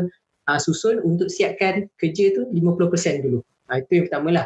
[0.50, 3.46] uh, susun untuk siapkan kerja tu 50% dulu.
[3.70, 4.46] Uh, itu yang pertama lah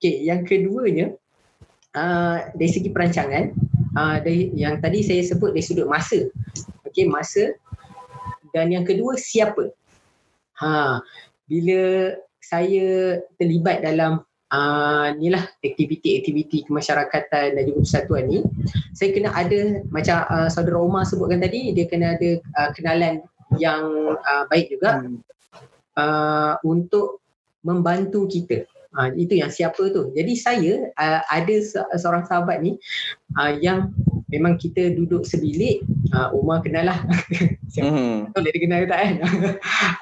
[0.00, 1.12] okay, yang keduanya
[1.92, 3.52] uh, dari segi perancangan
[3.96, 6.28] uh, dari, yang tadi saya sebut dari sudut masa
[6.96, 7.44] okay, masa.
[8.54, 9.68] Dan yang kedua siapa?
[10.56, 11.04] Ha
[11.46, 12.12] bila
[12.42, 18.42] saya terlibat dalam uh, ni lah aktiviti-aktiviti kemasyarakatan dan juga persatuan ni
[18.94, 23.22] saya kena ada macam uh, saudara Omar sebutkan tadi dia kena ada uh, kenalan
[23.58, 23.82] yang
[24.14, 25.06] uh, baik juga
[25.98, 27.22] uh, untuk
[27.62, 28.66] membantu kita.
[28.96, 30.08] Ha, itu yang siapa tu.
[30.16, 32.80] Jadi saya uh, ada se- seorang sahabat ni
[33.36, 33.92] uh, yang
[34.30, 35.82] memang kita duduk sebilik.
[36.14, 36.98] Uh, Umar kenal lah.
[37.72, 38.30] siapa Hmm.
[38.30, 39.14] tahu dia kenal ke tak kan?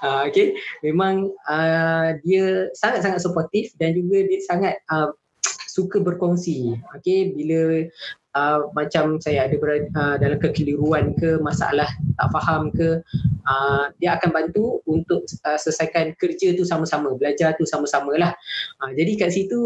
[0.05, 0.57] uh, okay.
[0.85, 5.13] Memang uh, dia sangat-sangat supportif dan juga dia sangat uh,
[5.69, 6.77] suka berkongsi.
[7.01, 7.33] Okay.
[7.33, 7.89] Bila
[8.35, 11.89] uh, macam saya ada berada, uh, dalam kekeliruan ke masalah
[12.19, 13.01] tak faham ke
[13.47, 18.33] uh, dia akan bantu untuk uh, selesaikan kerja tu sama-sama belajar tu sama-sama lah
[18.83, 19.59] uh, jadi kat situ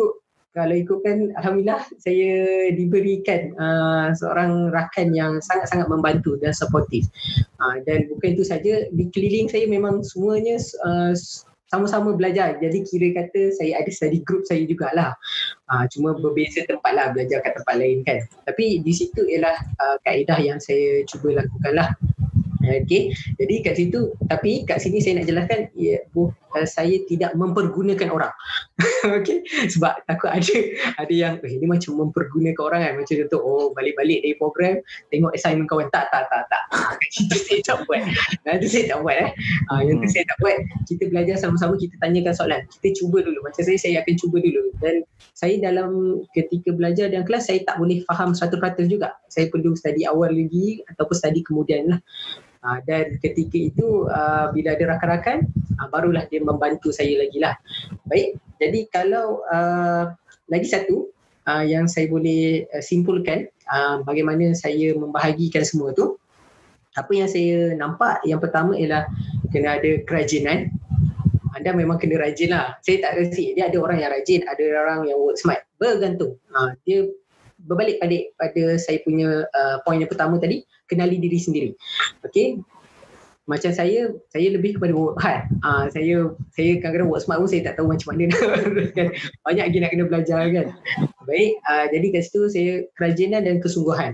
[0.59, 2.35] kalau ikutkan Alhamdulillah saya
[2.74, 7.06] diberikan uh, seorang rakan yang sangat-sangat membantu dan supportif
[7.62, 11.14] uh, dan bukan itu saja di keliling saya memang semuanya uh,
[11.68, 12.56] sama-sama belajar.
[12.59, 15.12] Jadi kira kata saya ada study group saya jugalah.
[15.68, 18.18] Uh, cuma berbeza tempat lah belajar kat tempat lain kan.
[18.48, 21.89] Tapi di situ ialah uh, kaedah yang saya cuba lakukan lah
[22.68, 27.33] Okay, jadi kat situ, tapi kat sini saya nak jelaskan, ya, bu, uh, saya tidak
[27.39, 28.33] mempergunakan orang.
[29.19, 30.55] okay, sebab takut ada
[30.99, 34.75] ada yang, eh, ini macam mempergunakan orang kan, macam contoh, oh balik-balik dari program,
[35.09, 36.62] tengok assignment kawan, tak, tak, tak, tak.
[37.23, 38.03] Itu saya tak buat.
[38.59, 39.31] Itu saya tak buat eh.
[39.70, 40.15] Uh, yang tu Hmm.
[40.16, 40.57] saya tak buat,
[40.89, 42.61] kita belajar sama-sama, kita tanyakan soalan.
[42.81, 44.62] Kita cuba dulu, macam saya, saya akan cuba dulu.
[44.81, 45.05] Dan
[45.37, 49.12] saya dalam ketika belajar dalam kelas, saya tak boleh faham 100% juga.
[49.29, 52.01] Saya perlu study awal lagi, ataupun study kemudian lah.
[52.69, 55.49] Uh, dan ketika itu uh, bila ada rakan-rakan
[55.81, 57.57] uh, barulah dia membantu saya lagi lah.
[58.05, 60.12] Baik jadi kalau uh,
[60.51, 61.09] lagi satu
[61.47, 66.19] uh, yang saya boleh uh, simpulkan uh, bagaimana saya membahagikan semua tu.
[66.99, 69.07] Apa yang saya nampak yang pertama ialah
[69.55, 70.74] kena ada kerajinan.
[71.55, 72.74] Anda memang kena rajin lah.
[72.82, 75.62] Saya tak rasa dia ada orang yang rajin ada orang yang work smart.
[75.78, 76.43] Bergantung.
[76.51, 77.07] Uh, dia
[77.59, 81.70] berbalik pada pada saya punya uh, poin yang pertama tadi kenali diri sendiri.
[82.24, 82.59] Okey?
[83.48, 85.48] Macam saya saya lebih kepada work hard.
[85.65, 88.40] Uh, saya saya kadang-kadang work smart pun saya tak tahu macam mana nak
[88.98, 89.09] kan.
[89.48, 90.66] Banyak lagi nak kena belajar kan.
[91.24, 94.12] Baik uh, jadi kat situ saya kerajinan dan kesungguhan.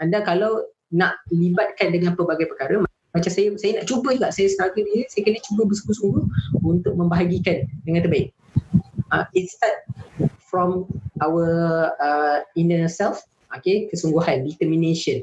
[0.00, 2.80] Anda kalau nak libatkan dengan pelbagai perkara
[3.12, 4.32] macam saya saya nak cuba juga.
[4.32, 6.24] Saya struggle ni saya kena cuba bersungguh-sungguh
[6.64, 8.32] untuk membahagikan dengan terbaik.
[9.12, 9.84] Uh, it start
[10.48, 10.88] from
[11.20, 11.44] our
[12.00, 13.20] uh, inner self
[13.54, 15.20] okay kesungguhan determination.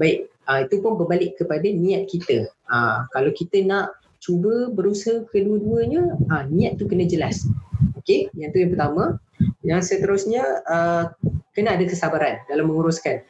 [0.00, 2.48] Baik uh, itu pun berbalik kepada niat kita.
[2.70, 7.44] Uh, kalau kita nak cuba berusaha kedua-duanya uh, niat tu kena jelas.
[8.00, 8.32] Okey?
[8.34, 9.04] Yang tu yang pertama.
[9.60, 11.12] Yang seterusnya uh,
[11.52, 13.20] kena ada kesabaran dalam menguruskan.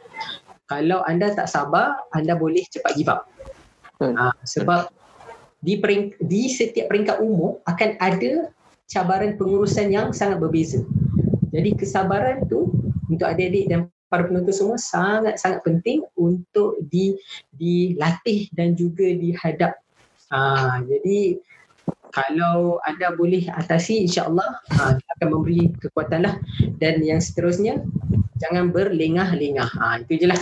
[0.67, 3.27] Kalau anda tak sabar anda boleh cepat give up.
[3.99, 4.93] Uh, sebab
[5.65, 8.53] di pering, di setiap peringkat umur akan ada
[8.87, 10.85] cabaran pengurusan yang sangat berbeza.
[11.51, 12.71] Jadi kesabaran tu
[13.11, 17.19] untuk adik-adik dan para penonton semua sangat-sangat penting untuk di
[17.55, 19.79] dilatih dan juga dihadap.
[20.31, 21.39] Ha, jadi
[22.11, 26.35] kalau anda boleh atasi insya-Allah ha, akan memberi kekuatan lah
[26.79, 27.83] dan yang seterusnya
[28.39, 29.69] jangan berlengah-lengah.
[29.69, 30.41] Ha, itu je lah.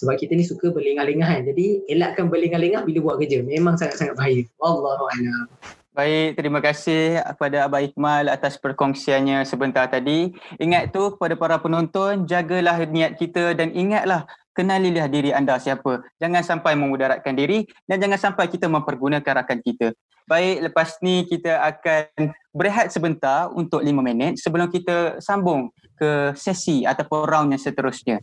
[0.00, 1.42] Sebab kita ni suka berlengah-lengah kan.
[1.44, 3.44] Jadi elakkan berlengah-lengah bila buat kerja.
[3.44, 4.40] Memang sangat-sangat bahaya.
[4.56, 5.46] Wallahualam.
[5.90, 10.30] Baik, terima kasih kepada Abah Iqmal atas perkongsiannya sebentar tadi.
[10.62, 14.22] Ingat tu kepada para penonton, jagalah niat kita dan ingatlah
[14.54, 16.06] kenalilah diri anda siapa.
[16.22, 19.90] Jangan sampai memudaratkan diri dan jangan sampai kita mempergunakan rakan kita.
[20.30, 26.86] Baik, lepas ni kita akan berehat sebentar untuk lima minit sebelum kita sambung ke sesi
[26.86, 28.22] ataupun round yang seterusnya.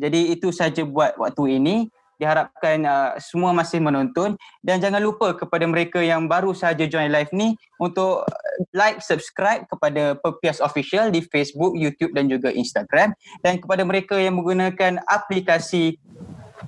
[0.00, 1.92] Jadi itu saja buat waktu ini
[2.24, 7.28] diharapkan uh, semua masih menonton dan jangan lupa kepada mereka yang baru saja join live
[7.36, 13.12] ni untuk uh, like subscribe kepada Perpias Official di Facebook, YouTube dan juga Instagram
[13.44, 16.00] dan kepada mereka yang menggunakan aplikasi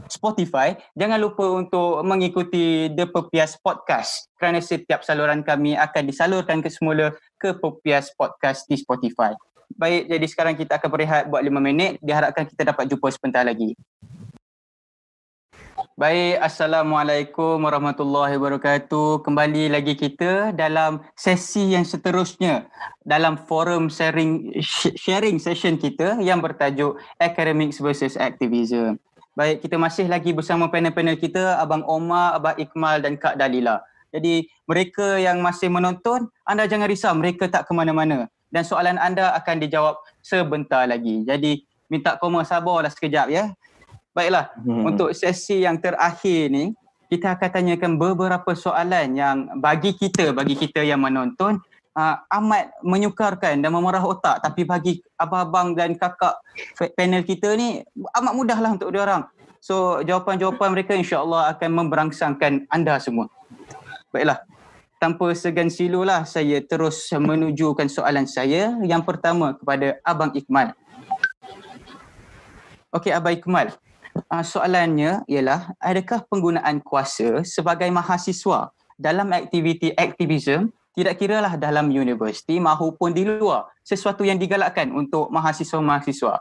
[0.07, 6.71] Spotify, jangan lupa untuk mengikuti The Perpias Podcast kerana setiap saluran kami akan disalurkan ke
[6.71, 9.35] semula ke Perpias Podcast di Spotify.
[9.75, 11.99] Baik, jadi sekarang kita akan berehat buat 5 minit.
[11.99, 13.75] Diharapkan kita dapat jumpa sebentar lagi.
[15.97, 19.25] Baik, Assalamualaikum warahmatullahi wabarakatuh.
[19.25, 22.69] Kembali lagi kita dalam sesi yang seterusnya
[23.01, 24.53] dalam forum sharing
[25.01, 29.01] sharing session kita yang bertajuk Academics versus Activism.
[29.33, 33.81] Baik, kita masih lagi bersama panel-panel kita Abang Omar, Abang Ikmal dan Kak Dalila.
[34.13, 38.29] Jadi mereka yang masih menonton, anda jangan risau, mereka tak ke mana-mana.
[38.53, 41.25] Dan soalan anda akan dijawab sebentar lagi.
[41.25, 43.57] Jadi minta koma sabarlah sekejap ya.
[44.17, 44.89] Baiklah, hmm.
[44.89, 46.73] untuk sesi yang terakhir ni,
[47.13, 51.61] kita akan tanyakan beberapa soalan yang bagi kita, bagi kita yang menonton,
[51.93, 54.41] uh, amat menyukarkan dan memerah otak.
[54.41, 56.33] Tapi bagi abang-abang dan kakak
[56.97, 57.85] panel kita ni,
[58.17, 59.29] amat mudahlah untuk diorang.
[59.61, 63.29] So, jawapan-jawapan mereka insyaAllah akan memberangsangkan anda semua.
[64.17, 64.49] Baiklah,
[64.97, 68.81] tanpa segan silulah saya terus menujukan soalan saya.
[68.81, 70.73] Yang pertama kepada Abang Ikmal.
[72.97, 73.77] Okey, Abang Ikmal
[74.31, 82.57] uh, soalannya ialah adakah penggunaan kuasa sebagai mahasiswa dalam aktiviti aktivism tidak kiralah dalam universiti
[82.57, 86.41] maupun di luar sesuatu yang digalakkan untuk mahasiswa-mahasiswa.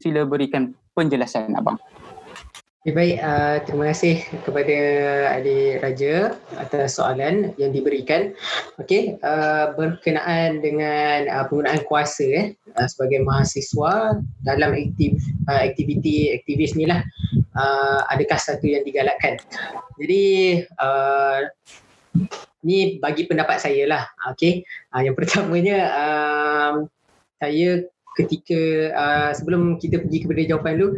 [0.00, 1.76] Sila berikan penjelasan abang.
[2.82, 4.78] Okay, baik, uh, terima kasih kepada
[5.38, 8.34] Adik Raja atas soalan yang diberikan.
[8.74, 15.14] Okey, uh, berkenaan dengan uh, penggunaan kuasa eh, uh, sebagai mahasiswa dalam aktiv,
[15.46, 17.06] uh, aktiviti aktivis ni lah,
[17.54, 19.38] uh, adakah satu yang digalakkan?
[20.02, 20.26] Jadi,
[20.82, 21.38] uh,
[22.66, 24.10] ni bagi pendapat saya lah.
[24.34, 26.72] Okey, uh, yang pertamanya, uh,
[27.38, 27.86] saya
[28.16, 30.90] ketika uh, sebelum kita pergi kepada jawapan dulu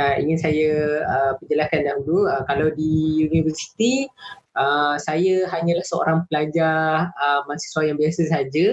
[0.00, 0.68] uh, ingin saya
[1.04, 4.08] uh, perjelaskan dahulu uh, kalau di universiti
[4.56, 8.66] uh, saya hanyalah seorang pelajar uh, mahasiswa yang biasa saja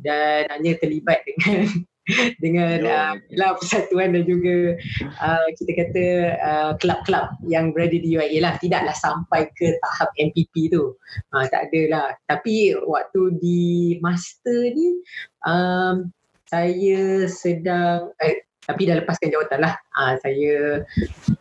[0.00, 1.66] dan hanya terlibat dengan
[2.44, 4.78] dengan uh, lah persatuan dan juga
[5.18, 6.04] uh, kita kata
[6.38, 8.54] uh, kelab-kelab yang berada di UIA lah.
[8.62, 10.94] Tidaklah sampai ke tahap MPP tu.
[11.34, 13.62] Uh, tak ada lah tapi waktu di
[13.98, 15.02] master ni
[15.46, 16.06] um,
[16.46, 19.74] saya sedang eh, tapi dah lepaskan jawatan lah.
[19.94, 20.54] Uh, saya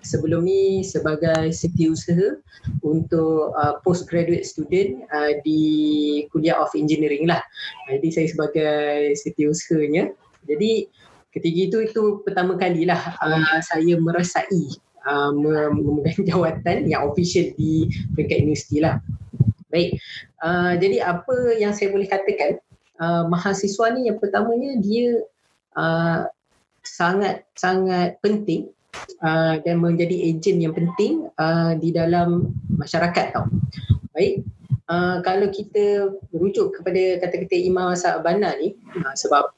[0.06, 2.38] sebelum ni sebagai setiausaha
[2.86, 5.62] untuk uh, postgraduate student uh, di
[6.30, 7.42] kuliah of engineering lah.
[7.90, 10.14] Jadi saya sebagai setiausahanya.
[10.46, 10.86] Jadi
[11.34, 14.78] ketika itu itu pertama kali lah uh, saya merasai
[15.10, 19.02] uh, memegang jawatan yang official di peringkat universiti lah.
[19.74, 19.98] Baik,
[20.46, 22.64] uh, jadi apa yang saya boleh katakan
[23.00, 25.24] uh, mahasiswa ni yang pertamanya dia
[25.76, 26.28] uh,
[26.86, 28.70] sangat sangat penting
[29.26, 33.48] uh, dan menjadi ejen yang penting uh, di dalam masyarakat tau.
[34.16, 34.46] Baik.
[34.86, 38.22] Uh, kalau kita merujuk kepada kata-kata Imam Asad
[38.62, 39.50] ni uh, sebab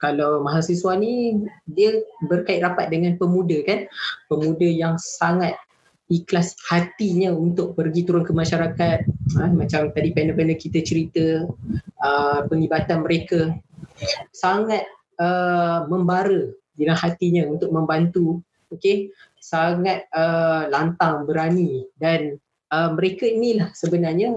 [0.00, 3.86] kalau mahasiswa ni dia berkait rapat dengan pemuda kan
[4.26, 5.54] pemuda yang sangat
[6.12, 8.98] ikhlas hatinya untuk pergi turun ke masyarakat.
[9.40, 11.48] Ha, macam tadi panel-panel kita cerita
[12.04, 13.56] uh, penglibatan mereka.
[14.36, 14.84] Sangat
[15.16, 18.44] uh, membara dalam hatinya untuk membantu
[18.76, 19.08] okey?
[19.40, 22.36] Sangat uh, lantang berani dan
[22.70, 24.36] uh, mereka inilah sebenarnya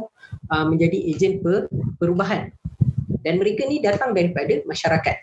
[0.50, 1.68] uh, menjadi ejen per,
[2.00, 2.50] perubahan.
[3.26, 5.18] Dan mereka ni datang daripada masyarakat.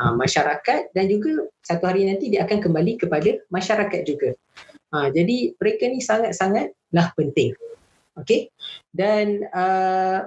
[0.00, 4.32] Uh, masyarakat dan juga satu hari nanti dia akan kembali kepada masyarakat juga
[4.94, 7.54] uh, jadi mereka ni sangat-sangatlah penting.
[8.18, 8.50] Okey?
[8.90, 10.26] Dan uh,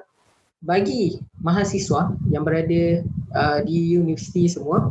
[0.63, 3.03] bagi mahasiswa yang berada
[3.35, 4.87] uh, di universiti semua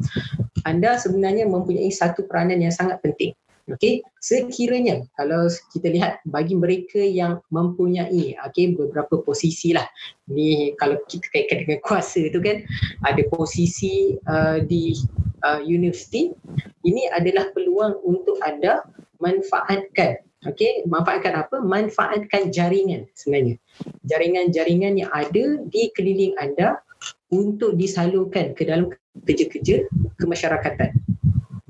[0.68, 3.32] anda sebenarnya mempunyai satu peranan yang sangat penting.
[3.70, 4.02] Okey?
[4.18, 9.86] Sekiranya kalau kita lihat bagi mereka yang mempunyai okey beberapa posisi lah.
[10.26, 12.62] Ni kalau kita kaitkan dengan kuasa tu kan
[13.06, 14.98] ada posisi uh, di
[15.46, 16.34] uh, universiti
[16.82, 18.82] ini adalah peluang untuk anda
[19.22, 21.62] manfaatkan Okey, manfaatkan apa?
[21.62, 23.62] Manfaatkan jaringan sebenarnya.
[24.10, 26.82] Jaringan-jaringan yang ada di keliling anda
[27.30, 28.90] untuk disalurkan ke dalam
[29.22, 29.86] kerja-kerja
[30.18, 30.98] kemasyarakatan.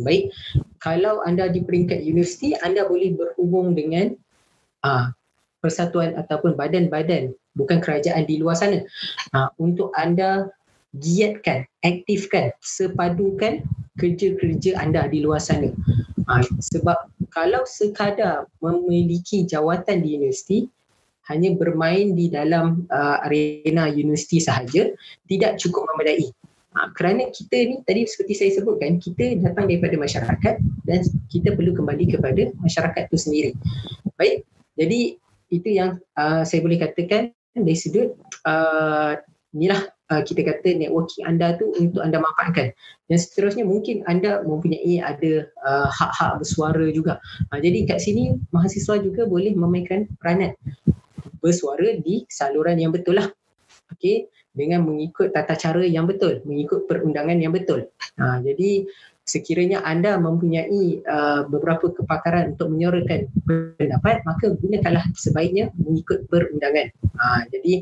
[0.01, 0.33] Baik,
[0.81, 4.17] kalau anda di peringkat universiti, anda boleh berhubung dengan
[4.89, 5.13] uh,
[5.61, 8.81] persatuan ataupun badan-badan bukan kerajaan di luar sana
[9.37, 10.49] uh, untuk anda
[10.97, 13.61] giatkan, aktifkan, sepadukan
[14.01, 15.69] kerja-kerja anda di luar sana.
[16.29, 16.99] Uh, sebab
[17.35, 20.59] kalau sekadar memiliki jawatan di universiti
[21.31, 24.91] hanya bermain di dalam uh, arena universiti sahaja
[25.31, 26.31] tidak cukup memadai.
[26.73, 30.55] Ha, kerana kita ni tadi seperti saya sebutkan kita datang daripada masyarakat
[30.89, 33.51] dan kita perlu kembali kepada masyarakat itu sendiri.
[34.17, 34.49] Baik,
[34.81, 35.21] jadi
[35.53, 38.17] itu yang uh, saya boleh katakan dari sudut
[38.49, 39.21] uh,
[39.53, 39.81] inilah
[40.13, 42.73] uh, kita kata networking anda tu untuk anda manfaatkan.
[43.09, 47.21] Dan seterusnya mungkin anda mempunyai ada uh, hak-hak bersuara juga.
[47.53, 50.57] Uh, jadi kat sini mahasiswa juga boleh memainkan peranan.
[51.45, 53.29] Bersuara di saluran yang betul lah.
[53.93, 54.27] Okay?
[54.53, 57.89] dengan mengikut tata cara yang betul mengikut perundangan yang betul.
[58.21, 58.85] Uh, jadi
[59.25, 66.93] sekiranya anda mempunyai uh, beberapa kepakaran untuk menyuarakan pendapat maka gunakanlah sebaiknya mengikut perundangan.
[67.17, 67.81] Uh, jadi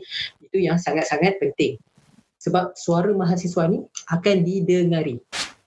[0.51, 1.79] itu yang sangat-sangat penting
[2.41, 5.21] sebab suara mahasiswa ni akan didengari.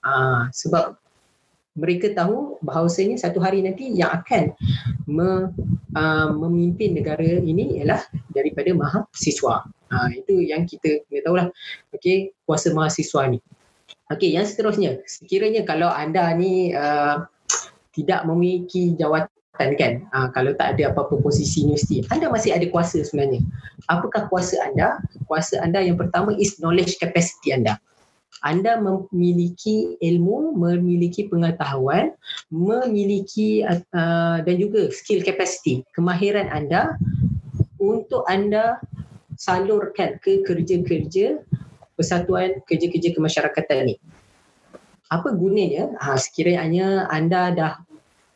[0.04, 1.00] Uh, sebab
[1.74, 4.52] mereka tahu bahawasanya satu hari nanti yang akan
[5.08, 5.50] me,
[5.96, 9.64] uh, memimpin negara ini ialah daripada mahasiswa.
[9.90, 11.46] Uh, itu yang kita kena tahulah.
[11.94, 13.38] Okey, kuasa mahasiswa ni.
[14.10, 17.24] Okey, yang seterusnya, sekiranya kalau anda ni uh,
[17.94, 23.06] tidak memiliki jawatan kan uh, kalau tak ada apa-apa posisi universiti anda masih ada kuasa
[23.06, 23.40] sebenarnya.
[23.86, 24.98] Apakah kuasa anda?
[25.30, 27.78] Kuasa anda yang pertama is knowledge capacity anda.
[28.42, 32.12] Anda memiliki ilmu memiliki pengetahuan
[32.52, 36.98] memiliki uh, dan juga skill capacity kemahiran anda
[37.78, 38.82] untuk anda
[39.38, 41.40] salurkan ke kerja-kerja
[41.94, 43.96] persatuan kerja-kerja kemasyarakatan ini
[45.12, 45.94] apa gunanya?
[46.00, 47.72] Ha, sekiranya anda dah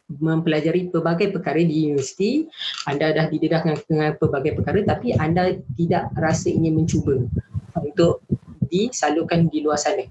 [0.08, 2.48] mempelajari pelbagai perkara di universiti,
[2.88, 7.20] anda dah didedahkan dengan pelbagai perkara tapi anda tidak rasa ingin mencuba
[7.76, 8.24] untuk
[8.72, 10.08] disalurkan di luar sana.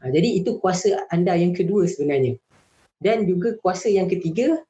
[0.00, 2.36] Ha, jadi itu kuasa anda yang kedua sebenarnya.
[3.00, 4.60] Dan juga kuasa yang ketiga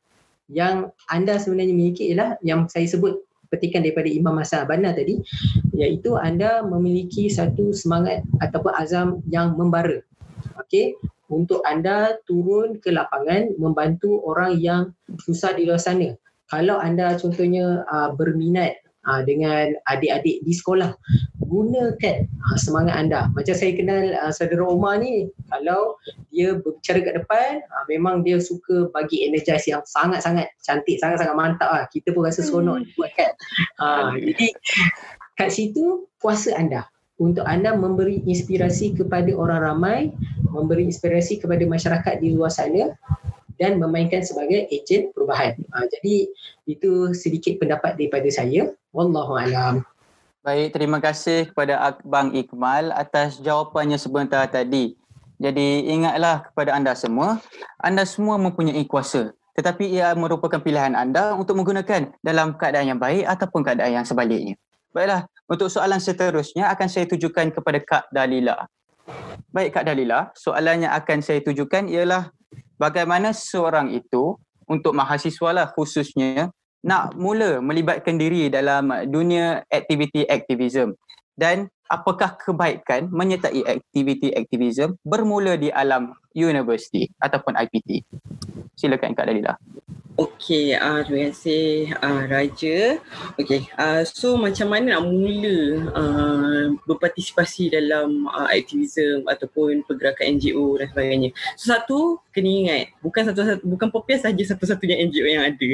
[0.51, 5.19] yang anda sebenarnya miliki ialah yang saya sebut petikan daripada Imam Masa Abana tadi
[5.75, 10.03] iaitu anda memiliki satu semangat ataupun azam yang membara.
[10.63, 10.95] Okey,
[11.31, 14.83] untuk anda turun ke lapangan membantu orang yang
[15.23, 16.13] susah di luar sana.
[16.51, 18.75] Kalau anda contohnya uh, berminat
[19.07, 20.91] uh, dengan adik-adik di sekolah,
[21.47, 23.21] gunakan uh, semangat anda.
[23.39, 25.95] Macam saya kenal uh, saudara Omar ni, kalau
[26.35, 31.71] dia berbicara kat depan, uh, memang dia suka bagi energize yang sangat-sangat cantik, sangat-sangat mantap
[31.71, 31.87] lah.
[31.95, 32.91] Kita pun rasa seronok hmm.
[32.99, 33.33] buat kan.
[33.79, 34.51] Uh, jadi
[35.39, 36.91] kat situ kuasa anda
[37.21, 39.99] untuk anda memberi inspirasi kepada orang ramai
[40.51, 42.97] memberi inspirasi kepada masyarakat di luar sana
[43.61, 45.55] dan memainkan sebagai ejen perubahan.
[45.71, 46.33] Uh, jadi
[46.65, 48.73] itu sedikit pendapat daripada saya.
[48.91, 49.85] Wallahu alam.
[50.41, 54.97] Baik, terima kasih kepada Abang Iqmal atas jawapannya sebentar tadi.
[55.37, 57.37] Jadi ingatlah kepada anda semua,
[57.77, 59.37] anda semua mempunyai kuasa.
[59.53, 64.57] Tetapi ia merupakan pilihan anda untuk menggunakan dalam keadaan yang baik ataupun keadaan yang sebaliknya.
[64.91, 68.67] Baiklah, untuk soalan seterusnya akan saya tujukan kepada Kak Dalila.
[69.55, 72.31] Baik Kak Dalila, soalan yang akan saya tujukan ialah
[72.75, 74.35] bagaimana seorang itu
[74.67, 76.51] untuk mahasiswa lah khususnya
[76.81, 80.97] nak mula melibatkan diri dalam dunia aktiviti aktivism
[81.37, 88.07] dan apakah kebaikan menyertai aktiviti aktivism bermula di alam universiti ataupun IPT.
[88.79, 89.55] Silakan Kak Dalila.
[90.21, 93.01] Okey, uh, terima kasih uh, Raja.
[93.41, 100.77] Okey, uh, so macam mana nak mula uh, berpartisipasi dalam uh, aktivisme ataupun pergerakan NGO
[100.77, 101.33] dan sebagainya.
[101.57, 105.71] So satu, kena ingat, bukan satu, satu bukan Popias saja satu-satunya NGO yang ada.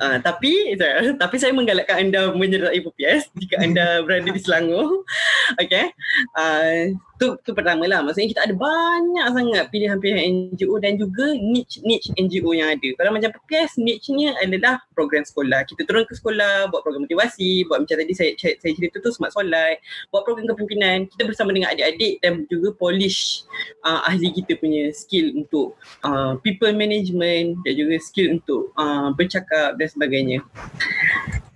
[0.00, 5.04] Uh, tapi, sorry, tapi saya menggalakkan anda menyertai Popias jika anda berada di Selangor.
[5.60, 5.92] Okey.
[6.32, 12.12] Uh, tu tu pertama lah maksudnya kita ada banyak sangat pilihan-pilihan NGO dan juga niche-niche
[12.16, 12.88] NGO yang ada.
[13.00, 15.64] Kalau macam PKS niche-nya adalah program sekolah.
[15.64, 19.08] Kita turun ke sekolah buat program motivasi buat macam tadi saya saya, saya cerita tu
[19.12, 19.80] smart solat
[20.12, 21.08] buat program kepimpinan.
[21.08, 23.48] Kita bersama dengan adik-adik dan juga polish
[23.88, 29.80] uh, ahli kita punya skill untuk uh, people management dan juga skill untuk uh, bercakap
[29.80, 30.38] dan sebagainya.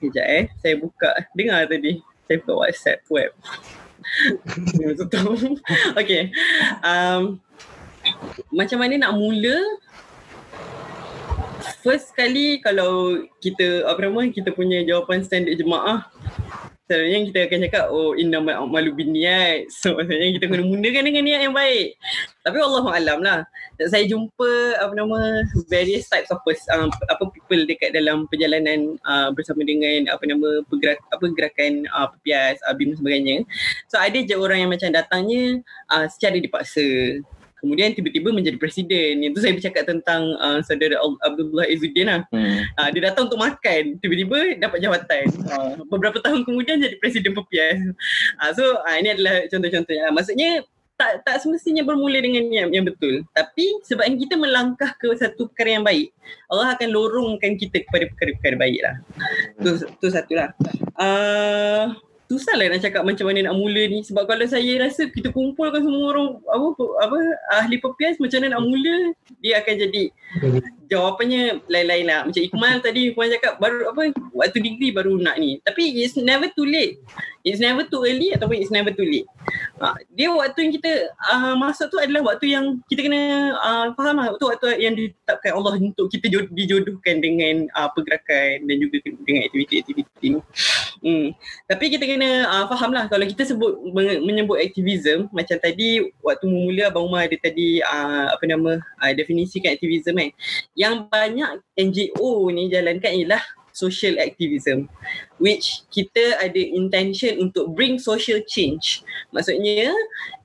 [0.00, 2.00] Sekejap eh, saya buka, dengar tadi.
[2.24, 3.34] Saya buka WhatsApp web
[6.00, 6.32] okay.
[6.84, 7.40] Um,
[8.52, 9.58] macam mana nak mula?
[11.80, 16.08] First kali kalau kita apa nama kita punya jawapan standard jemaah
[16.90, 19.70] Selalunya kita akan cakap oh inna malu bin niat.
[19.70, 21.94] So maksudnya kita kena mulakan dengan niat yang baik.
[22.42, 23.40] Tapi Allah alam lah.
[23.78, 24.50] Saya jumpa
[24.82, 30.10] apa nama various types of pers- um, apa people dekat dalam perjalanan uh, bersama dengan
[30.10, 33.36] apa nama pergerak apa gerakan uh, PPS, ABIM dan sebagainya.
[33.86, 35.62] So ada je orang yang macam datangnya
[35.94, 36.82] uh, secara dipaksa
[37.60, 39.22] kemudian tiba-tiba menjadi presiden.
[39.22, 42.20] Yang tu saya bercakap tentang uh, saudara Abdullah Izzuddin lah.
[42.32, 42.64] Hmm.
[42.80, 45.24] Uh, dia datang untuk makan, tiba-tiba dapat jawatan.
[45.46, 47.78] Uh, beberapa tahun kemudian jadi presiden PPS.
[48.40, 50.02] Uh, so uh, ini adalah contoh-contohnya.
[50.08, 50.50] Uh, maksudnya
[51.00, 53.24] tak tak semestinya bermula dengan yang, yang betul.
[53.32, 56.12] Tapi sebab kita melangkah ke satu perkara yang baik,
[56.52, 58.94] Allah akan lorongkan kita kepada perkara-perkara baik lah.
[59.64, 60.52] Tu, tu satu lah.
[61.00, 61.96] Uh,
[62.30, 64.06] susah lah nak cakap macam mana nak mula ni.
[64.06, 66.66] Sebab kalau saya rasa kita kumpulkan semua orang apa
[67.02, 67.18] apa
[67.58, 68.96] ahli pepias macam mana nak mula
[69.42, 70.02] dia akan jadi
[70.86, 72.20] jawapannya lain-lain lah.
[72.22, 75.58] Macam Iqmal tadi Iqmal cakap baru apa waktu degree baru nak ni.
[75.66, 77.02] Tapi it's never too late.
[77.42, 79.26] It's never too early ataupun it's never too late
[79.80, 80.92] ha, dia waktu yang kita
[81.30, 84.26] uh, masuk tu adalah waktu yang kita kena uh, faham lah.
[84.34, 90.26] Waktu waktu yang ditetapkan Allah untuk kita dijodohkan dengan uh, pergerakan dan juga dengan aktiviti-aktiviti
[90.36, 90.40] ni.
[91.00, 91.32] Hmm.
[91.64, 93.72] tapi kita kena uh, faham lah kalau kita sebut
[94.20, 99.72] menyebut aktivism macam tadi waktu mula Abang Umar ada tadi uh, apa nama uh, definisikan
[99.72, 100.30] aktivism kan.
[100.76, 104.90] Yang banyak NGO ni jalankan ialah social activism
[105.40, 109.00] which kita ada intention untuk bring social change.
[109.32, 109.88] Maksudnya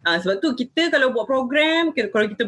[0.07, 2.47] uh, sebab tu kita kalau buat program kalau kita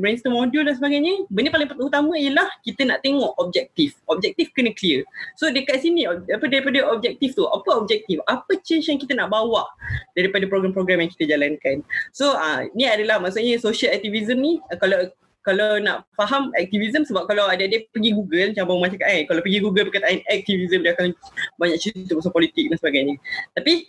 [0.00, 4.00] brainstorm modul dan sebagainya benda paling utama ialah kita nak tengok objektif.
[4.08, 5.04] Objektif kena clear.
[5.36, 7.44] So dekat sini apa daripada objektif tu?
[7.44, 8.18] Apa objektif?
[8.24, 9.68] Apa change yang kita nak bawa
[10.16, 11.84] daripada program-program yang kita jalankan?
[12.16, 14.56] So uh, ni adalah maksudnya social activism ni.
[14.72, 15.12] Uh, kalau
[15.44, 19.40] kalau nak faham aktivism sebab kalau ada dia pergi Google macam abang cakap eh kalau
[19.44, 21.12] pergi Google perkataan aktivism dia akan
[21.60, 23.14] banyak cerita pasal politik dan sebagainya.
[23.52, 23.84] Tapi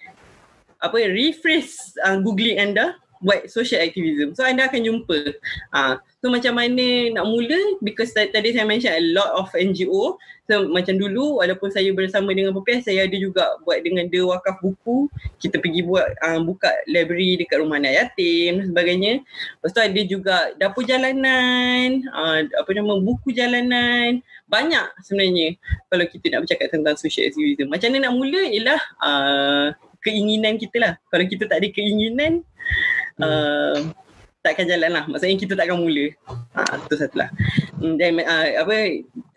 [0.84, 5.18] apa rephrase uh, googling anda buat social activism so anda akan jumpa
[5.72, 10.70] uh, so macam mana nak mula because tadi saya mention a lot of NGO So
[10.70, 15.10] macam dulu walaupun saya bersama dengan PPS saya ada juga buat dengan The Wakaf Buku
[15.42, 19.14] kita pergi buat um, buka library dekat rumah anak yatim dan sebagainya.
[19.26, 24.22] Lepas tu ada juga dapur jalanan, uh, apa nama buku jalanan.
[24.46, 25.58] Banyak sebenarnya
[25.90, 27.74] kalau kita nak bercakap tentang social activism.
[27.74, 29.68] Macam mana nak mula ialah uh,
[30.06, 30.94] keinginan kita lah.
[31.10, 32.46] Kalau kita tak ada keinginan
[33.22, 33.78] uh,
[34.46, 35.04] takkan jalan lah.
[35.10, 36.14] Maksudnya kita takkan mula.
[36.56, 37.30] Ha, itu satu lah.
[37.82, 38.76] Hmm, dan uh, apa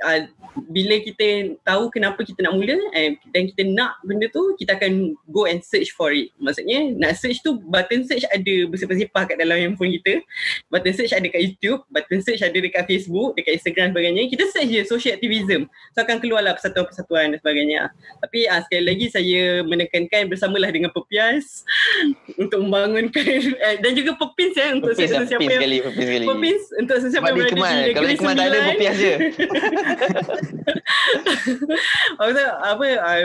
[0.05, 0.21] uh,
[0.69, 5.17] bila kita tahu kenapa kita nak mula eh, dan kita nak benda tu kita akan
[5.31, 6.33] go and search for it.
[6.41, 10.23] Maksudnya nak search tu button search ada bersepah-sepah kat dalam handphone kita.
[10.69, 14.23] Button search ada kat YouTube button search ada dekat Facebook dekat Instagram dan sebagainya.
[14.29, 15.61] Kita search je social activism.
[15.97, 17.81] So akan keluarlah persatuan-persatuan dan sebagainya.
[18.21, 21.65] Tapi uh, sekali lagi saya menekankan bersamalah dengan Pepias
[22.43, 26.09] untuk membangunkan eh, dan juga pepins ya untuk Pepins lah, siapa pepins yang sekali, pepins
[26.09, 26.27] sekali.
[26.27, 28.69] Pepins untuk sesiapa yang berada di Kalau negeri Ikmal tak ada, sembilan.
[28.69, 28.99] Popias
[32.19, 33.23] Maksudnya apa uh,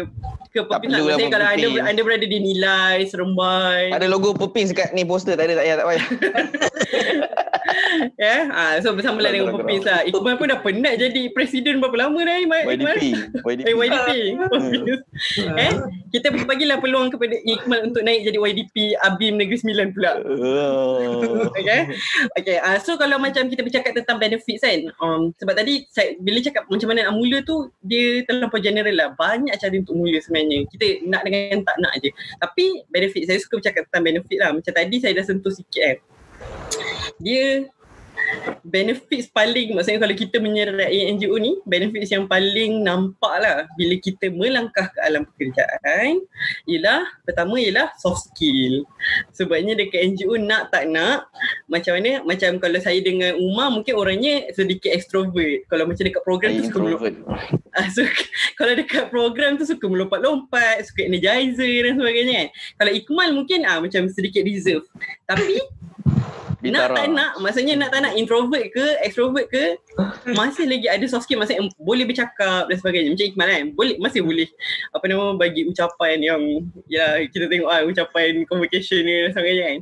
[0.53, 1.02] ke Tak Pepins lah.
[1.03, 3.90] Maksudnya kalau anda, anda berada di Nilai, Seremban.
[3.91, 6.06] Ada logo Pepins kat ni poster tak ada tak payah tak payah.
[8.18, 10.02] Ya, ah, so bersama lah dengan Pepins lah.
[10.08, 12.62] Iqbal pun dah penat jadi presiden berapa lama dah Iqbal?
[12.70, 12.98] Iqbal?
[12.98, 13.04] YDP.
[13.44, 13.68] YDP.
[13.68, 14.10] Eh, YDP.
[15.64, 15.74] eh,
[16.14, 20.12] kita bagilah peluang kepada Iqmal untuk naik jadi YDP Abim Negeri Sembilan pula.
[20.22, 21.50] Oh.
[21.64, 21.95] Okay.
[22.38, 22.58] Okay.
[22.60, 24.90] Uh, so kalau macam kita bercakap tentang benefits kan.
[25.00, 29.10] Um, sebab tadi saya, bila cakap macam mana nak mula tu dia terlampau general lah.
[29.16, 30.66] Banyak cara untuk mula sebenarnya.
[30.70, 32.10] Kita nak dengan tak nak je.
[32.41, 34.50] Tapi benefit saya suka bercakap tentang benefit lah.
[34.54, 35.98] Macam tadi saya dah sentuh sikit kan.
[37.22, 37.68] Dia
[38.64, 44.31] benefits paling maksudnya kalau kita menyerai NGO ni benefits yang paling nampak lah bila kita
[44.31, 46.23] melangkah ke alam pekerjaan
[46.65, 48.88] ialah pertama ialah soft skill
[49.35, 51.27] sebabnya dekat NGO nak tak nak
[51.68, 56.49] macam mana macam kalau saya dengan Umar mungkin orangnya sedikit extrovert kalau macam dekat program
[56.57, 57.14] tu suka melompat.
[57.73, 58.06] Ah, so,
[58.53, 62.49] kalau dekat program tu suka melompat-lompat, suka energizer dan sebagainya kan.
[62.77, 64.85] Kalau Ikmal mungkin ah macam sedikit reserve.
[65.26, 65.57] Tapi
[66.72, 66.95] nak Bintara.
[66.95, 69.76] tak nak, maksudnya nak tak nak introvert ke, extrovert ke,
[70.31, 73.11] masih lagi ada soft skill, maksudnya boleh bercakap dan sebagainya.
[73.11, 74.48] Macam Ikmal kan, boleh, masih boleh
[74.95, 76.41] apa nama bagi ucapan yang
[76.88, 79.80] ya kita tengok ah ucapan convocation ni dan sebagainya kan.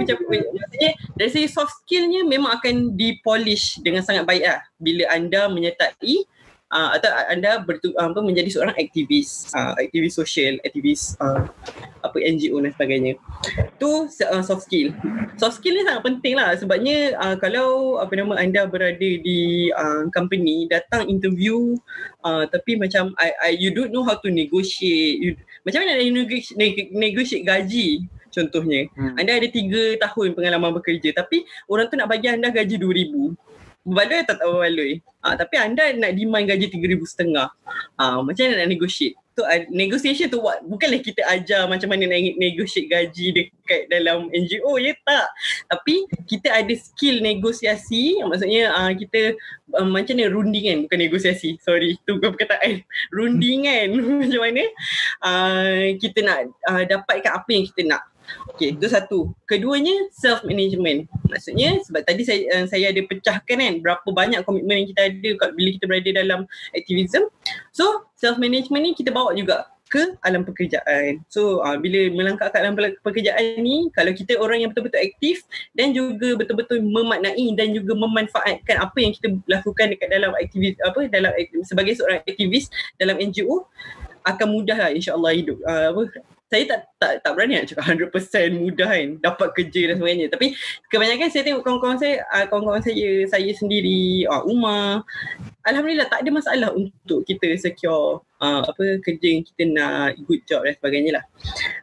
[0.00, 5.50] Ucap, maksudnya dari segi soft skillnya memang akan dipolish dengan sangat baik lah bila anda
[5.50, 6.24] menyertai
[6.72, 9.50] uh, atau anda bertu, uh, apa menjadi seorang aktivis.
[9.52, 11.48] Uh, aktivis sosial aktivis uh,
[12.04, 13.12] apa NGO dan sebagainya.
[13.80, 14.92] Tu uh, soft skill.
[15.40, 20.08] Soft skill ni sangat penting lah sebabnya uh, kalau apa nama anda berada di uh,
[20.12, 21.76] company datang interview
[22.22, 25.16] uh, tapi macam I, I, you don't know how to negotiate.
[25.20, 25.30] You,
[25.66, 27.88] macam mana nak negotiate, negotiate gaji
[28.28, 28.86] contohnya.
[28.94, 29.16] Hmm.
[29.18, 33.48] anda ada tiga tahun pengalaman bekerja tapi orang tu nak bagi anda gaji 2000
[33.86, 35.00] atau tak berbaloi?
[35.18, 37.48] Ah, tapi anda nak demand gaji 3000 setengah.
[37.98, 39.18] Ah, macam mana nak negotiate?
[39.38, 44.82] Tu uh, negotiation tu bukanlah kita ajar macam mana nak negotiate gaji dekat dalam NGO
[44.82, 45.30] ya tak.
[45.70, 48.18] Tapi kita ada skill negosiasi.
[48.18, 49.38] Maksudnya uh, kita
[49.78, 51.54] uh, macam mana rundingan bukan negosiasi.
[51.62, 52.82] Sorry tu perkataan.
[53.14, 53.94] Rundingan
[54.26, 54.64] macam mana?
[55.22, 58.02] Uh, kita nak uh, dapatkan apa yang kita nak
[58.54, 59.32] Okay, itu satu.
[59.46, 61.06] Keduanya self management.
[61.28, 65.30] Maksudnya sebab tadi saya uh, saya ada pecahkan kan berapa banyak komitmen yang kita ada
[65.38, 66.40] kat- bila kita berada dalam
[66.74, 67.28] aktivism.
[67.70, 71.24] So, self management ni kita bawa juga ke alam pekerjaan.
[71.32, 75.48] So, uh, bila melangkah ke alam pe- pekerjaan ni, kalau kita orang yang betul-betul aktif
[75.72, 81.08] dan juga betul-betul memaknai dan juga memanfaatkan apa yang kita lakukan dekat dalam aktivis apa
[81.08, 81.32] dalam
[81.64, 82.68] sebagai seorang aktivis
[83.00, 83.64] dalam NGO
[84.28, 88.56] akan mudah lah insyaAllah hidup uh, apa saya tak tak tak berani nak cakap 100%
[88.56, 90.26] mudah kan dapat kerja dan sebagainya.
[90.32, 90.56] Tapi
[90.88, 95.04] kebanyakan saya tengok kawan-kawan saya uh, kawan-kawan saya saya sendiri uh, Umar
[95.68, 100.64] alhamdulillah tak ada masalah untuk kita secure uh, apa kerja yang kita nak good job
[100.64, 101.24] dan sebagainya lah.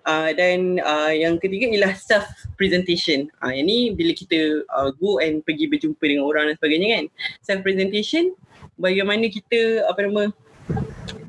[0.02, 2.26] Uh, dan uh, yang ketiga ialah self
[2.58, 3.30] presentation.
[3.46, 7.04] Uh, yang ni bila kita uh, go and pergi berjumpa dengan orang dan sebagainya kan
[7.46, 8.34] self presentation
[8.82, 10.34] bagaimana kita apa nama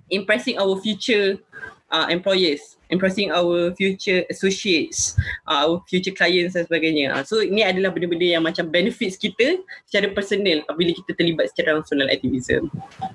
[0.09, 1.37] impressing our future
[1.91, 5.15] uh, employers, impressing our future associates,
[5.47, 7.15] uh, our future clients dan sebagainya.
[7.15, 11.79] Uh, so ini adalah benda-benda yang macam benefits kita secara personal bila kita terlibat secara
[11.79, 12.71] langsung dalam aktivism.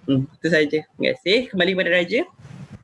[0.08, 0.80] Hmm, itu saja.
[0.84, 1.38] Terima kasih.
[1.52, 2.22] Kembali kepada Raja.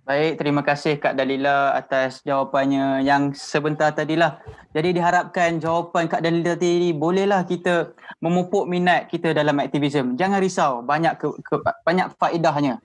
[0.08, 4.40] Baik, terima kasih Kak Dalila atas jawapannya yang sebentar tadilah.
[4.72, 7.92] Jadi diharapkan jawapan Kak Dalila tadi bolehlah kita
[8.24, 10.16] memupuk minat kita dalam aktivism.
[10.16, 12.80] Jangan risau, banyak ke, ke, banyak faedahnya.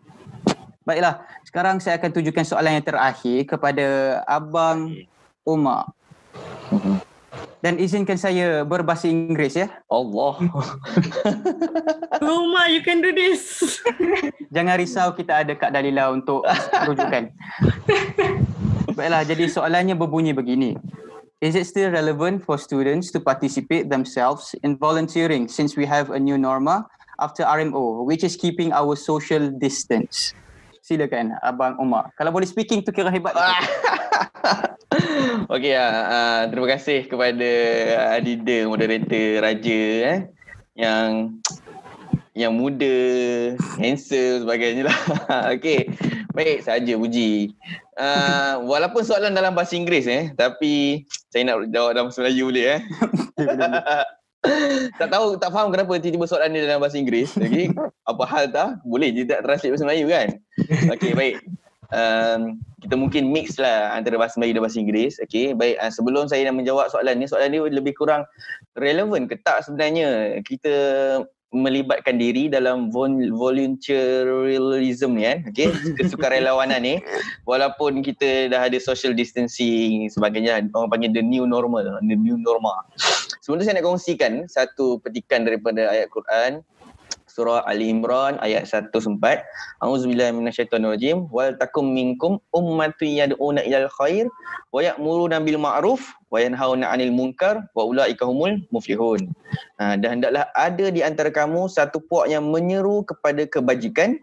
[0.83, 3.87] Baiklah, sekarang saya akan tujukan soalan yang terakhir kepada
[4.27, 4.91] Abang
[5.47, 5.95] Umar.
[7.63, 9.71] Dan izinkan saya berbahasa Inggeris ya.
[9.87, 10.35] Allah.
[12.27, 13.79] Roma, you can do this.
[14.55, 16.43] Jangan risau kita ada Kak Dalila untuk
[16.91, 17.31] rujukan.
[18.99, 20.75] Baiklah, jadi soalannya berbunyi begini.
[21.39, 26.19] Is it still relevant for students to participate themselves in volunteering since we have a
[26.19, 26.87] new norma
[27.23, 30.35] after RMO which is keeping our social distance?
[30.83, 32.11] Silakan Abang Umar.
[32.19, 33.39] Kalau boleh speaking tu kira hebat.
[35.55, 37.51] Okey ah, ah, terima kasih kepada
[38.19, 40.21] Adida moderator Raja eh
[40.75, 41.39] yang
[42.33, 42.97] yang muda,
[43.79, 44.99] handsome sebagainya lah.
[45.55, 45.95] Okey.
[46.33, 47.53] Baik saja puji.
[47.93, 52.67] Uh, walaupun soalan dalam bahasa Inggeris eh tapi saya nak jawab dalam bahasa Melayu boleh
[52.75, 52.81] eh.
[54.99, 57.39] tak tahu tak faham kenapa tiba-tiba soalan ni dalam bahasa Inggeris.
[57.39, 57.71] Okey.
[58.11, 58.83] Apa hal tak?
[58.83, 60.29] Boleh je tak translate bahasa Melayu kan?
[60.99, 61.37] Okey baik.
[61.93, 65.21] Um, kita mungkin mix lah antara bahasa Melayu dan bahasa Inggeris.
[65.23, 65.77] Okay, baik.
[65.79, 68.25] Uh, sebelum saya nak menjawab soalan ni, soalan ni lebih kurang
[68.81, 70.75] relevan ke tak sebenarnya kita
[71.53, 72.89] melibatkan diri dalam
[73.37, 75.69] volunteerism ni kan okay?
[76.01, 76.97] kesukarelawanan ni
[77.45, 82.73] walaupun kita dah ada social distancing sebagainya orang panggil the new normal the new normal
[83.43, 86.63] sebelum tu saya nak kongsikan satu petikan daripada ayat Quran
[87.33, 89.17] surah Ali Imran ayat 104
[89.81, 91.33] A'udzubillahi minasyaitonirrajim.
[91.33, 94.29] Wal takum minkum ummatun yad'una ilal khair
[94.71, 99.33] wa ya'muruna bil ma'ruf wa yanhauna 'anil munkar wa ulaika humul muflihun.
[99.81, 104.21] Ha, dan hendaklah ada di antara kamu satu puak yang menyeru kepada kebajikan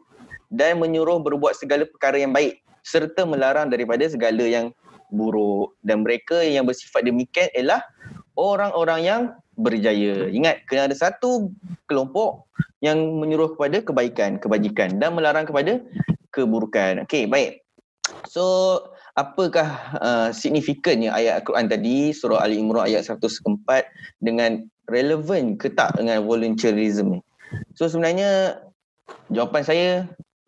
[0.54, 4.70] dan menyuruh berbuat segala perkara yang baik serta melarang daripada segala yang
[5.10, 5.74] buruk.
[5.82, 7.82] Dan mereka yang bersifat demikian ialah
[8.40, 9.22] orang-orang yang
[9.60, 10.32] berjaya.
[10.32, 11.52] Ingat kena ada satu
[11.92, 12.48] kelompok
[12.80, 15.84] yang menyuruh kepada kebaikan, kebajikan dan melarang kepada
[16.32, 17.04] keburukan.
[17.04, 17.60] Okey, baik.
[18.26, 18.44] So,
[19.20, 19.68] apakah
[20.00, 23.44] uh, signifikannya ayat Al-Quran tadi surah Ali Imran ayat 104
[24.24, 27.22] dengan relevan ke tak dengan volunteerism ni?
[27.76, 28.64] So, sebenarnya
[29.28, 29.88] jawapan saya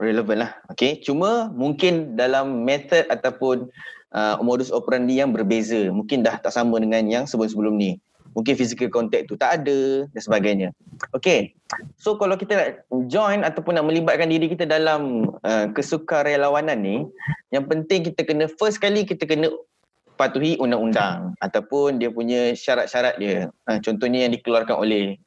[0.01, 0.51] relevan lah.
[0.73, 3.69] Okey, cuma mungkin dalam method ataupun
[4.15, 5.91] uh, modus operandi yang berbeza.
[5.91, 7.99] Mungkin dah tak sama dengan yang sebelum-sebelum ni
[8.31, 10.69] mungkin physical contact tu tak ada dan sebagainya.
[11.11, 11.51] Okay,
[11.99, 12.69] so kalau kita nak
[13.11, 16.97] join ataupun nak melibatkan diri kita dalam uh, kesukarelawanan ni,
[17.51, 19.51] yang penting kita kena first kali kita kena
[20.15, 23.49] patuhi undang-undang ataupun dia punya syarat-syarat dia.
[23.67, 25.17] Uh, contohnya yang dikeluarkan oleh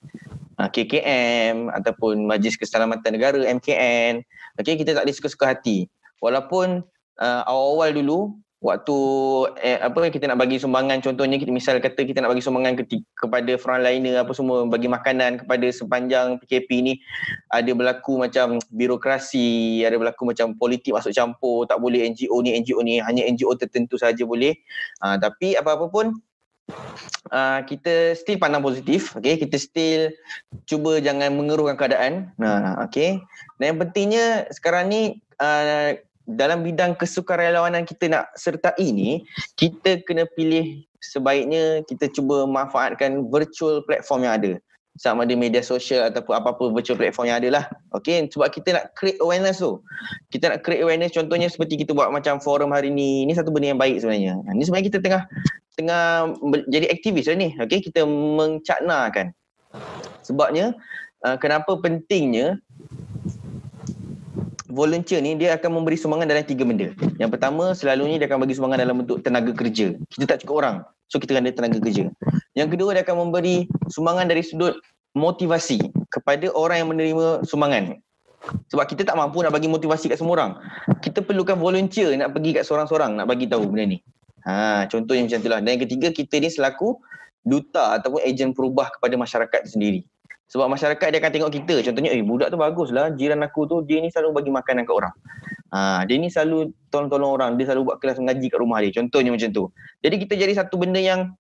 [0.57, 4.25] uh, KKM ataupun Majlis Keselamatan Negara MKN.
[4.61, 5.91] Okay, kita tak boleh suka-suka hati.
[6.23, 6.81] Walaupun
[7.21, 8.19] uh, awal-awal dulu
[8.65, 8.97] waktu
[9.61, 13.05] eh, apa kita nak bagi sumbangan contohnya kita misal kata kita nak bagi sumbangan ke,
[13.13, 16.93] kepada frontliner apa semua bagi makanan kepada sepanjang PKP ni
[17.53, 22.81] ada berlaku macam birokrasi ada berlaku macam politik masuk campur tak boleh NGO ni NGO
[22.81, 24.57] ni hanya NGO tertentu saja boleh.
[25.05, 26.17] Uh, tapi apa-apa pun
[27.37, 30.09] uh, kita still pandang positif okay kita still
[30.65, 32.33] cuba jangan mengeruhkan keadaan.
[32.41, 33.21] Nah okay
[33.61, 39.25] dan yang pentingnya sekarang ni uh, dalam bidang kesukarelawanan kita nak sertai ni
[39.61, 44.53] kita kena pilih sebaiknya kita cuba manfaatkan virtual platform yang ada.
[44.95, 48.85] Sama ada media sosial ataupun apa-apa virtual platform yang ada lah okay sebab kita nak
[48.95, 49.83] create awareness tu.
[50.31, 53.27] Kita nak create awareness contohnya seperti kita buat macam forum hari ni.
[53.27, 54.39] Ni satu benda yang baik sebenarnya.
[54.39, 55.23] Ha, ni sebenarnya kita tengah
[55.75, 56.05] tengah
[56.71, 57.53] jadi aktivis lah ni.
[57.59, 59.35] Okay kita mencaknakan
[60.23, 60.73] sebabnya
[61.27, 62.63] uh, kenapa pentingnya
[64.75, 66.91] volunteer ni dia akan memberi sumbangan dalam tiga benda.
[67.23, 69.95] Yang pertama selalunya dia akan bagi sumbangan dalam bentuk tenaga kerja.
[70.11, 70.77] Kita tak cukup orang.
[71.09, 72.11] So kita kena tenaga kerja.
[72.59, 74.75] Yang kedua dia akan memberi sumbangan dari sudut
[75.15, 75.79] motivasi
[76.11, 78.03] kepada orang yang menerima sumbangan.
[78.69, 80.53] Sebab kita tak mampu nak bagi motivasi kat semua orang.
[81.01, 83.99] Kita perlukan volunteer nak pergi kat seorang-seorang nak bagi tahu benda ni.
[84.45, 85.61] Ha, contohnya macam itulah.
[85.65, 87.01] Dan yang ketiga kita ni selaku
[87.45, 90.05] duta ataupun ejen perubah kepada masyarakat sendiri.
[90.49, 91.75] Sebab masyarakat dia akan tengok kita.
[91.91, 93.11] Contohnya, eh budak tu bagus lah.
[93.17, 95.15] Jiran aku tu, dia ni selalu bagi makanan kat orang.
[95.75, 97.51] Ha, dia ni selalu tolong-tolong orang.
[97.57, 98.93] Dia selalu buat kelas mengaji kat rumah dia.
[98.95, 99.65] Contohnya macam tu.
[100.05, 101.33] Jadi kita jadi satu benda yang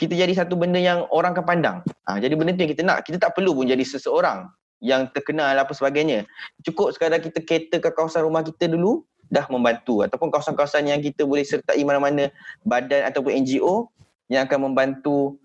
[0.00, 1.76] kita jadi satu benda yang orang akan pandang.
[2.08, 3.04] Ha, jadi benda tu yang kita nak.
[3.04, 4.48] Kita tak perlu pun jadi seseorang
[4.80, 6.24] yang terkenal apa sebagainya.
[6.64, 10.00] Cukup sekadar kita cater ke kawasan rumah kita dulu, dah membantu.
[10.04, 12.32] Ataupun kawasan-kawasan yang kita boleh sertai mana-mana
[12.64, 13.90] badan ataupun NGO
[14.32, 15.36] yang akan membantu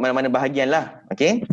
[0.00, 1.04] mana-mana bahagian lah.
[1.12, 1.44] Okay?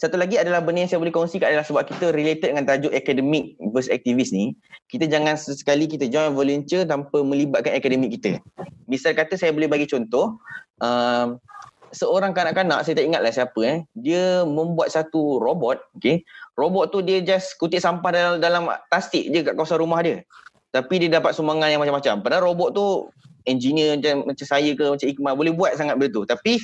[0.00, 3.54] Satu lagi adalah benda yang saya boleh kongsikan adalah sebab kita related dengan tajuk akademik
[3.70, 4.56] versus aktivis ni,
[4.88, 8.40] kita jangan sesekali kita join volunteer tanpa melibatkan akademik kita.
[8.88, 10.40] Misal kata saya boleh bagi contoh,
[10.80, 11.36] uh,
[11.92, 16.24] seorang kanak-kanak, saya tak ingatlah siapa eh, dia membuat satu robot, okay.
[16.56, 20.24] Robot tu dia just kutip sampah dalam, dalam tastik je kat kawasan rumah dia.
[20.72, 22.24] Tapi dia dapat sumbangan yang macam-macam.
[22.24, 23.12] Padahal robot tu
[23.46, 26.22] engineer macam, macam saya ke macam Iqmal boleh buat sangat benda tu.
[26.26, 26.58] Tapi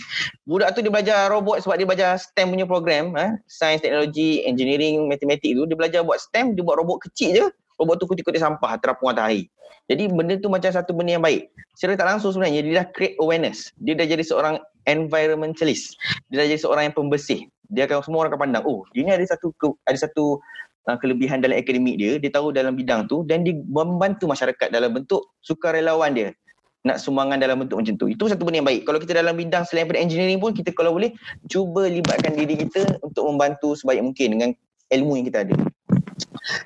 [0.47, 3.35] budak tu dia belajar robot sebab dia belajar STEM punya program eh?
[3.51, 5.65] science, technology, engineering, matematik tu.
[5.67, 7.47] Dia belajar buat STEM dia buat robot kecil je.
[7.79, 9.47] Robot tu kutip-kutip sampah terapung atas air.
[9.89, 11.49] Jadi benda tu macam satu benda yang baik.
[11.79, 13.73] Secara tak langsung sebenarnya dia dah create awareness.
[13.81, 15.97] Dia dah jadi seorang environmentalist.
[16.29, 17.49] Dia dah jadi seorang yang pembersih.
[17.73, 19.53] Dia akan semua orang akan pandang oh dia ni ada satu
[19.85, 20.41] ada satu
[20.89, 23.25] uh, kelebihan dalam akademik dia, dia tahu dalam bidang tu.
[23.25, 26.29] Dan dia membantu masyarakat dalam bentuk sukarelawan dia
[26.89, 28.09] nak sumbangan dalam bentuk macam tu.
[28.09, 28.89] Itu satu benda yang baik.
[28.89, 31.12] Kalau kita dalam bidang selain daripada engineering pun kita kalau boleh
[31.52, 34.51] cuba libatkan diri kita untuk membantu sebaik mungkin dengan
[34.89, 35.55] ilmu yang kita ada.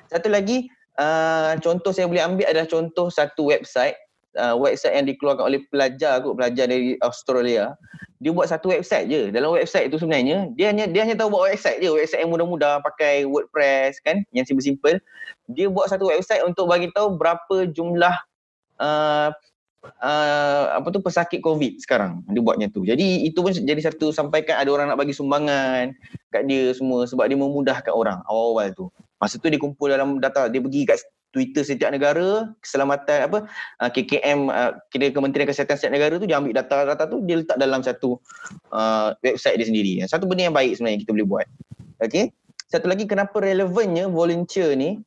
[0.07, 3.99] Satu lagi uh, contoh saya boleh ambil adalah contoh satu website
[4.39, 7.75] uh, website yang dikeluarkan oleh pelajar kot pelajar dari Australia.
[8.23, 9.21] Dia buat satu website je.
[9.35, 12.79] Dalam website itu sebenarnya dia hanya dia hanya tahu buat website je, website yang mudah-mudah
[12.79, 14.95] pakai WordPress kan, yang simple-simple.
[15.51, 18.15] Dia buat satu website untuk bagi tahu berapa jumlah
[18.79, 19.29] uh,
[19.83, 22.81] uh, apa tu pesakit covid sekarang dia buat macam tu.
[22.87, 25.93] Jadi itu pun jadi satu sampaikan ada orang nak bagi sumbangan
[26.31, 28.85] kat dia semua sebab dia memudahkan orang awal-awal tu.
[29.19, 30.99] Masa tu dia kumpul dalam data dia pergi kat
[31.33, 33.37] Twitter setiap negara keselamatan apa
[33.81, 37.57] uh, KKM uh, kira Kementerian Kesihatan setiap negara tu dia ambil data-data tu dia letak
[37.57, 38.21] dalam satu
[38.69, 39.93] uh, website dia sendiri.
[40.05, 41.47] Satu benda yang baik sebenarnya kita boleh buat.
[42.03, 42.33] Okey
[42.73, 44.97] satu lagi kenapa relevannya volunteer ni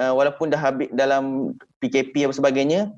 [0.00, 1.52] uh, walaupun dah habis dalam
[1.84, 2.88] PKP apa sebagainya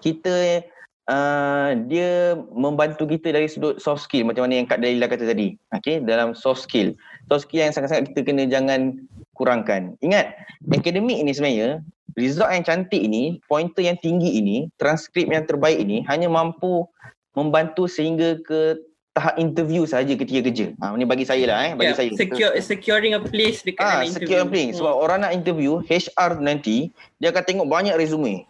[0.00, 0.64] kita
[1.08, 5.56] uh, dia membantu kita dari sudut soft skill macam mana yang Kak Dalila kata tadi
[5.76, 6.96] okey dalam soft skill
[7.28, 8.96] soft skill yang sangat-sangat kita kena jangan
[9.40, 9.96] kurangkan.
[10.04, 10.36] Ingat,
[10.68, 11.80] akademik ini sebenarnya,
[12.20, 16.84] result yang cantik ini, pointer yang tinggi ini, transkrip yang terbaik ini hanya mampu
[17.32, 18.76] membantu sehingga ke
[19.16, 20.76] tahap interview saja ketika kerja.
[20.84, 22.10] Ha, ini bagi saya lah eh, bagi yeah, saya.
[22.14, 24.28] Secure, securing a place dekat ha, interview.
[24.28, 24.74] Secure a place.
[24.76, 25.04] Sebab hmm.
[25.08, 28.44] orang nak interview, HR nanti, dia akan tengok banyak resume.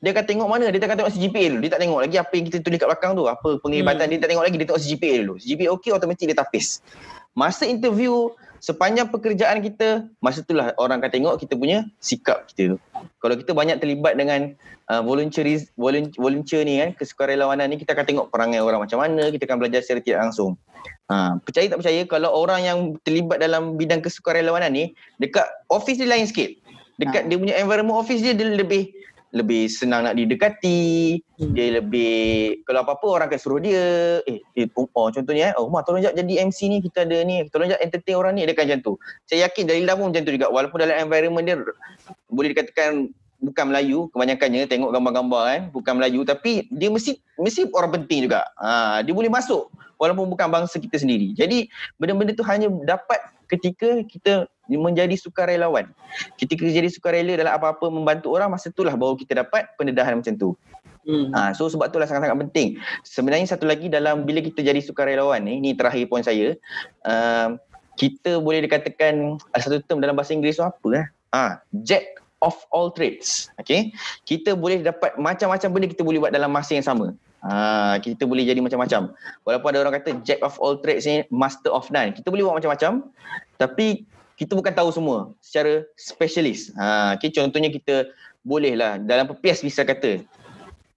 [0.00, 1.60] Dia akan tengok mana, dia akan tengok CGPA dulu.
[1.60, 4.12] Dia tak tengok lagi apa yang kita tulis kat belakang tu, apa penglibatan hmm.
[4.16, 5.34] dia tak tengok lagi, dia tengok CGPA dulu.
[5.36, 6.66] CGPA okey, automatik dia tapis.
[7.36, 12.78] Masa interview, sepanjang pekerjaan kita masa itulah orang akan tengok kita punya sikap kita tu.
[13.20, 14.52] Kalau kita banyak terlibat dengan
[14.92, 15.64] uh, volunteer
[16.20, 19.80] volunteer ni kan kesukarelawanan ni kita akan tengok perangai orang macam mana, kita akan belajar
[19.80, 20.60] secara tidak langsung.
[21.10, 24.84] Ha, percaya tak percaya kalau orang yang terlibat dalam bidang kesukarelawanan ni
[25.18, 26.54] dekat office dia lain sikit.
[27.00, 27.28] Dekat ha.
[27.32, 28.92] dia punya environment office dia dia lebih
[29.30, 31.54] lebih senang nak didekati hmm.
[31.54, 35.86] dia lebih kalau apa-apa orang akan suruh dia eh, eh oh, contohnya eh oh mak
[35.86, 38.42] tolong jap jadi MC ni kita ada ni tolong jap entertain orang ni.
[38.46, 38.92] Dia kan macam tu.
[39.26, 40.46] Saya yakin dari pun macam tu juga.
[40.50, 41.56] Walaupun dalam environment dia
[42.30, 48.02] boleh dikatakan bukan Melayu kebanyakannya tengok gambar-gambar kan bukan Melayu tapi dia mesti mesti orang
[48.02, 48.44] penting juga.
[48.60, 51.32] Ha, dia boleh masuk walaupun bukan bangsa kita sendiri.
[51.32, 55.90] Jadi benda-benda tu hanya dapat ketika kita menjadi sukarelawan.
[56.36, 60.50] Ketika jadi sukarela dalam apa-apa membantu orang, masa itulah baru kita dapat pendedahan macam tu.
[61.08, 61.32] Hmm.
[61.32, 62.76] Ha, so sebab itulah sangat-sangat penting.
[63.02, 66.54] Sebenarnya satu lagi dalam bila kita jadi sukarelawan ni, ni terakhir poin saya,
[67.08, 67.56] uh,
[67.96, 71.06] kita boleh dikatakan ada satu term dalam bahasa Inggeris tu apa eh?
[71.32, 71.42] Ha,
[71.84, 73.48] jack of all trades.
[73.60, 73.92] Okay?
[74.28, 77.16] Kita boleh dapat macam-macam benda kita boleh buat dalam masa yang sama.
[77.40, 79.16] Ha, kita boleh jadi macam-macam.
[79.48, 82.12] Walaupun ada orang kata jack of all trades ni master of none.
[82.12, 83.08] Kita boleh buat macam-macam.
[83.56, 84.04] Tapi
[84.40, 86.72] kita bukan tahu semua secara specialist.
[86.80, 88.08] Ha, okay, contohnya kita
[88.40, 90.24] boleh lah dalam PPS bisa kata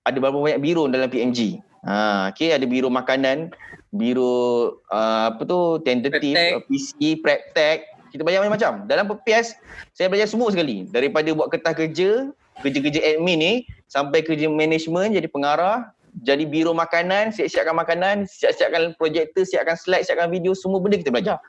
[0.08, 1.60] ada berapa banyak biro dalam PMG.
[1.84, 3.52] Ha, okay, ada biro makanan,
[3.92, 7.84] biro uh, apa tu tentative, prep PC, prep tech.
[8.16, 8.88] Kita belajar macam-macam.
[8.88, 9.60] Dalam PPS
[9.92, 10.88] saya belajar semua sekali.
[10.88, 12.32] Daripada buat kertas kerja,
[12.64, 13.54] kerja-kerja admin ni
[13.92, 15.92] sampai kerja management jadi pengarah,
[16.22, 21.42] jadi biro makanan, siap-siapkan makanan, siap-siapkan projektor, siapkan slide, siapkan video, semua benda kita belajar.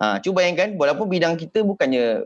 [0.00, 2.24] Ha, cuba bayangkan walaupun bidang kita bukannya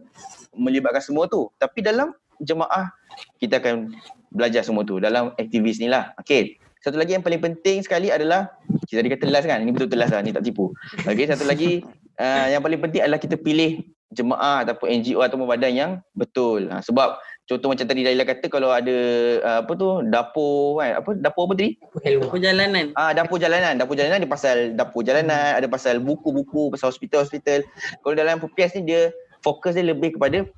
[0.54, 2.90] melibatkan semua tu tapi dalam jemaah
[3.38, 3.94] kita akan
[4.34, 6.10] belajar semua tu dalam aktivis ni lah.
[6.18, 6.58] Okay.
[6.82, 8.52] Satu lagi yang paling penting sekali adalah
[8.84, 9.64] kita tadi kata last kan.
[9.64, 10.20] Ini betul-betul last lah.
[10.20, 10.74] Ni tak tipu.
[11.00, 11.24] Okay.
[11.24, 11.80] Satu lagi
[12.20, 16.68] uh, yang paling penting adalah kita pilih jemaah ataupun NGO ataupun badan yang betul.
[16.68, 18.96] Ha, sebab contoh macam tadi Daila kata kalau ada
[19.44, 21.70] uh, apa tu dapur kan apa dapur apa tadi?
[22.00, 22.84] Dapur jalanan.
[22.96, 27.64] Ah dapur jalanan, dapur jalanan ada pasal dapur jalanan, ada pasal buku-buku, pasal hospital-hospital.
[28.00, 29.12] Kalau dalam PPS ni dia
[29.44, 30.48] fokus dia lebih kepada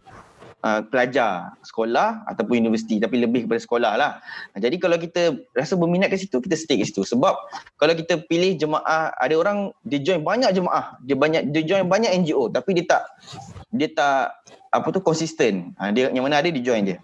[0.66, 4.12] uh, pelajar sekolah ataupun universiti tapi lebih kepada sekolah lah.
[4.58, 7.34] Jadi kalau kita rasa berminat ke situ kita stay ke situ sebab
[7.78, 12.10] kalau kita pilih jemaah ada orang dia join banyak jemaah, dia banyak dia join banyak
[12.22, 13.02] NGO tapi dia tak
[13.74, 14.32] dia tak
[14.78, 15.72] apa tu konsisten.
[15.80, 16.98] Ha, dia yang mana ada dia join dia.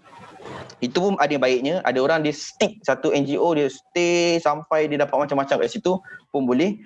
[0.83, 1.79] Itu pun ada yang baiknya.
[1.87, 5.97] Ada orang dia stick satu NGO dia stay sampai dia dapat macam-macam kat situ
[6.29, 6.79] pun boleh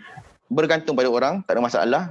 [0.48, 2.04] bergantung pada orang, tak ada masalah.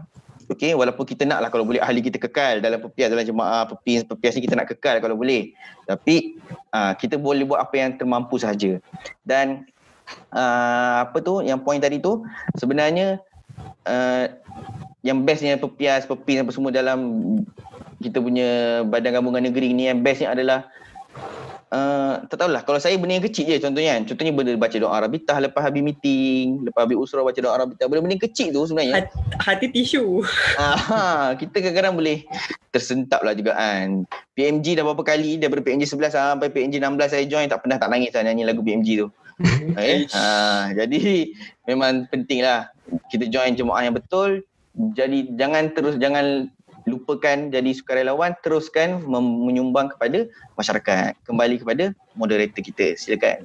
[0.46, 4.06] Okey, walaupun kita nak lah kalau boleh ahli kita kekal dalam pepias dalam jemaah pepias
[4.06, 5.50] pepias ni kita nak kekal kalau boleh.
[5.90, 6.38] Tapi
[6.70, 8.78] uh, kita boleh buat apa yang termampu saja.
[9.26, 9.66] Dan
[10.30, 12.22] uh, apa tu yang poin tadi tu
[12.54, 13.18] sebenarnya
[13.90, 14.30] uh,
[15.02, 16.98] yang bestnya pepias pepias apa semua dalam
[18.02, 20.68] kita punya badan gabungan negeri ni yang bestnya adalah
[21.66, 22.62] Uh, tak tahulah.
[22.62, 24.06] Kalau saya benda yang kecil je contohnya kan.
[24.06, 27.90] Contohnya benda baca doa Arabitah lepas habis meeting lepas habis usrah baca doa Arabitah.
[27.90, 29.10] Benda-benda yang kecil tu sebenarnya.
[29.43, 30.23] Hati, tisu.
[30.62, 32.23] Aha, kita kadang-kadang boleh
[32.70, 34.06] tersentap lah juga kan.
[34.39, 37.90] PMG dah berapa kali daripada PMG 11 sampai PMG 16 saya join tak pernah tak
[37.90, 39.09] nangis lah nyanyi lagu PMG tu.
[39.77, 40.09] Okay?
[40.16, 41.28] ha, jadi
[41.68, 42.70] memang penting lah
[43.10, 44.47] kita join jemaah yang betul.
[44.94, 46.47] Jadi jangan terus jangan
[46.86, 51.18] lupakan jadi sukarelawan teruskan menyumbang kepada masyarakat.
[51.26, 51.84] Kembali kepada
[52.14, 53.42] moderator kita silakan.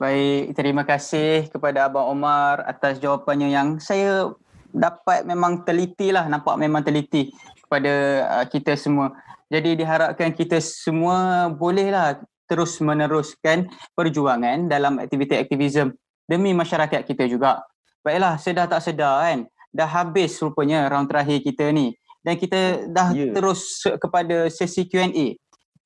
[0.00, 4.32] Baik terima kasih kepada abang Omar atas jawapannya yang saya
[4.72, 9.12] dapat memang teliti lah nampak memang teliti kepada uh, kita semua.
[9.52, 12.16] Jadi diharapkan kita semua bolehlah
[12.48, 15.92] terus meneruskan perjuangan dalam aktiviti aktivism
[16.24, 17.62] demi masyarakat kita juga.
[18.00, 19.38] Baiklah, sedar tak sedar kan,
[19.70, 23.32] dah habis rupanya round terakhir kita ni dan kita dah yeah.
[23.32, 25.36] terus kepada sesi Q&A.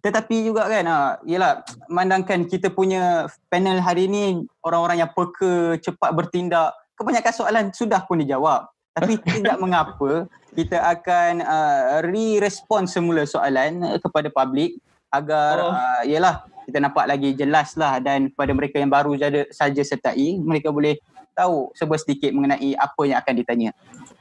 [0.05, 6.13] Tetapi juga kan, ha, yelah, memandangkan kita punya panel hari ni orang-orang yang peka, cepat
[6.13, 8.69] bertindak, kebanyakan soalan sudah pun dijawab.
[8.93, 14.77] Tapi tidak mengapa, kita akan uh, re-respon semula soalan uh, kepada publik
[15.09, 15.73] agar oh.
[15.73, 20.37] uh, yelah, kita nampak lagi jelas lah dan pada mereka yang baru saja, saja sertai,
[20.37, 21.01] mereka boleh
[21.33, 23.71] tahu sebuah sedikit mengenai apa yang akan ditanya.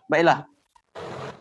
[0.07, 0.47] Baiklah,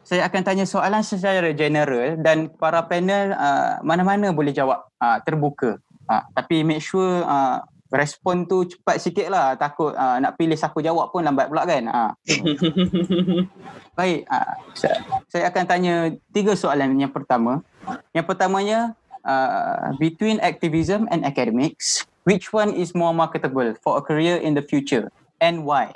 [0.03, 5.79] saya akan tanya soalan secara general dan para panel uh, mana-mana boleh jawab uh, terbuka.
[6.11, 7.63] Uh, tapi make sure uh,
[7.93, 9.55] respon tu cepat sikit lah.
[9.55, 11.87] Takut uh, nak pilih siapa jawab pun lambat pula kan.
[11.87, 12.13] Uh.
[13.99, 14.97] Baik, uh, saya,
[15.31, 15.95] saya akan tanya
[16.35, 16.99] tiga soalan.
[16.99, 17.63] Yang pertama,
[18.11, 24.41] yang pertamanya uh, between activism and academics, which one is more marketable for a career
[24.43, 25.95] in the future and why?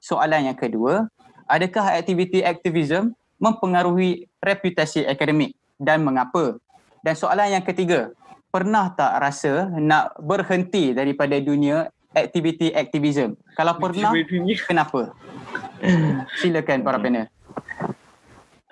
[0.00, 1.10] Soalan yang kedua,
[1.50, 6.58] adakah aktiviti aktivism mempengaruhi reputasi akademik dan mengapa?
[7.04, 8.14] Dan soalan yang ketiga,
[8.48, 13.34] pernah tak rasa nak berhenti daripada dunia aktiviti aktivism?
[13.58, 14.14] Kalau pernah,
[14.64, 15.12] kenapa?
[16.40, 17.26] Silakan para panel.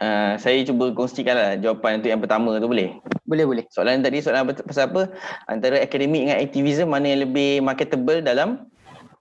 [0.02, 2.98] Uh, saya cuba kongsikanlah jawapan untuk yang pertama tu boleh?
[3.22, 3.64] Boleh, boleh.
[3.70, 5.14] Soalan tadi soalan pasal apa?
[5.46, 8.66] Antara akademik dengan aktivism mana yang lebih marketable dalam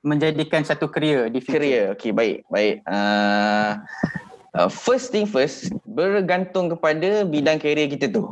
[0.02, 1.62] menjadikan satu career di future.
[1.62, 1.84] Career.
[1.94, 2.38] Okey, baik.
[2.50, 2.82] Baik.
[2.90, 3.78] Uh,
[4.57, 8.32] uh, first thing first bergantung kepada bidang kerjaya kita tu.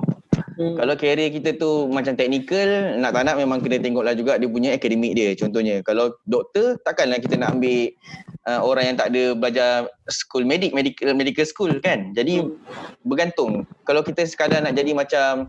[0.59, 0.75] Hmm.
[0.75, 4.75] Kalau kerjaya kita tu macam teknikal, nak tak nak memang kena tengoklah juga dia punya
[4.75, 5.31] akademik dia.
[5.31, 7.95] Contohnya, kalau doktor, takkanlah kita nak ambil
[8.43, 12.11] uh, orang yang tak ada belajar school medik, medical, medical school kan.
[12.11, 12.59] Jadi hmm.
[13.07, 13.63] bergantung.
[13.87, 15.47] Kalau kita sekadar nak jadi macam,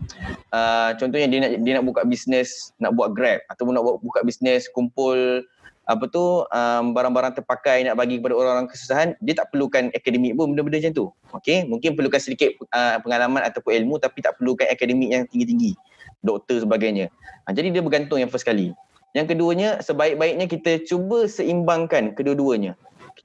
[0.55, 4.23] uh, contohnya dia nak, dia nak buka bisnes, nak buat grab ataupun nak buat, buka
[4.23, 5.43] bisnes kumpul
[5.91, 10.55] apa tu um, barang-barang terpakai nak bagi kepada orang-orang kesusahan dia tak perlukan akademik pun
[10.55, 11.05] benda-benda macam tu.
[11.35, 11.67] Okey?
[11.67, 15.75] Mungkin perlukan sedikit uh, pengalaman ataupun ilmu tapi tak perlukan akademik yang tinggi-tinggi.
[16.23, 17.09] Doktor sebagainya.
[17.45, 18.71] Ha, jadi dia bergantung yang first kali.
[19.11, 22.77] Yang keduanya sebaik-baiknya kita cuba seimbangkan kedua-duanya.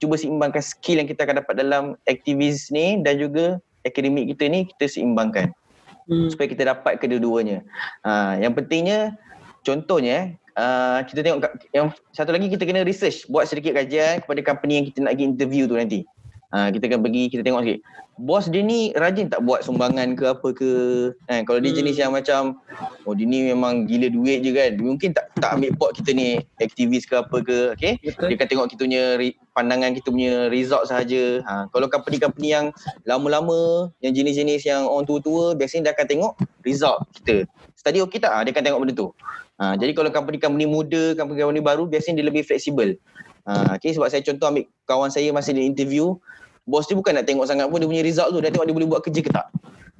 [0.02, 4.66] Cuba seimbangkan skill yang kita akan dapat dalam aktivis ni dan juga akademik kita ni
[4.74, 5.54] kita seimbangkan.
[6.06, 6.30] Hmm.
[6.30, 7.66] supaya kita dapat kedua-duanya.
[8.06, 9.18] Ha, yang pentingnya
[9.66, 14.82] contohnya uh, kita tengok yang satu lagi kita kena research buat sedikit kajian kepada company
[14.82, 16.02] yang kita nak pergi interview tu nanti.
[16.54, 17.80] Uh, kita akan pergi kita tengok sikit.
[18.16, 20.72] Bos dia ni rajin tak buat sumbangan ke apa ke.
[21.28, 21.78] Kan kalau dia hmm.
[21.84, 22.56] jenis yang macam
[23.04, 24.72] oh dia ni memang gila duit je kan.
[24.80, 27.76] Mungkin tak tak ambil pot kita ni aktivis ke apa ke.
[27.76, 28.00] Okey.
[28.00, 29.04] Dia akan tengok kita punya
[29.52, 31.44] pandangan kita punya result sahaja.
[31.44, 32.66] Ha, kalau company-company yang
[33.04, 36.32] lama-lama yang jenis-jenis yang orang tua-tua biasanya dia akan tengok
[36.64, 37.44] result kita.
[37.76, 38.32] Study okey tak?
[38.32, 39.12] Ha, dia akan tengok benda tu.
[39.56, 42.92] Ha, jadi kalau company-company muda, company-company baru biasanya dia lebih fleksibel.
[43.48, 46.12] Ha, okay, sebab saya contoh ambil kawan saya masa dia interview,
[46.68, 48.88] bos dia bukan nak tengok sangat pun dia punya result tu, dia tengok dia boleh
[48.88, 49.48] buat kerja ke tak.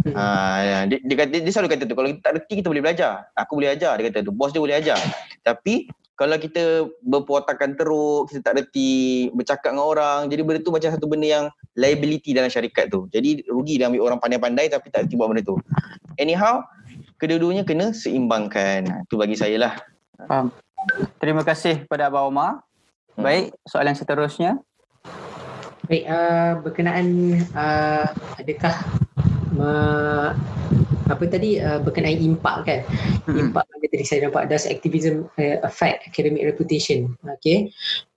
[0.07, 0.24] Ha,
[0.62, 3.12] ya, dia, dia, kata, dia selalu kata tu, kalau kita tak reti kita boleh belajar.
[3.35, 4.33] Aku boleh ajar, dia kata tu.
[4.37, 5.01] Bos dia boleh ajar.
[5.41, 10.89] Tapi kalau kita berpuatakan teruk, kita tak reti bercakap dengan orang, jadi benda tu macam
[10.89, 11.45] satu benda yang
[11.77, 13.05] liability dalam syarikat tu.
[13.12, 15.61] Jadi rugi dia ambil orang pandai-pandai tapi tak reti buat benda tu.
[16.16, 16.65] Anyhow,
[17.16, 19.09] kedua-duanya kena seimbangkan.
[19.09, 19.74] Itu bagi saya lah.
[20.16, 20.52] Faham.
[21.18, 22.62] Terima kasih kepada Abang Omar.
[23.16, 23.24] Hmm.
[23.24, 24.60] Baik, soalan seterusnya.
[25.86, 27.06] Baik, uh, berkenaan
[27.55, 28.06] uh,
[28.36, 28.74] adakah
[29.56, 30.34] uh,
[31.06, 32.80] apa tadi uh, berkenaan impak kan?
[33.24, 33.48] Hmm.
[33.48, 37.14] Impak yang tadi saya nampak does activism uh, affect academic reputation?
[37.38, 37.70] Okay.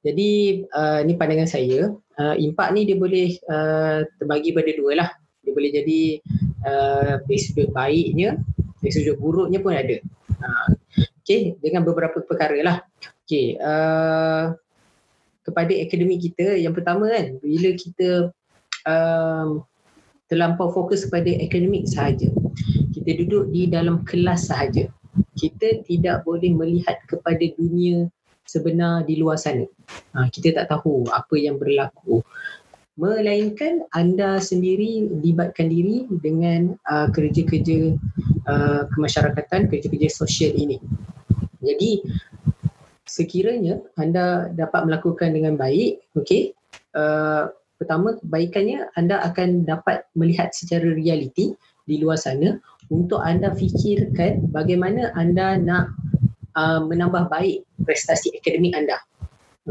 [0.03, 5.09] Jadi uh, ni pandangan saya, uh, impak ni dia boleh uh, terbagi pada dua lah.
[5.45, 6.01] Dia boleh jadi
[6.67, 8.35] uh, dari sudut baiknya
[8.79, 9.97] dari sudut buruknya pun ada.
[10.39, 10.69] Uh,
[11.21, 12.77] okay, dengan beberapa perkara lah.
[13.27, 14.55] Okay, uh,
[15.45, 18.33] kepada akademik kita, yang pertama kan, bila kita
[18.85, 19.61] um,
[20.29, 22.29] terlampau fokus kepada akademik sahaja,
[22.93, 24.89] kita duduk di dalam kelas sahaja,
[25.37, 28.09] kita tidak boleh melihat kepada dunia
[28.49, 29.65] sebenar di luar sana.
[30.17, 32.25] Uh, kita tak tahu apa yang berlaku
[32.99, 37.95] melainkan anda sendiri libatkan diri dengan uh, kerja-kerja
[38.43, 40.83] uh, kemasyarakatan, kerja-kerja sosial ini.
[41.63, 42.03] Jadi
[43.07, 46.51] sekiranya anda dapat melakukan dengan baik, okey,
[46.99, 47.47] uh,
[47.79, 51.55] pertama kebaikannya anda akan dapat melihat secara realiti
[51.87, 52.59] di luar sana
[52.91, 55.95] untuk anda fikirkan bagaimana anda nak
[56.59, 58.99] uh, menambah baik prestasi akademik anda.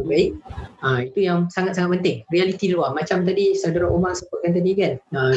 [0.05, 0.31] Baik.
[0.79, 2.17] Ha, itu yang sangat-sangat penting.
[2.31, 2.95] Realiti luar.
[2.95, 4.93] Macam tadi saudara Omar sebutkan tadi kan.
[5.15, 5.35] Ha,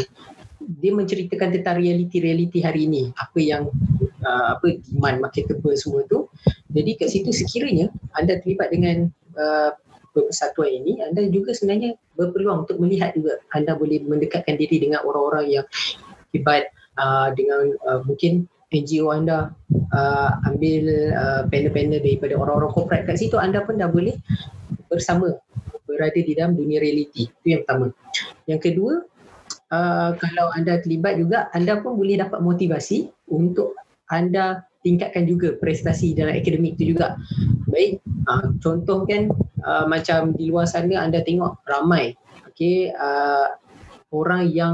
[0.61, 3.09] dia menceritakan tentang realiti-realiti hari ini.
[3.17, 3.73] Apa yang
[4.25, 6.29] uh, apa demand marketable semua tu.
[6.71, 9.73] Jadi kat situ sekiranya anda terlibat dengan uh,
[10.11, 15.61] persatuan ini, anda juga sebenarnya berpeluang untuk melihat juga anda boleh mendekatkan diri dengan orang-orang
[15.61, 15.65] yang
[16.35, 16.67] hebat
[16.99, 19.51] uh, dengan uh, mungkin NGO anda
[19.91, 23.03] uh, ambil uh, panel-panel daripada orang-orang corporate.
[23.03, 24.15] Kat situ anda pun dah boleh
[24.87, 25.35] bersama
[25.83, 27.27] berada di dalam dunia realiti.
[27.27, 27.91] Itu yang pertama.
[28.47, 28.93] Yang kedua
[29.75, 33.75] uh, kalau anda terlibat juga anda pun boleh dapat motivasi untuk
[34.07, 37.19] anda tingkatkan juga prestasi dalam akademik itu juga.
[37.67, 37.99] Baik
[38.31, 39.27] uh, contoh kan
[39.67, 42.15] uh, macam di luar sana anda tengok ramai
[42.47, 43.57] okay, uh,
[44.11, 44.73] orang yang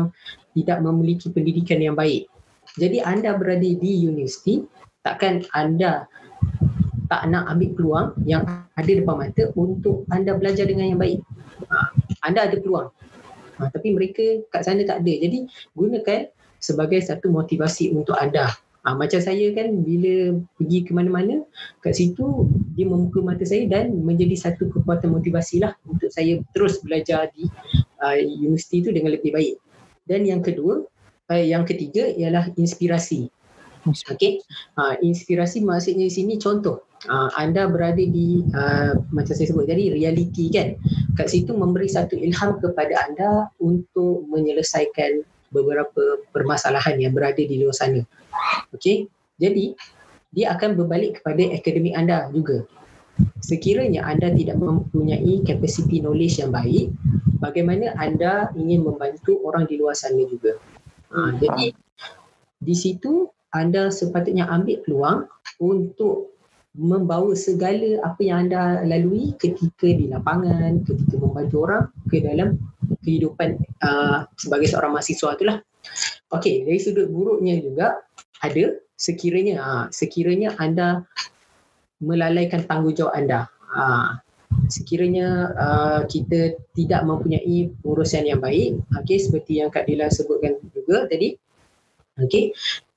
[0.57, 2.26] tidak memiliki pendidikan yang baik
[2.78, 4.62] jadi anda berada di universiti,
[5.02, 6.06] takkan anda
[7.10, 8.44] tak nak ambil peluang yang
[8.78, 11.20] ada depan mata untuk anda belajar dengan yang baik.
[11.72, 11.91] Ha,
[12.28, 12.94] anda ada peluang.
[13.58, 15.14] Ha, tapi mereka kat sana tak ada.
[15.14, 16.30] Jadi gunakan
[16.62, 18.54] sebagai satu motivasi untuk anda.
[18.86, 21.44] Ha, macam saya kan bila pergi ke mana-mana
[21.82, 22.48] kat situ
[22.78, 27.49] dia membuka mata saya dan menjadi satu kekuatan motivasi lah untuk saya terus belajar di
[27.99, 29.56] uh, universiti itu dengan lebih baik.
[30.08, 30.88] Dan yang kedua,
[31.32, 33.32] uh, yang ketiga ialah inspirasi.
[33.88, 34.44] Okey.
[34.76, 36.84] Uh, inspirasi maksudnya di sini contoh.
[37.08, 40.76] Uh, anda berada di uh, macam saya sebut tadi reality kan.
[41.16, 43.30] Kat situ memberi satu ilham kepada anda
[43.62, 45.24] untuk menyelesaikan
[45.54, 48.02] beberapa permasalahan yang berada di luar sana.
[48.76, 49.08] Okey.
[49.38, 49.78] Jadi
[50.34, 52.68] dia akan berbalik kepada akademik anda juga.
[53.41, 56.94] Sekiranya anda tidak mempunyai capacity knowledge yang baik,
[57.41, 60.58] bagaimana anda ingin membantu orang di luar sana juga?
[61.14, 61.72] Ha, jadi
[62.58, 65.20] di situ anda sepatutnya ambil peluang
[65.64, 66.36] untuk
[66.78, 72.62] membawa segala apa yang anda lalui ketika di lapangan, ketika membantu orang ke dalam
[73.02, 75.58] kehidupan uh, sebagai seorang mahasiswa itulah.
[76.30, 77.98] Okey, dari sudut buruknya juga
[78.46, 81.08] ada sekiranya uh, sekiranya anda
[81.98, 83.50] melalaikan tanggungjawab anda.
[83.74, 84.22] Uh,
[84.68, 91.07] sekiranya uh, kita tidak mempunyai urusan yang baik okey seperti yang Kak Dila sebutkan juga
[91.07, 91.36] tadi
[92.19, 92.52] okey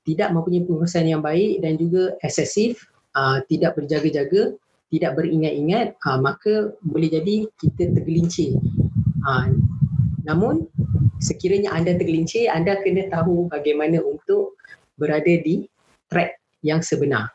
[0.06, 2.80] tidak mempunyai urusan yang baik dan juga excessive
[3.14, 4.54] uh, tidak berjaga-jaga
[4.90, 8.58] tidak beringat-ingat uh, maka boleh jadi kita tergelincir.
[9.22, 9.54] Uh,
[10.26, 10.66] namun
[11.22, 14.56] sekiranya anda tergelincir anda kena tahu bagaimana untuk
[14.98, 15.68] berada di
[16.08, 17.32] track yang sebenar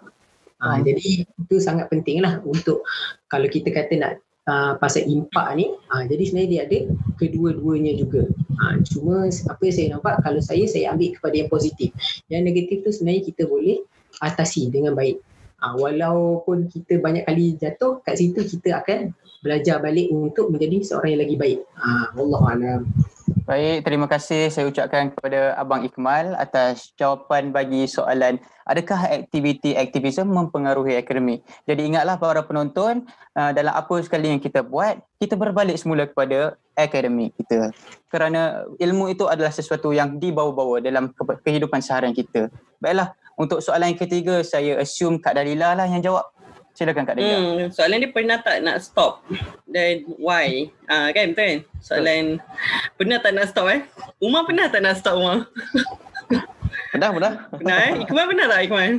[0.66, 0.82] Ha, hmm.
[0.82, 2.82] Jadi itu sangat penting lah untuk
[3.30, 4.12] kalau kita kata nak
[4.50, 6.80] uh, pasal impak ni, ha, jadi sebenarnya dia ada
[7.22, 8.26] kedua-duanya juga.
[8.58, 11.94] Ha, cuma apa yang saya nampak kalau saya, saya ambil kepada yang positif.
[12.34, 13.86] Yang negatif tu sebenarnya kita boleh
[14.26, 15.22] atasi dengan baik.
[15.62, 19.14] Ha, walaupun kita banyak kali jatuh, kat situ kita akan
[19.46, 21.60] belajar balik untuk menjadi seorang yang lagi baik.
[21.78, 22.90] Ha, Wallahualam.
[23.26, 28.38] Baik, terima kasih saya ucapkan kepada Abang Ikmal atas jawapan bagi soalan
[28.70, 31.42] adakah aktiviti aktivisme mempengaruhi akademik.
[31.66, 33.02] Jadi ingatlah para penonton
[33.34, 37.74] uh, dalam apa sekali yang kita buat, kita berbalik semula kepada akademik kita.
[38.14, 42.54] Kerana ilmu itu adalah sesuatu yang dibawa-bawa dalam kehidupan seharian kita.
[42.78, 46.30] Baiklah, untuk soalan yang ketiga saya assume Kak Dalila lah yang jawab.
[46.76, 47.40] Silakan Kak Delia.
[47.40, 49.24] Hmm, soalan dia pernah tak nak stop
[49.64, 50.68] dan why?
[50.92, 51.60] Ah uh, kan betul kan?
[51.80, 52.24] Soalan
[53.00, 53.82] pernah tak nak stop eh?
[54.20, 55.48] Umar pernah tak nak stop Umar?
[56.92, 57.34] Pernah, pernah.
[57.48, 57.94] Pernah eh?
[58.04, 58.92] Ikman pernah tak Ikman?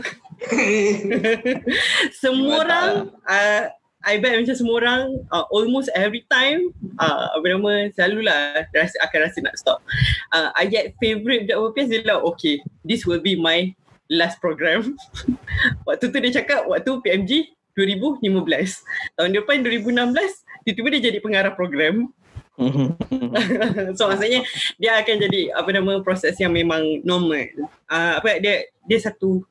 [2.24, 2.88] semua orang
[3.28, 3.62] uh,
[4.08, 9.18] I bet macam semua orang uh, almost every time uh, apa nama selalulah rasa, akan
[9.20, 9.84] rasa nak stop.
[10.32, 12.56] Uh, I get favourite budak WPS dia lah okay
[12.88, 13.68] this will be my
[14.08, 14.96] last program.
[15.88, 18.24] waktu tu dia cakap waktu PMG 2015.
[19.14, 22.08] Tahun depan 2016, tiba-tiba dia jadi pengarah program.
[24.00, 24.40] so maksudnya
[24.80, 27.68] dia akan jadi apa nama proses yang memang normal.
[27.84, 29.44] Uh, apa dia dia satu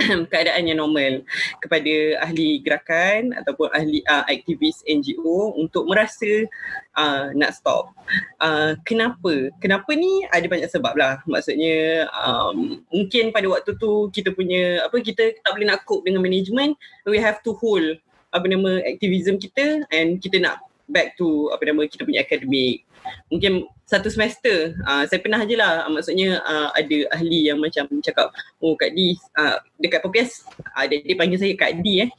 [0.32, 1.22] keadaan yang normal
[1.60, 6.48] kepada ahli gerakan ataupun ahli uh, aktivis NGO untuk merasa
[6.96, 7.92] uh, nak stop.
[8.40, 9.52] Uh, kenapa?
[9.60, 11.20] Kenapa ni ada banyak sebab lah.
[11.28, 16.24] Maksudnya um, mungkin pada waktu tu kita punya apa kita tak boleh nak cope dengan
[16.24, 16.74] management.
[17.06, 18.00] We have to hold
[18.30, 22.82] apa nama aktivism kita and kita nak back to apa nama kita punya academic
[23.30, 24.78] mungkin satu semester.
[24.86, 25.86] Uh, saya pernah je lah.
[25.86, 28.30] Uh, maksudnya uh, ada ahli yang macam cakap
[28.62, 32.10] oh Kak Di uh, dekat PPS uh, dia, dia panggil saya Kak Di eh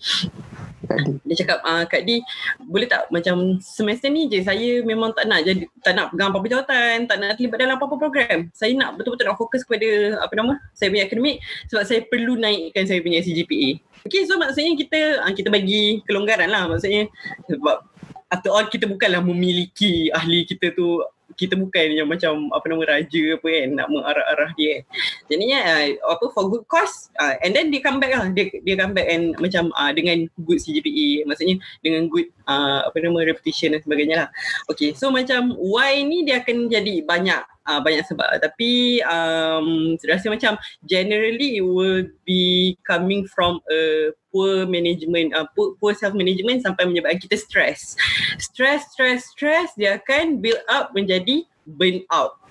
[1.28, 2.20] dia cakap uh, Kak Di
[2.66, 6.48] boleh tak macam semester ni je saya memang tak nak jadi tak nak pegang apa-apa
[6.50, 8.38] jawatan tak nak terlibat dalam apa-apa program.
[8.52, 11.38] Saya nak betul-betul nak fokus kepada apa nama saya punya akademik
[11.70, 16.50] sebab saya perlu naikkan saya punya CGPA Okay so maksudnya kita uh, kita bagi kelonggaran
[16.50, 16.66] lah.
[16.66, 17.06] Maksudnya
[17.46, 17.86] sebab
[18.34, 21.04] after all kita bukanlah memiliki ahli kita tu
[21.36, 24.84] kita bukan yang macam apa nama raja apa kan nak mengarah-arah dia
[25.28, 28.28] jadinya uh, apa for good cause uh, and then dia come back lah.
[28.32, 32.98] Dia dia come back and macam uh, dengan good CGPA maksudnya dengan good uh, apa
[33.00, 34.30] nama reputation dan sebagainya lah.
[34.72, 38.40] Okay so macam why ni dia akan jadi banyak uh, banyak sebab.
[38.42, 45.76] Tapi um, rasa macam generally it will be coming from a poor management uh, poor,
[45.78, 47.98] poor self management sampai menyebabkan kita stress.
[48.40, 52.42] Stress stress stress dia akan build up menjadi burn out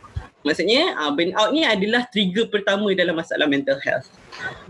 [0.40, 4.08] maksudnya uh, burn out ni adalah trigger pertama dalam masalah mental health.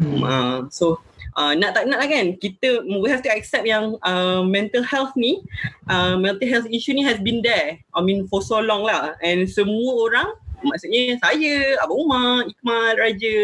[0.03, 0.23] Hmm.
[0.23, 0.99] uh, so
[1.37, 2.35] uh, nak tak nak lah kan?
[2.39, 5.43] Kita we have to accept yang uh, mental health ni
[5.91, 7.79] uh, mental health issue ni has been there.
[7.95, 9.15] I mean for so long lah.
[9.21, 10.31] And semua orang
[10.61, 13.37] maksudnya saya, Abang Umar, Iqmal, Raja,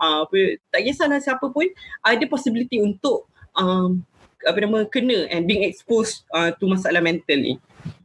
[0.00, 0.22] uh,
[0.68, 1.68] tak kisahlah siapa pun
[2.04, 3.24] ada possibility untuk
[3.56, 4.04] um,
[4.46, 7.58] apa nama kena and being exposed uh, to masalah mental ni.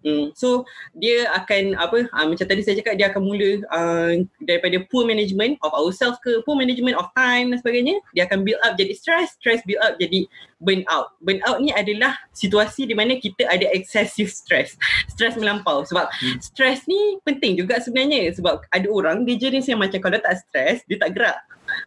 [0.03, 0.35] Hmm.
[0.35, 5.07] So dia akan apa uh, macam tadi saya cakap dia akan mula uh, daripada poor
[5.07, 8.91] management of ourselves ke poor management of time dan sebagainya dia akan build up jadi
[8.93, 10.27] stress stress build up jadi
[10.63, 11.15] burn out.
[11.19, 14.79] Burn out ni adalah situasi di mana kita ada excessive stress.
[15.11, 15.83] Stress melampau.
[15.83, 16.39] Sebab hmm.
[16.39, 18.31] stress ni penting juga sebenarnya.
[18.35, 21.39] Sebab ada orang dia jenis yang macam kalau tak stress dia tak gerak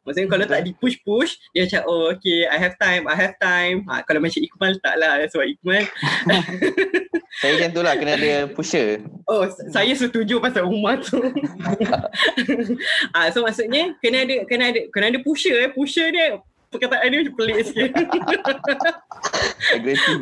[0.05, 3.35] Maksudnya kalau tak di push push dia macam oh okay I have time I have
[3.39, 5.85] time ha, Kalau macam Iqmal tak lah sebab Iqmal
[7.37, 9.05] Saya macam tu lah kena ada pusher.
[9.29, 11.21] Oh, saya setuju pasal Umar tu.
[13.17, 15.69] ah, so maksudnya kena ada kena ada kena ada pusher eh.
[15.69, 16.41] Pusher dia
[16.73, 17.91] perkataan dia macam pelik sikit.
[19.77, 20.17] Agresif.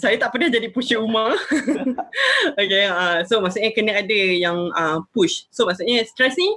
[0.00, 1.36] saya tak pernah jadi pusher Umar.
[2.56, 5.44] okay, uh, so maksudnya kena ada yang uh, push.
[5.52, 6.48] So maksudnya stress ni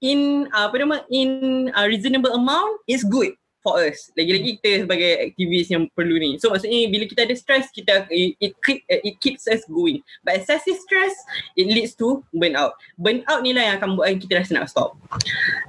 [0.00, 3.32] in uh, apa nama in uh, reasonable amount is good
[3.66, 4.14] for us.
[4.14, 6.38] Lagi-lagi kita sebagai aktivis yang perlu ni.
[6.38, 10.06] So maksudnya bila kita ada stress, kita it, it, keep, it keeps us going.
[10.22, 11.10] But excessive stress,
[11.58, 12.78] it leads to burnout.
[12.94, 14.94] Burnout ni lah yang akan buat kita rasa nak stop.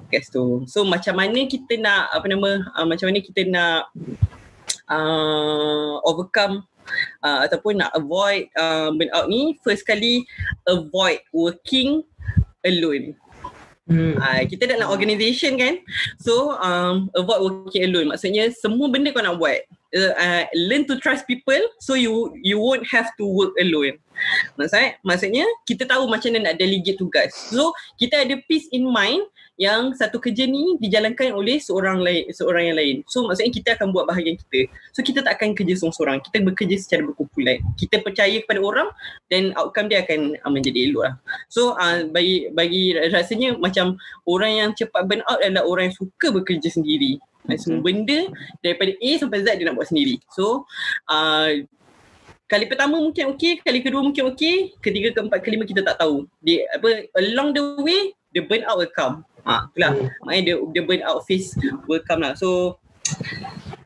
[0.05, 3.89] Okay, so, so macam mana kita nak, apa nama, uh, macam mana kita nak
[4.93, 6.61] uh, overcome
[7.25, 10.21] uh, ataupun nak avoid uh, burnout ni, first kali
[10.69, 12.05] avoid working
[12.61, 13.17] alone.
[13.87, 15.79] Uh, kita dalam organisation kan?
[16.19, 18.11] So um, avoid working alone.
[18.11, 19.63] Maksudnya semua benda kau nak buat
[19.95, 23.95] uh, uh, learn to trust people so you you won't have to work alone.
[24.59, 27.31] Maksudnya maksudnya kita tahu macam mana nak delegate tugas.
[27.31, 29.23] So kita ada peace in mind
[29.57, 32.95] yang satu kerja ni dijalankan oleh seorang lain seorang yang lain.
[33.09, 34.69] So maksudnya kita akan buat bahagian kita.
[34.93, 36.21] So kita tak akan kerja seorang-seorang.
[36.21, 37.57] Kita bekerja secara berkumpulan.
[37.73, 38.87] Kita percaya kepada orang
[39.33, 41.13] dan outcome dia akan uh, menjadi elok lah.
[41.49, 43.97] So uh, bagi bagi rasanya macam
[44.29, 47.17] orang yang cepat burn out adalah orang yang suka bekerja sendiri.
[47.49, 47.57] Okay.
[47.57, 48.29] Semua benda
[48.61, 50.21] daripada A sampai Z dia nak buat sendiri.
[50.31, 50.69] So
[51.09, 51.65] uh,
[52.47, 56.23] Kali pertama mungkin okey, kali kedua mungkin okey, ketiga, keempat, kelima kita tak tahu.
[56.39, 59.27] Dia apa along the way the burn out will come.
[59.47, 59.91] Ha, itulah.
[59.95, 60.07] Hmm.
[60.27, 61.55] Maknanya dia, dia burn out phase
[61.87, 62.35] will come lah.
[62.35, 62.75] So,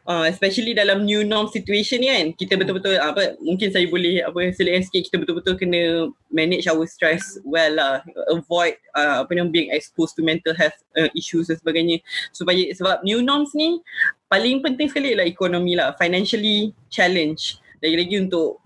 [0.09, 4.49] uh, especially dalam new norm situation ni kan, kita betul-betul apa mungkin saya boleh apa
[4.57, 8.01] selitkan sikit kita betul-betul kena manage our stress well lah.
[8.33, 12.01] Avoid uh, apa yang being exposed to mental health uh, issues dan sebagainya.
[12.33, 13.77] Supaya sebab new norms ni
[14.25, 15.93] paling penting sekali lah ekonomi lah.
[16.01, 17.61] Financially challenge.
[17.85, 18.61] Lagi-lagi untuk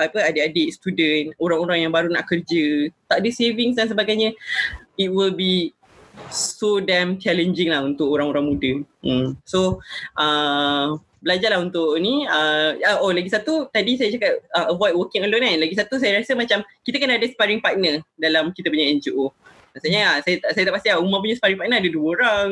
[0.00, 4.32] apa adik-adik student, orang-orang yang baru nak kerja, tak ada savings dan sebagainya,
[4.96, 5.76] it will be
[6.28, 8.72] so damn challenging lah untuk orang-orang muda.
[9.00, 9.40] Hmm.
[9.48, 9.80] So
[10.20, 12.28] uh, belajarlah untuk ni.
[12.28, 15.56] Uh, oh lagi satu tadi saya cakap uh, avoid working alone kan.
[15.60, 19.32] Lagi satu saya rasa macam kita kena ada sparring partner dalam kita punya NGO.
[19.70, 22.48] Maksudnya saya saya tak pasti lah, Umar punya sparring partner ada dua orang.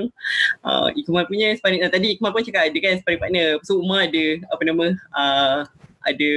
[0.62, 3.48] Uh, Ikmal punya sparring uh, tadi Ikmal pun cakap ada kan sparring partner.
[3.66, 4.24] So Umar ada
[4.54, 4.86] apa nama
[5.16, 5.58] uh,
[6.06, 6.32] ada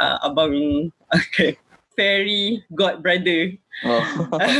[0.00, 1.60] uh, abang okay,
[1.92, 4.02] fairy god brother Oh.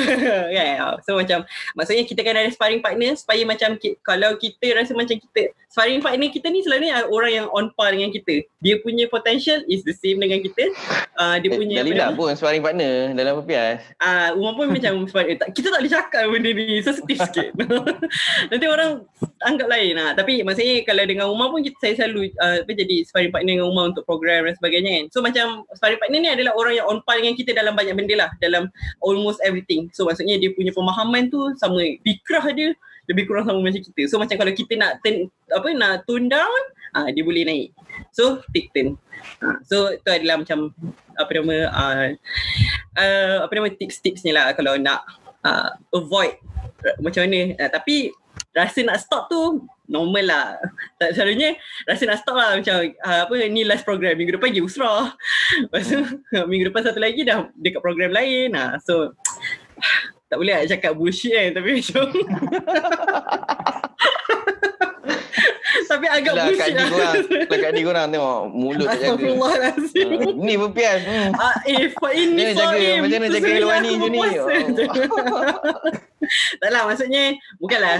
[0.57, 1.45] yeah, so macam
[1.77, 6.05] maksudnya kita kan ada sparring partner supaya macam ki, kalau kita rasa macam kita sparring
[6.05, 8.45] partner kita ni selalunya orang yang on par dengan kita.
[8.61, 10.69] Dia punya potential is the same dengan kita.
[11.17, 13.81] Uh, dia eh, punya Dalina pun sparring partner dalam pepias.
[13.97, 15.41] Ah, uh, Umar pun macam sparring.
[15.57, 17.57] Kita tak boleh cakap benda ni sensitif sikit.
[18.53, 19.09] Nanti orang
[19.41, 20.13] anggap lain lah.
[20.13, 23.97] Tapi maksudnya kalau dengan Umar pun kita, saya selalu uh, jadi sparring partner dengan Umar
[23.97, 25.05] untuk program dan sebagainya kan.
[25.09, 28.29] So macam sparring partner ni adalah orang yang on par dengan kita dalam banyak benda
[28.29, 28.31] lah.
[28.45, 28.69] Dalam
[29.03, 29.91] almost everything.
[29.93, 32.73] So maksudnya dia punya pemahaman tu sama fikrah dia
[33.11, 34.03] lebih kurang sama macam kita.
[34.07, 36.63] So macam kalau kita nak turn, apa nak tone down,
[36.95, 37.69] ah dia boleh naik.
[38.15, 38.95] So take turn.
[39.43, 40.71] Ah, so itu adalah macam
[41.19, 42.09] apa nama uh,
[42.99, 45.03] uh, apa nama tips-tipsnya lah kalau nak
[45.43, 46.39] uh, avoid
[46.87, 47.59] uh, macam mana.
[47.59, 48.15] Uh, tapi
[48.53, 50.47] rasa nak stop tu normal lah.
[51.01, 51.57] Tak selalunya
[51.89, 55.13] rasa nak stop lah macam uh, apa ni last program minggu depan pergi usrah.
[55.69, 56.01] Lepas tu
[56.51, 58.53] minggu depan satu lagi dah dekat program lain.
[58.53, 59.13] Uh, so
[60.33, 62.07] tak boleh nak cakap bullshit kan tapi macam
[65.89, 66.89] tapi agak Lah kat bullshit ni lah.
[66.91, 67.15] korang,
[67.49, 69.07] lah kat ni korang tengok mulut tak jaga.
[69.09, 70.09] Astagfirullahalazim.
[70.13, 71.01] Ah, Ni berpias.
[71.05, 71.31] Hmm.
[71.37, 72.99] Ah, eh, fa inni Dia nak jaga, saim.
[73.01, 74.19] macam mana jaga luar ni je ni?
[74.21, 74.53] berpuasa.
[76.63, 77.23] tak lah, maksudnya
[77.59, 77.97] bukanlah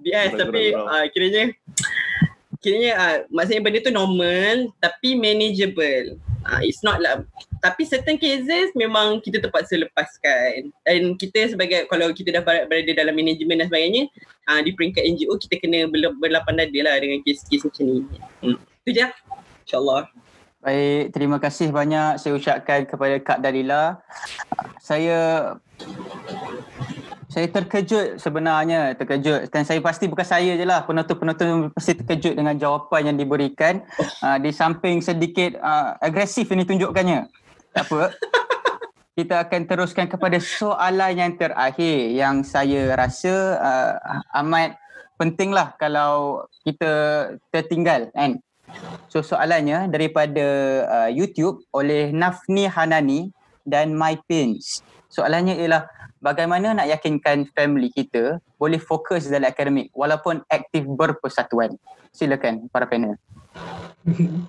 [0.00, 1.42] bias tapi uh, kiranya
[2.64, 6.18] kiranya uh, maksudnya benda tu normal tapi manageable.
[6.46, 7.22] Uh, it's not lah
[7.66, 12.94] tapi certain cases memang kita terpaksa lepaskan dan kita sebagai kalau kita dah ber- berada
[12.94, 14.06] dalam manajemen dan sebagainya
[14.46, 17.98] uh, di peringkat NGO kita kena berla- berlapan dada lah dengan kes-kes macam ni.
[18.46, 18.56] Hmm.
[18.86, 19.12] Itu je lah.
[19.66, 20.02] InsyaAllah.
[20.62, 23.98] Baik, terima kasih banyak saya ucapkan kepada Kak Dalila.
[24.78, 25.18] Saya
[27.26, 32.54] saya terkejut sebenarnya, terkejut dan saya pasti bukan saya je lah, penonton-penonton pasti terkejut dengan
[32.54, 33.82] jawapan yang diberikan.
[34.22, 37.45] Uh, di samping sedikit uh, agresif ini tunjukkannya.
[37.76, 38.08] Tak apa.
[39.12, 44.80] Kita akan teruskan kepada soalan yang terakhir yang saya rasa uh, amat
[45.20, 46.92] pentinglah kalau kita
[47.52, 48.40] tertinggal kan.
[49.12, 50.46] So soalannya daripada
[50.88, 53.28] uh, YouTube oleh Nafni Hanani
[53.68, 54.80] dan My Pins.
[55.12, 55.84] Soalannya ialah
[56.20, 61.76] bagaimana nak yakinkan family kita boleh fokus dalam akademik walaupun aktif berpersatuan.
[62.08, 63.20] Silakan para panel.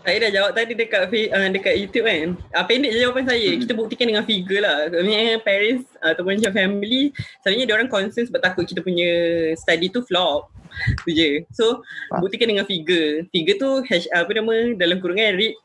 [0.06, 2.38] Saya dah jawab tadi dekat uh, dekat YouTube kan.
[2.54, 3.50] Uh, pendek je jawapan saya.
[3.58, 4.86] Kita buktikan dengan figure lah.
[4.94, 7.10] Maksudnya parents uh, ataupun macam family
[7.42, 9.10] sebenarnya dia orang concern sebab takut kita punya
[9.58, 10.54] study tu flop.
[11.10, 11.30] Tu je.
[11.58, 12.22] So Faham.
[12.22, 13.26] buktikan dengan figure.
[13.34, 15.58] Figure tu H, apa nama dalam kurungan read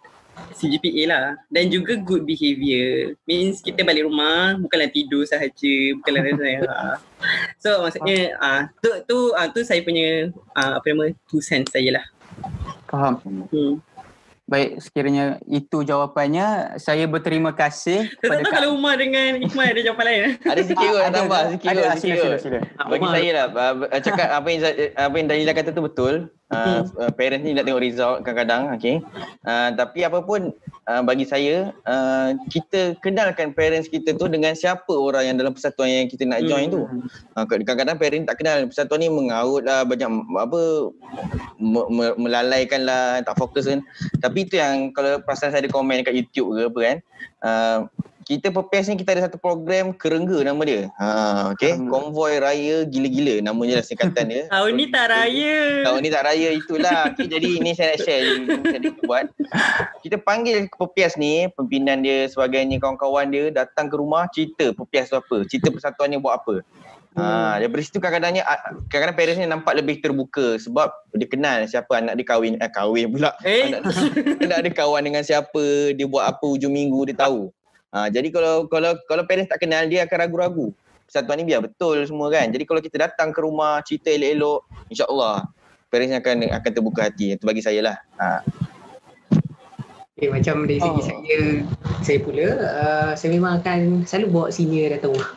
[0.57, 6.61] CGPA lah dan juga good behaviour means kita balik rumah bukanlah tidur sahaja bukanlah saya
[7.61, 12.01] so maksudnya ah tu tu ah, tu saya punya ah, apa nama two cents saya
[12.01, 12.05] lah
[12.93, 13.15] Faham.
[13.25, 13.81] hmm.
[14.43, 19.81] Baik, sekiranya itu jawapannya, saya berterima kasih Tak kepada tahu kalau Umar dengan Iqmal ada
[19.81, 20.21] jawapan lain?
[20.53, 21.51] Ada sikit kot, Ah, ada, tambah ada.
[21.57, 22.41] sikit Ada, kot, ah, sikit sila, kot.
[22.43, 22.89] sila, sila.
[22.91, 24.61] Bagi saya lah, uh, cakap apa yang
[24.93, 26.15] apa yang Dalila kata tu betul.
[26.53, 29.01] Uh, uh, parents ni nak tengok result kadang-kadang, okay.
[29.41, 30.53] Uh, tapi apa pun
[30.85, 35.89] uh, bagi saya, uh, kita kenalkan parents kita tu dengan siapa orang yang dalam persatuan
[35.89, 36.85] yang kita nak join tu.
[37.33, 40.61] Uh, kadang-kadang parents tak kenal persatuan ni mengaut lah, banyak apa,
[41.57, 43.81] me- me- melalaikan lah, tak fokus kan.
[44.21, 46.97] Tapi itu yang kalau perasan saya ada komen kat YouTube ke apa kan,
[47.49, 47.79] uh,
[48.23, 50.89] kita Perpes ni kita ada satu program Kerengga nama dia.
[50.97, 51.91] Ha okey, Kerengga.
[51.91, 54.43] konvoi raya gila-gila nama je lah singkatan dia.
[54.55, 57.01] Tahun ni tak raya Tahun ni tak raya itulah.
[57.13, 59.25] Okay, jadi ini saya nak share macam dia buat.
[60.01, 65.19] Kita panggil Perpias ni, pimpinan dia sebagainya kawan-kawan dia datang ke rumah cerita Perpias tu
[65.19, 66.65] apa, cerita persatuan ni buat apa.
[67.13, 72.01] Ha, daripada situ kadang-kadangnya ah, kadang-kadang parents ni nampak lebih terbuka sebab dia kenal siapa
[72.01, 73.37] anak dia kahwin eh kahwin pula.
[73.45, 73.85] Eh Anak,
[74.49, 77.53] anak dia kawan dengan siapa, dia buat apa hujung minggu dia tahu.
[77.93, 80.73] Ha, jadi kalau kalau kalau parents tak kenal dia akan ragu-ragu.
[81.05, 82.49] Persatuan ni biar betul semua kan.
[82.49, 85.45] Jadi kalau kita datang ke rumah cerita elok-elok, insya-Allah
[85.93, 87.37] parents akan akan terbuka hati.
[87.37, 87.97] Itu bagi saya lah.
[88.17, 88.41] Ha.
[90.17, 91.05] Okay, macam dari segi Oh.
[91.05, 91.39] saya
[92.01, 95.31] saya pula uh, saya memang akan selalu bawa senior datang rumah.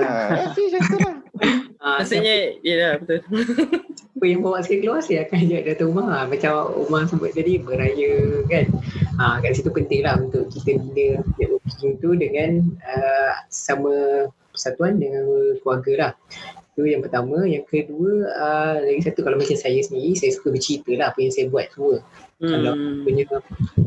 [0.00, 0.48] ha.
[1.82, 3.20] Uh, Maksudnya Ya lah betul.
[4.22, 6.18] Siapa yang bawa saya keluar saya akan ajak datang rumah ha.
[6.30, 8.12] macam Umar sebut tadi beraya
[8.46, 8.70] kan?
[9.18, 15.26] Ha, kat situ penting lah untuk kita bina networking tu dengan uh, sama persatuan dengan
[15.58, 16.12] keluarga lah.
[16.78, 17.42] Itu yang pertama.
[17.50, 21.32] Yang kedua uh, lagi satu kalau macam saya sendiri saya suka bercerita lah apa yang
[21.34, 21.98] saya buat semua.
[22.38, 23.02] Kalau hmm.
[23.02, 23.24] punya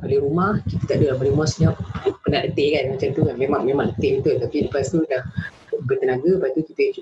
[0.03, 1.15] balik rumah kita tak ada lah.
[1.15, 1.79] Balik rumah senyap
[2.27, 2.83] penat letih kan?
[2.91, 3.35] Macam tu kan?
[3.39, 4.35] Memang memang letih betul.
[4.43, 5.23] Tapi lepas tu dah
[5.87, 6.99] bertenaga lepas tu kita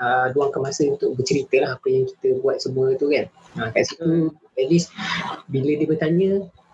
[0.00, 3.26] uh, luangkan masa untuk bercerita lah apa yang kita buat semua tu kan.
[3.56, 4.92] Uh, kat situ at least
[5.52, 6.30] bila dia bertanya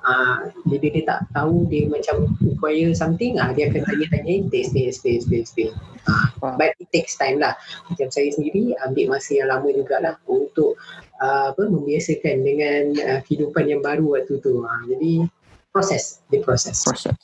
[0.07, 4.86] uh, bila dia tak tahu dia macam require something uh, dia akan tanya-tanya stay stay
[4.90, 5.69] stay stay stay.
[6.07, 6.27] Uh,
[6.59, 7.55] but it takes time lah.
[7.86, 10.74] Macam saya sendiri ambil masa yang lama jugalah untuk
[11.23, 14.66] uh, apa membiasakan dengan uh, kehidupan yang baru waktu tu.
[14.66, 15.31] Uh, jadi
[15.73, 16.77] proses, dia proses.
[16.78, 17.16] Proses.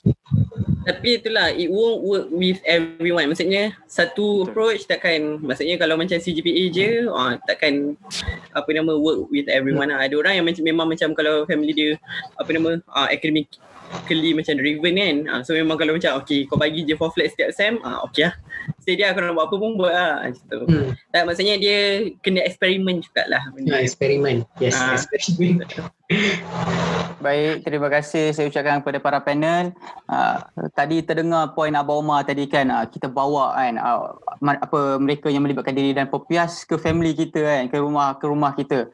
[0.89, 6.65] Tapi itulah It won't work with everyone Maksudnya Satu approach takkan Maksudnya kalau macam CGPA
[6.73, 7.93] je ah, Takkan
[8.57, 11.91] Apa nama Work with everyone lah Ada orang yang macam, memang macam Kalau family dia
[12.41, 16.89] Apa nama ah, Academically macam driven kan ah, So memang kalau macam Okay kau bagi
[16.89, 18.35] je for flat setiap sem ah, Okay lah
[18.81, 20.89] Stay dia kalau nak buat apa pun buat lah Macam tu Hmm.
[21.13, 21.79] Tak maksudnya dia
[22.25, 24.49] Kena eksperimen jugalah benda Ya, eksperimen.
[24.57, 24.97] Yes, Ah.
[24.97, 25.69] eksperimen.
[27.21, 29.77] Baik, terima kasih saya ucapkan kepada para panel.
[30.09, 30.41] Uh,
[30.73, 35.45] tadi terdengar poin Abah Omar tadi kan uh, kita bawa kan uh, apa mereka yang
[35.45, 38.89] melibatkan diri dan popias ke family kita kan ke rumah ke rumah kita.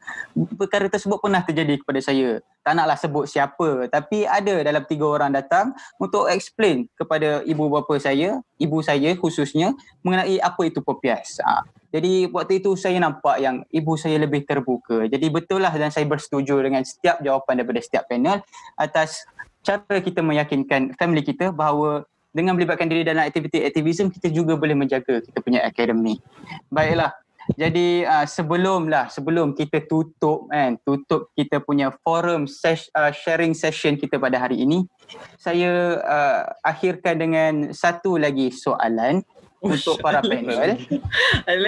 [0.58, 2.42] Perkara tersebut pernah terjadi kepada saya.
[2.66, 5.70] Tak naklah sebut siapa tapi ada dalam tiga orang datang
[6.02, 9.70] untuk explain kepada ibu bapa saya, ibu saya khususnya
[10.02, 11.38] mengenai apa itu popias.
[11.38, 11.62] Uh,
[11.94, 15.06] jadi waktu itu saya nampak yang ibu saya lebih terbuka.
[15.06, 18.42] Jadi betul lah dan saya bersetuju dengan setiap jawapan daripada setiap panel
[18.74, 19.22] atas
[19.62, 22.02] cara kita meyakinkan family kita bahawa
[22.34, 26.18] dengan melibatkan diri dalam aktiviti aktivism kita juga boleh menjaga kita punya akademi.
[26.66, 27.14] Baiklah.
[27.54, 34.00] Jadi uh, sebelumlah sebelum kita tutup kan tutup kita punya forum ses- uh, sharing session
[34.00, 34.88] kita pada hari ini
[35.36, 39.20] saya uh, akhirkan dengan satu lagi soalan
[39.64, 40.76] untuk para panel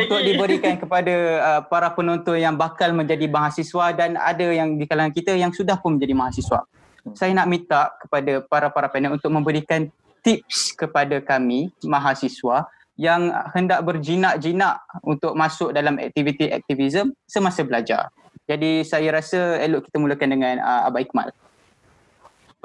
[0.05, 5.17] untuk diberikan kepada uh, para penonton yang bakal menjadi mahasiswa dan ada yang di kalangan
[5.17, 6.69] kita yang sudah pun menjadi mahasiswa.
[7.17, 9.89] Saya nak minta kepada para-para panel untuk memberikan
[10.21, 12.67] tips kepada kami mahasiswa
[12.99, 18.13] yang hendak berjinak-jinak untuk masuk dalam aktiviti aktivism semasa belajar.
[18.47, 21.31] Jadi saya rasa elok kita mulakan dengan uh, Abah Ikmal.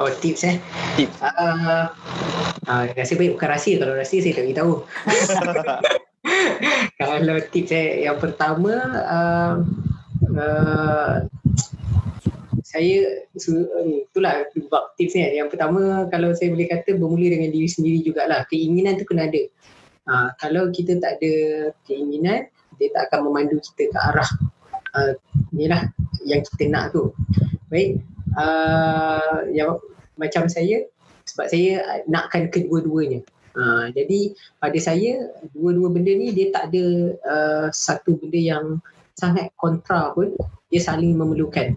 [0.01, 0.57] Oh tips eh.
[0.97, 1.21] Tips.
[1.21, 1.85] Uh,
[2.65, 3.77] uh, rasa baik bukan rahsia.
[3.77, 4.73] Kalau rahsia saya tak beritahu.
[7.01, 8.73] Kalau tips saya yang pertama
[9.05, 9.53] uh,
[10.33, 11.13] uh,
[12.65, 13.03] saya
[13.35, 18.47] itulah bab tips ni yang pertama kalau saya boleh kata bermula dengan diri sendiri jugalah
[18.47, 19.43] keinginan tu kena ada
[20.07, 21.33] uh, kalau kita tak ada
[21.83, 22.47] keinginan
[22.79, 24.29] dia tak akan memandu kita ke arah
[24.95, 25.11] uh,
[25.51, 25.91] inilah
[26.23, 27.11] yang kita nak tu
[27.67, 27.99] baik
[28.37, 29.79] uh, yang
[30.19, 30.85] macam saya
[31.25, 33.23] sebab saya nakkan kedua-duanya.
[33.51, 34.31] Uh, jadi
[34.63, 36.85] pada saya dua-dua benda ni dia tak ada
[37.27, 38.65] uh, satu benda yang
[39.19, 40.31] sangat kontra pun
[40.71, 41.75] dia saling memerlukan.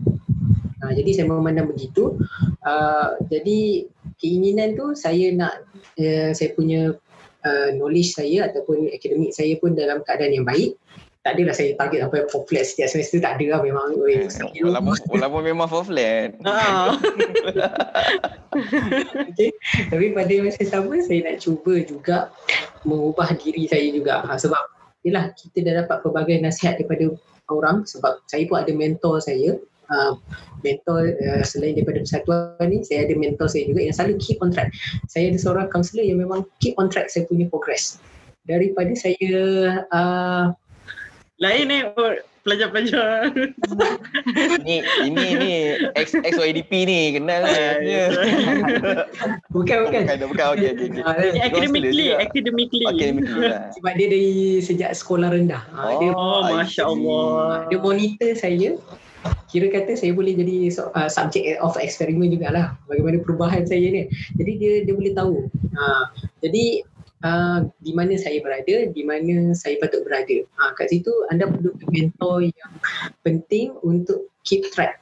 [0.83, 2.15] Uh, jadi saya memandang begitu.
[2.63, 3.91] Uh, jadi
[4.23, 5.67] keinginan tu saya nak
[5.99, 6.95] uh, saya punya
[7.43, 10.79] uh, knowledge saya ataupun akademik saya pun dalam keadaan yang baik
[11.25, 13.97] tak adalah saya target sampai four flat setiap semester tak ada lah memang.
[14.13, 14.29] Eh,
[14.61, 16.37] walaupun, walaupun memang four flat.
[16.45, 16.93] Ha.
[19.33, 19.49] okay.
[19.89, 22.29] tapi pada masa sama saya nak cuba juga
[22.85, 24.21] mengubah diri saya juga.
[24.21, 24.61] Ha, sebab
[25.09, 27.17] yelah kita dah dapat pelbagai nasihat daripada
[27.49, 27.89] orang.
[27.89, 29.57] Sebab saya pun ada mentor saya.
[29.85, 30.17] Uh,
[30.65, 34.53] mentor uh, selain daripada persatuan ni saya ada mentor saya juga yang selalu keep on
[34.53, 34.69] track.
[35.09, 37.97] Saya ada seorang kaunselor yang memang keep on track saya punya progress.
[38.45, 39.33] Daripada saya
[39.89, 40.53] uh,
[41.43, 42.15] lain ni oh,
[42.47, 43.33] pelajar-pelajar.
[44.69, 45.53] ni ini ni
[45.97, 48.05] ex ex YDP ni kenal ah, ya.
[49.55, 50.03] bukan bukan.
[50.05, 50.89] Bukan bukan okey okey.
[51.01, 51.41] Okay.
[51.43, 52.87] Academically, academically.
[52.87, 53.49] Academically.
[53.51, 53.73] Lah.
[53.75, 55.65] Sebab dia dari sejak sekolah rendah.
[55.75, 57.67] Oh, dia, oh masya-Allah.
[57.73, 58.79] Dia monitor saya
[59.49, 64.03] kira kata saya boleh jadi uh, subject of experiment jugalah bagaimana perubahan saya ni
[64.37, 65.49] jadi dia dia boleh tahu
[65.79, 66.05] uh,
[66.45, 66.85] jadi
[67.25, 70.45] uh, di mana saya berada, di mana saya patut berada.
[70.61, 72.73] Uh, kat situ anda perlu mentor yang
[73.25, 75.01] penting untuk keep track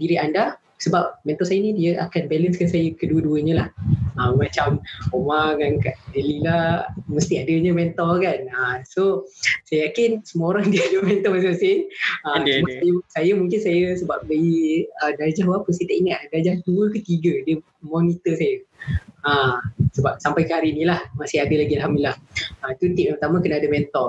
[0.00, 3.68] diri anda sebab mentor saya ni dia akan balancekan saya kedua-duanya lah.
[4.16, 4.80] Uh, macam
[5.12, 8.48] Omar dan Kak Delila mesti adanya mentor kan.
[8.48, 9.28] Uh, so
[9.68, 11.86] saya yakin semua orang dia ada mentor masing-masing.
[12.24, 12.72] Uh, ada, ada.
[12.72, 16.20] Saya, saya mungkin saya sebab dari uh, darjah apa saya tak ingat.
[16.32, 18.64] Darjah dua ke tiga dia monitor saya.
[19.20, 19.60] Ha,
[19.92, 22.16] sebab sampai ke hari inilah masih ada lagi Alhamdulillah.
[22.64, 24.08] Ha, itu tip yang pertama kena ada mentor.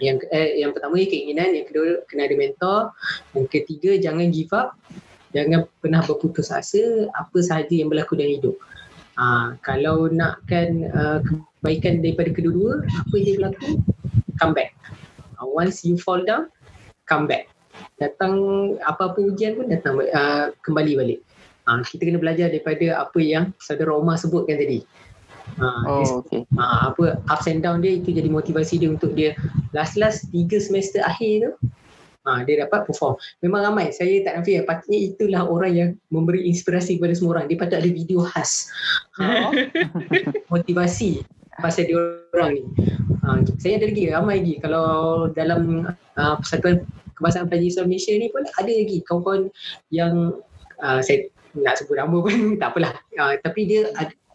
[0.00, 2.80] Yang eh, yang pertama keinginan, yang kedua kena ada mentor.
[3.36, 4.72] Yang ketiga jangan give up.
[5.34, 8.56] Jangan pernah berputus asa apa sahaja yang berlaku dalam hidup.
[9.18, 13.82] Ha, kalau nakkan uh, kebaikan daripada kedua-dua, apa yang berlaku?
[14.38, 14.70] Come back.
[15.38, 16.50] Uh, once you fall down,
[17.10, 17.50] come back.
[17.98, 18.34] Datang
[18.86, 21.20] apa-apa ujian pun datang uh, kembali balik.
[21.66, 24.86] Ha, kita kena belajar daripada apa yang saudara Omar sebutkan tadi.
[25.58, 26.42] Ha, oh, okay.
[26.58, 29.36] Ha, apa ups and down dia itu jadi motivasi dia untuk dia
[29.76, 31.52] last-last tiga semester akhir tu
[32.24, 33.14] ha, dia dapat perform.
[33.44, 33.92] Memang ramai.
[33.92, 37.46] Saya tak nafi patutnya itulah orang yang memberi inspirasi kepada semua orang.
[37.48, 38.68] Dia patut ada video khas.
[39.20, 39.52] Ha,
[40.52, 41.22] motivasi
[41.60, 42.00] pasal dia
[42.34, 42.62] orang ni.
[43.22, 44.54] Ha, saya ada lagi, ramai lagi.
[44.58, 44.86] Kalau
[45.32, 45.86] dalam
[46.18, 46.82] uh, Persatuan
[47.14, 49.42] Kebangsaan Pelajar Islam Malaysia ni pun ada lagi kawan-kawan
[49.94, 50.34] yang
[50.82, 52.94] uh, saya nak sebut nama pun tak apalah.
[53.14, 53.88] Uh, tapi dia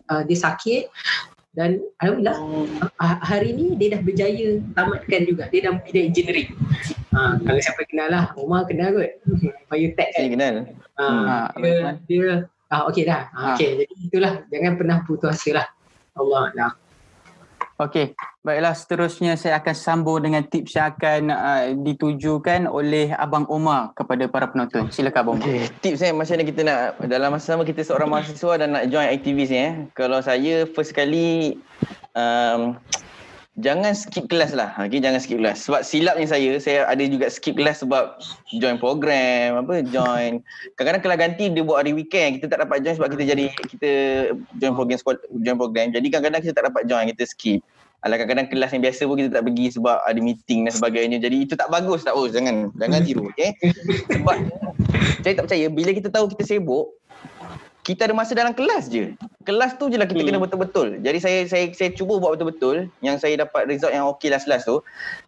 [0.10, 0.90] uh, dia sakit
[1.58, 2.38] dan alhamdulillah
[3.02, 5.50] uh, hari ni dia dah berjaya tamatkan juga.
[5.50, 6.50] Dia dah bidang engineering.
[7.10, 9.12] Uh, kalau siapa kenal lah, Omar kenal kot.
[9.70, 10.22] Biotech kan.
[10.22, 10.54] Saya kenal.
[11.00, 11.64] Uh, hmm.
[11.64, 12.34] dia, dia
[12.70, 13.34] ah okey dah.
[13.34, 15.68] Uh, okey jadi itulah jangan pernah putus asa lah.
[16.14, 16.72] Allah dah.
[17.80, 18.12] Okey,
[18.44, 24.28] baiklah seterusnya saya akan sambung dengan tips yang akan uh, ditujukan oleh Abang Omar kepada
[24.28, 24.92] para penonton.
[24.92, 25.48] Silakan Abang Omar.
[25.48, 25.72] Okay.
[25.80, 29.08] Tips eh macam mana kita nak dalam masa sama kita seorang mahasiswa dan nak join
[29.08, 29.74] aktivis ni eh.
[29.96, 31.56] Kalau saya first kali
[32.20, 32.76] um,
[33.60, 34.74] jangan skip kelas lah.
[34.80, 35.64] Okay, jangan skip kelas.
[35.68, 38.20] Sebab silapnya saya, saya ada juga skip kelas sebab
[38.58, 40.44] join program, apa join.
[40.80, 42.40] Kadang-kadang kelas ganti dia buat hari weekend.
[42.40, 43.92] Kita tak dapat join sebab kita jadi kita
[44.58, 44.98] join program
[45.44, 45.88] join program.
[45.92, 47.60] Jadi kadang-kadang kita tak dapat join, kita skip.
[48.00, 51.18] Alah kadang-kadang kelas yang biasa pun kita tak pergi sebab ada meeting dan sebagainya.
[51.20, 52.32] Jadi itu tak bagus tak bos.
[52.32, 53.52] Jangan jangan tiru okey.
[54.08, 54.36] Sebab
[55.20, 56.96] saya tak percaya bila kita tahu kita sibuk
[57.90, 59.18] kita ada masa dalam kelas je.
[59.50, 60.30] Kelas tu je lah kita hmm.
[60.30, 61.02] kena betul-betul.
[61.02, 64.78] Jadi saya saya saya cuba buat betul-betul yang saya dapat result yang okey last-last tu.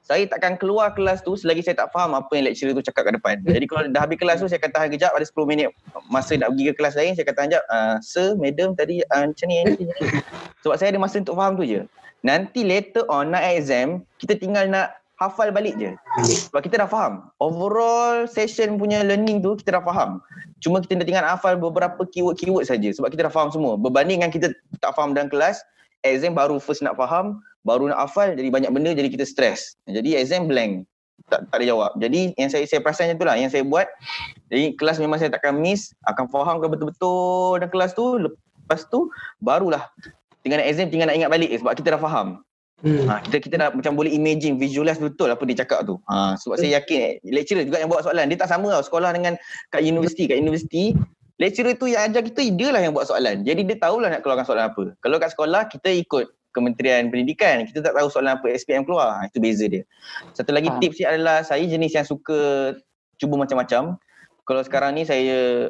[0.05, 3.17] Saya takkan keluar kelas tu selagi saya tak faham apa yang lecturer tu cakap kat
[3.17, 3.41] depan.
[3.41, 5.73] Jadi kalau dah habis kelas tu saya akan tahan kejap ada 10 minit
[6.13, 7.63] masa nak pergi ke kelas lain saya akan tahan kejap.
[7.65, 9.57] Uh, sir, madam tadi uh, macam ni.
[10.61, 11.81] Sebab saya ada masa untuk faham tu je.
[12.21, 15.93] Nanti later on nak exam, kita tinggal nak hafal balik je.
[16.49, 17.29] Sebab kita dah faham.
[17.37, 20.17] Overall session punya learning tu kita dah faham.
[20.57, 23.77] Cuma kita dah tinggal hafal beberapa keyword-keyword saja sebab kita dah faham semua.
[23.77, 24.49] Berbanding dengan kita
[24.81, 25.61] tak faham dalam kelas,
[26.01, 29.77] exam baru first nak faham, baru nak hafal jadi banyak benda jadi kita stres.
[29.85, 30.89] Jadi exam blank.
[31.29, 31.91] Tak, tak ada jawab.
[32.01, 33.85] Jadi yang saya saya perasan tu lah yang saya buat.
[34.49, 38.17] Jadi kelas memang saya takkan miss, akan faham ke betul-betul dalam kelas tu.
[38.17, 39.85] Lepas tu barulah
[40.41, 42.41] tinggal nak exam tinggal nak ingat balik sebab kita dah faham.
[42.81, 43.05] Hmm.
[43.05, 46.01] Ha, kita kita dah macam boleh imagine visualize betul apa dia cakap tu.
[46.09, 46.61] Ha, sebab hmm.
[46.65, 49.37] saya yakin eh, lecturer juga yang buat soalan dia tak sama tau sekolah dengan
[49.69, 50.97] kat universiti kat universiti
[51.37, 53.45] lecturer tu yang ajar kita dia lah yang buat soalan.
[53.45, 54.83] Jadi dia tahulah nak keluarkan soalan apa.
[54.97, 59.21] Kalau kat sekolah kita ikut Kementerian Pendidikan kita tak tahu soalan apa SPM keluar.
[59.21, 59.85] Ha, itu beza dia.
[60.33, 60.81] Satu lagi ha.
[60.81, 62.73] tips dia adalah saya jenis yang suka
[63.21, 64.01] cuba macam-macam.
[64.41, 65.69] Kalau sekarang ni saya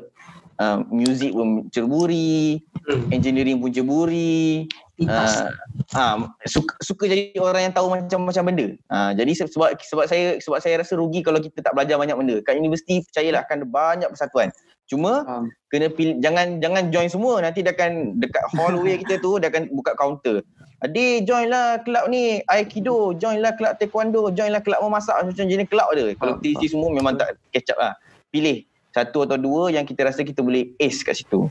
[0.61, 3.11] uh, music pun cerburi, hmm.
[3.11, 4.69] engineering pun cerburi,
[5.07, 5.49] uh,
[5.95, 8.67] uh, suka, suka jadi orang yang tahu macam-macam benda.
[8.91, 12.35] Uh, jadi sebab sebab saya sebab saya rasa rugi kalau kita tak belajar banyak benda.
[12.43, 14.49] Kat universiti percayalah akan ada banyak persatuan.
[14.91, 15.47] Cuma um.
[15.71, 19.71] kena pilih jangan jangan join semua nanti dia akan dekat hallway kita tu dia akan
[19.71, 20.43] buka counter.
[20.81, 25.45] Adik join lah kelab ni Aikido, join lah kelab taekwondo, join lah kelab memasak macam
[25.45, 26.11] jenis kelab ada.
[26.17, 27.93] Kalau kita isi semua memang tak catch up lah.
[28.33, 31.47] Pilih satu atau dua yang kita rasa kita boleh ace kat situ.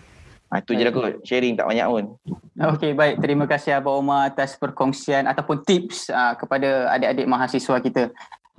[0.50, 1.22] Ha, itu je lah kot.
[1.22, 2.04] Sharing tak banyak pun.
[2.58, 3.22] Okey, baik.
[3.22, 8.10] Terima kasih Abang Omar atas perkongsian ataupun tips uh, kepada adik-adik mahasiswa kita.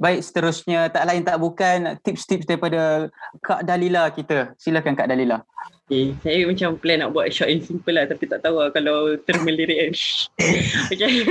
[0.01, 3.11] Baik, seterusnya tak lain tak bukan tips-tips daripada
[3.43, 4.57] Kak Dalila kita.
[4.57, 5.45] Silakan Kak Dalila.
[5.91, 9.13] Okay, saya macam plan nak buat short and simple lah tapi tak tahu lah kalau
[9.27, 9.93] term lirik kan.
[10.95, 11.27] okay.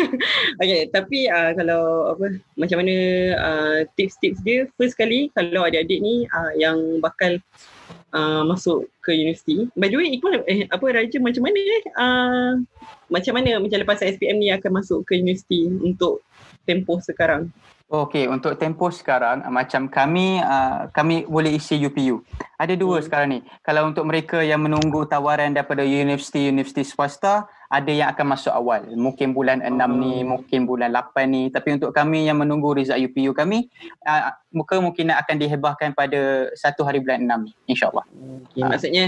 [0.60, 2.96] okay, tapi uh, kalau apa macam mana
[3.40, 7.40] uh, tips-tips dia first kali kalau adik-adik ni uh, yang bakal
[8.14, 9.66] uh, masuk ke universiti.
[9.74, 11.82] By the way, Iqbal, eh, apa Raja macam mana eh?
[11.94, 12.52] Uh,
[13.10, 16.22] macam mana macam lepas SPM ni akan masuk ke universiti untuk
[16.66, 17.50] tempoh sekarang?
[17.90, 22.22] Okey, untuk tempoh sekarang macam kami uh, kami boleh isi UPU.
[22.60, 23.04] Ada dua hmm.
[23.08, 23.40] sekarang ni.
[23.64, 28.82] Kalau untuk mereka yang menunggu tawaran daripada universiti-universiti swasta, ada yang akan masuk awal.
[28.92, 30.36] Mungkin bulan 6 ni, oh.
[30.36, 31.42] mungkin bulan 8 ni.
[31.54, 33.70] Tapi untuk kami yang menunggu result UPU kami,
[34.02, 38.02] uh, muka mungkin akan dihebahkan pada satu hari bulan 6 ni, insyaAllah.
[38.50, 38.68] Okay, uh.
[38.74, 39.04] Maksudnya,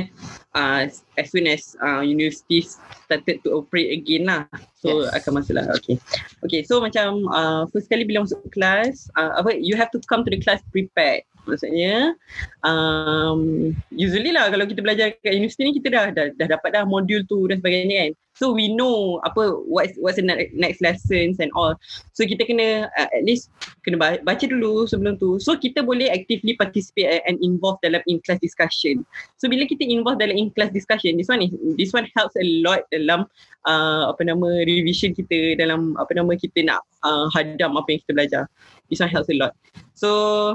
[0.54, 0.86] uh,
[1.18, 4.46] as soon as uh, university started to operate again lah.
[4.78, 5.10] So, yes.
[5.18, 5.66] akan masuk lah.
[5.82, 5.98] Okay.
[6.46, 10.22] Okay, so macam uh, first kali bila masuk kelas, uh, apa, you have to come
[10.22, 11.26] to the class prepared.
[11.42, 12.14] Maksudnya
[12.62, 16.84] um, usually lah kalau kita belajar kat universiti ni kita dah, dah dah dapat dah
[16.86, 18.12] modul tu dan sebagainya kan.
[18.32, 21.76] So we know apa what's what's the next lessons and all.
[22.16, 23.52] So kita kena uh, at least
[23.84, 25.36] kena baca dulu sebelum tu.
[25.36, 29.04] So kita boleh actively participate and involve dalam in class discussion.
[29.36, 32.46] So bila kita involve dalam in class discussion, this one is this one helps a
[32.64, 33.28] lot dalam
[33.68, 38.12] uh, apa nama revision kita dalam apa nama kita nak uh, hadam apa yang kita
[38.16, 38.42] belajar.
[38.88, 39.52] This one helps a lot.
[39.92, 40.08] So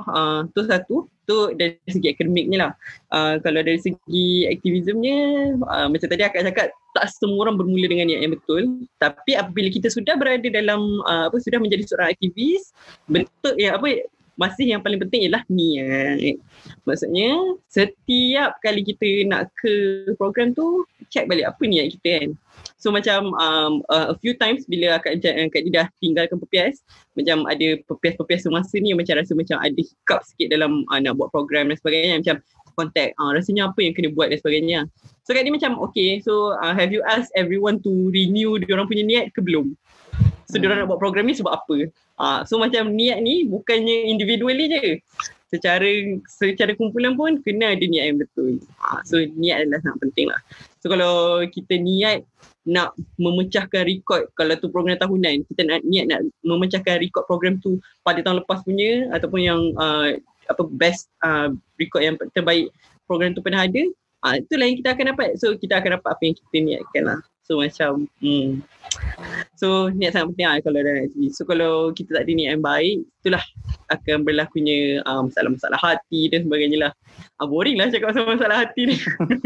[0.09, 2.72] uh, tu satu, tu dari segi akademiknya lah.
[3.11, 5.19] Uh, kalau dari segi aktivismnya,
[5.67, 8.64] uh, macam tadi akak cakap, tak semua orang bermula dengan niat yang betul.
[8.97, 12.72] Tapi apabila kita sudah berada dalam, uh, apa sudah menjadi seorang aktivis,
[13.11, 14.07] betul ya apa
[14.38, 16.38] masih yang paling penting ialah niat.
[16.85, 22.30] Maksudnya setiap kali kita nak ke program tu, check balik apa niat kita kan.
[22.77, 26.85] So macam um, uh, a few times bila Kak, Kak Dida tinggalkan PPS,
[27.17, 31.33] macam ada PPS-PPS semasa ni macam rasa macam ada hiccup sikit dalam uh, nak buat
[31.33, 32.22] program dan sebagainya.
[32.22, 32.38] Macam
[32.77, 34.80] contact, uh, rasanya apa yang kena buat dan sebagainya.
[35.25, 38.85] So Kak Dida macam okay, so uh, have you asked everyone to renew dia orang
[38.85, 39.74] punya niat ke belum?
[40.48, 40.61] So hmm.
[40.64, 41.76] diorang nak buat program ni sebab apa?
[42.17, 44.85] Uh, so macam niat ni bukannya individually je.
[45.48, 45.88] Secara
[46.27, 48.59] secara kumpulan pun kena ada niat yang betul.
[48.80, 50.42] Uh, so niat adalah sangat penting lah.
[50.80, 52.24] So kalau kita niat
[52.67, 57.80] nak memecahkan rekod kalau tu program tahunan kita nak niat nak memecahkan rekod program tu
[58.03, 60.11] pada tahun lepas punya ataupun yang uh,
[60.51, 61.48] apa best uh,
[61.80, 62.67] rekod yang terbaik
[63.08, 63.80] program tu pernah ada
[64.27, 67.19] uh, itulah yang kita akan dapat so kita akan dapat apa yang kita niatkan lah
[67.48, 68.59] so macam hmm.
[69.56, 72.66] so niat sangat penting lah kalau dalam aktiviti so kalau kita tak ada niat yang
[72.66, 73.43] baik itulah
[73.88, 76.92] akan berlakunya uh, masalah-masalah hati dan sebagainya lah
[77.40, 78.95] ah, boring lah cakap pasal masalah hati ni.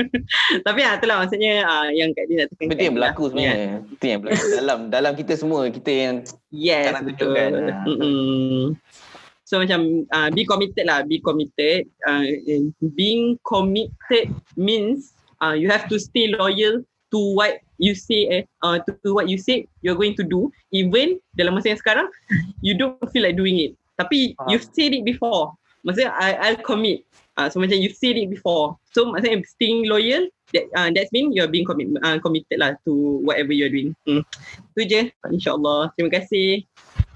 [0.68, 2.76] Tapi ah itulah maksudnya ah, yang Kak Din nak tekankan.
[2.76, 3.30] Itu yang berlaku lah.
[3.30, 3.56] sebenarnya.
[3.56, 3.78] Yeah.
[3.94, 6.16] Itu yang berlaku dalam dalam kita semua kita yang
[6.50, 7.50] yes, tunjukkan.
[7.86, 8.64] Mm-hmm.
[9.44, 11.92] So macam uh, be committed lah, be committed.
[12.08, 12.24] Uh,
[12.96, 15.12] being committed means
[15.44, 16.80] uh, you have to stay loyal
[17.12, 20.54] to what you say eh, uh, to, to what you say you're going to do
[20.70, 22.08] even dalam masa yang sekarang
[22.62, 24.48] you don't feel like doing it tapi uh.
[24.48, 25.52] you've said it before
[25.82, 27.04] maksudnya I, I'll commit
[27.40, 28.76] Uh, so macam you said it before.
[28.92, 33.24] So maksudnya staying loyal, that, uh, that's mean you're being commit, uh, committed lah to
[33.24, 33.96] whatever you're doing.
[34.04, 34.22] Hmm.
[34.76, 35.02] Itu je.
[35.32, 35.96] InsyaAllah.
[35.96, 36.68] Terima kasih.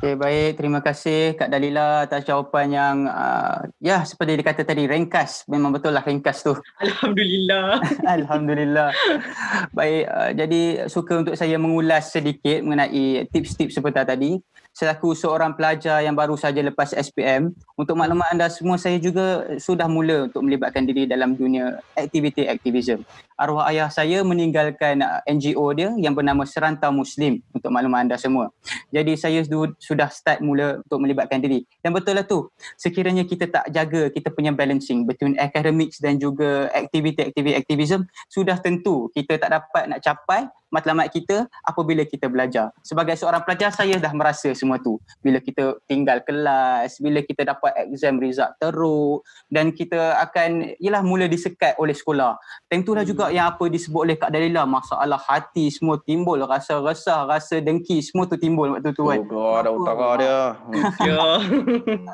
[0.05, 0.61] Okay, baik.
[0.61, 5.49] Terima kasih Kak Dalila atas jawapan yang uh, ya seperti dikata tadi ringkas.
[5.49, 6.53] Memang betul lah ringkas tu.
[6.85, 7.81] Alhamdulillah.
[8.21, 8.93] Alhamdulillah.
[9.73, 10.61] baik, uh, jadi
[10.93, 14.31] suka untuk saya mengulas sedikit mengenai tips-tips seperti tadi
[14.75, 17.55] selaku seorang pelajar yang baru saja lepas SPM.
[17.79, 23.07] Untuk maklumat anda semua, saya juga sudah mula untuk melibatkan diri dalam dunia aktiviti aktivism.
[23.39, 28.51] Arwah ayah saya meninggalkan uh, NGO dia yang bernama Serantau Muslim untuk maklumat anda semua.
[28.91, 29.43] Jadi saya
[29.79, 31.63] sudah start mula untuk melibatkan diri.
[31.79, 36.67] Dan betul lah tu, sekiranya kita tak jaga kita punya balancing between academics dan juga
[36.75, 42.75] aktiviti-aktiviti aktivism, sudah tentu kita tak dapat nak capai matlamat kita apabila kita belajar.
[42.83, 44.99] Sebagai seorang pelajar saya dah merasa semua tu.
[45.23, 51.31] Bila kita tinggal kelas, bila kita dapat exam result teruk dan kita akan ialah mula
[51.31, 52.35] disekat oleh sekolah.
[52.67, 53.11] Tentulah hmm.
[53.15, 58.03] juga yang apa disebut oleh Kak Dalila masalah hati semua timbul, rasa resah, rasa dengki
[58.03, 59.23] semua tu timbul waktu tu kan.
[59.31, 60.39] Oh ada utara dia.
[61.05, 61.37] Ya.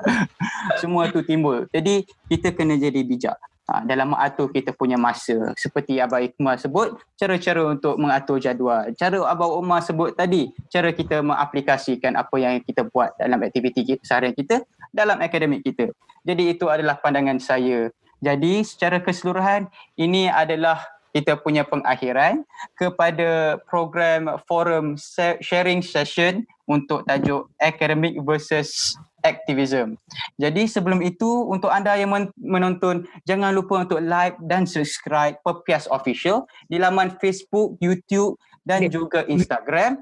[0.82, 1.66] semua tu timbul.
[1.72, 3.40] Jadi kita kena jadi bijak.
[3.70, 5.54] Ha, dalam mengatur kita punya masa.
[5.54, 8.90] Seperti Abang Iqmal sebut cara-cara untuk mengatur jadual.
[8.98, 14.02] Cara Abang Umar sebut tadi cara kita mengaplikasikan apa yang kita buat dalam aktiviti kita,
[14.02, 15.94] seharian kita dalam akademik kita.
[16.26, 17.94] Jadi itu adalah pandangan saya.
[18.22, 20.82] Jadi secara keseluruhan ini adalah
[21.12, 22.44] kita punya pengakhiran
[22.80, 24.96] kepada program forum
[25.44, 29.98] sharing session untuk tajuk academic versus activism.
[30.42, 36.50] Jadi sebelum itu untuk anda yang menonton jangan lupa untuk like dan subscribe Pepias Official
[36.68, 38.36] di laman Facebook, YouTube
[38.66, 40.02] dan juga Instagram.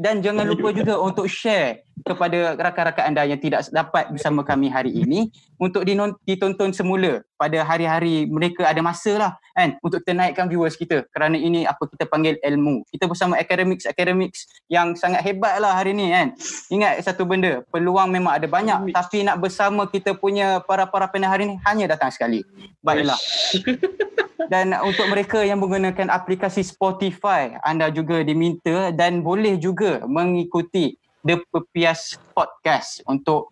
[0.00, 4.90] Dan jangan lupa juga untuk share kepada rakan-rakan anda yang tidak dapat bersama kami hari
[4.90, 5.28] ini
[5.60, 5.84] untuk
[6.24, 9.78] ditonton semula pada hari-hari mereka ada masa lah kan?
[9.78, 11.06] Untuk kita naikkan viewers kita.
[11.14, 12.82] Kerana ini apa kita panggil ilmu.
[12.90, 16.34] Kita bersama academics academics yang sangat hebat lah hari ni kan?
[16.72, 18.90] Ingat satu benda peluang memang ada banyak.
[18.90, 22.42] Tapi nak bersama kita punya para-para panel hari ni hanya datang sekali.
[22.82, 23.18] Baiklah.
[24.48, 31.42] Dan untuk mereka yang menggunakan aplikasi Spotify anda juga diminta dan boleh juga mengikuti The
[31.50, 33.50] Pepias Podcast untuk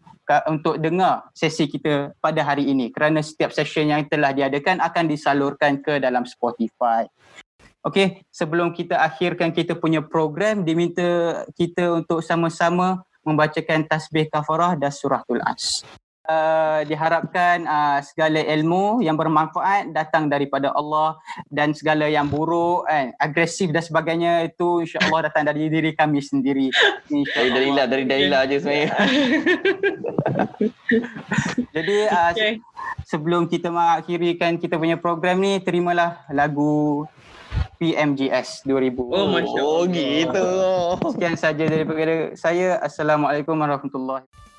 [0.51, 5.78] untuk dengar sesi kita pada hari ini kerana setiap session yang telah diadakan akan disalurkan
[5.78, 7.07] ke dalam Spotify.
[7.86, 14.91] Okey, sebelum kita akhirkan kita punya program diminta kita untuk sama-sama membacakan tasbih kafarah dan
[14.91, 15.86] suratul as
[16.26, 21.16] uh, diharapkan uh, segala ilmu yang bermanfaat datang daripada Allah
[21.48, 26.68] dan segala yang buruk eh, agresif dan sebagainya itu insya-Allah datang dari diri kami sendiri
[27.08, 28.90] insya-Allah dari dalilah dari dalilah aja sebenarnya
[31.74, 32.52] jadi uh, okay.
[33.06, 37.06] sebelum kita mengakhirikan kita punya program ni terimalah lagu
[37.76, 38.96] PMGS 2000.
[39.00, 39.64] Oh, Masya Allah.
[39.64, 40.46] Oh, gitu.
[41.12, 42.80] Sekian saja daripada saya.
[42.80, 44.56] Assalamualaikum warahmatullahi wabarakatuh.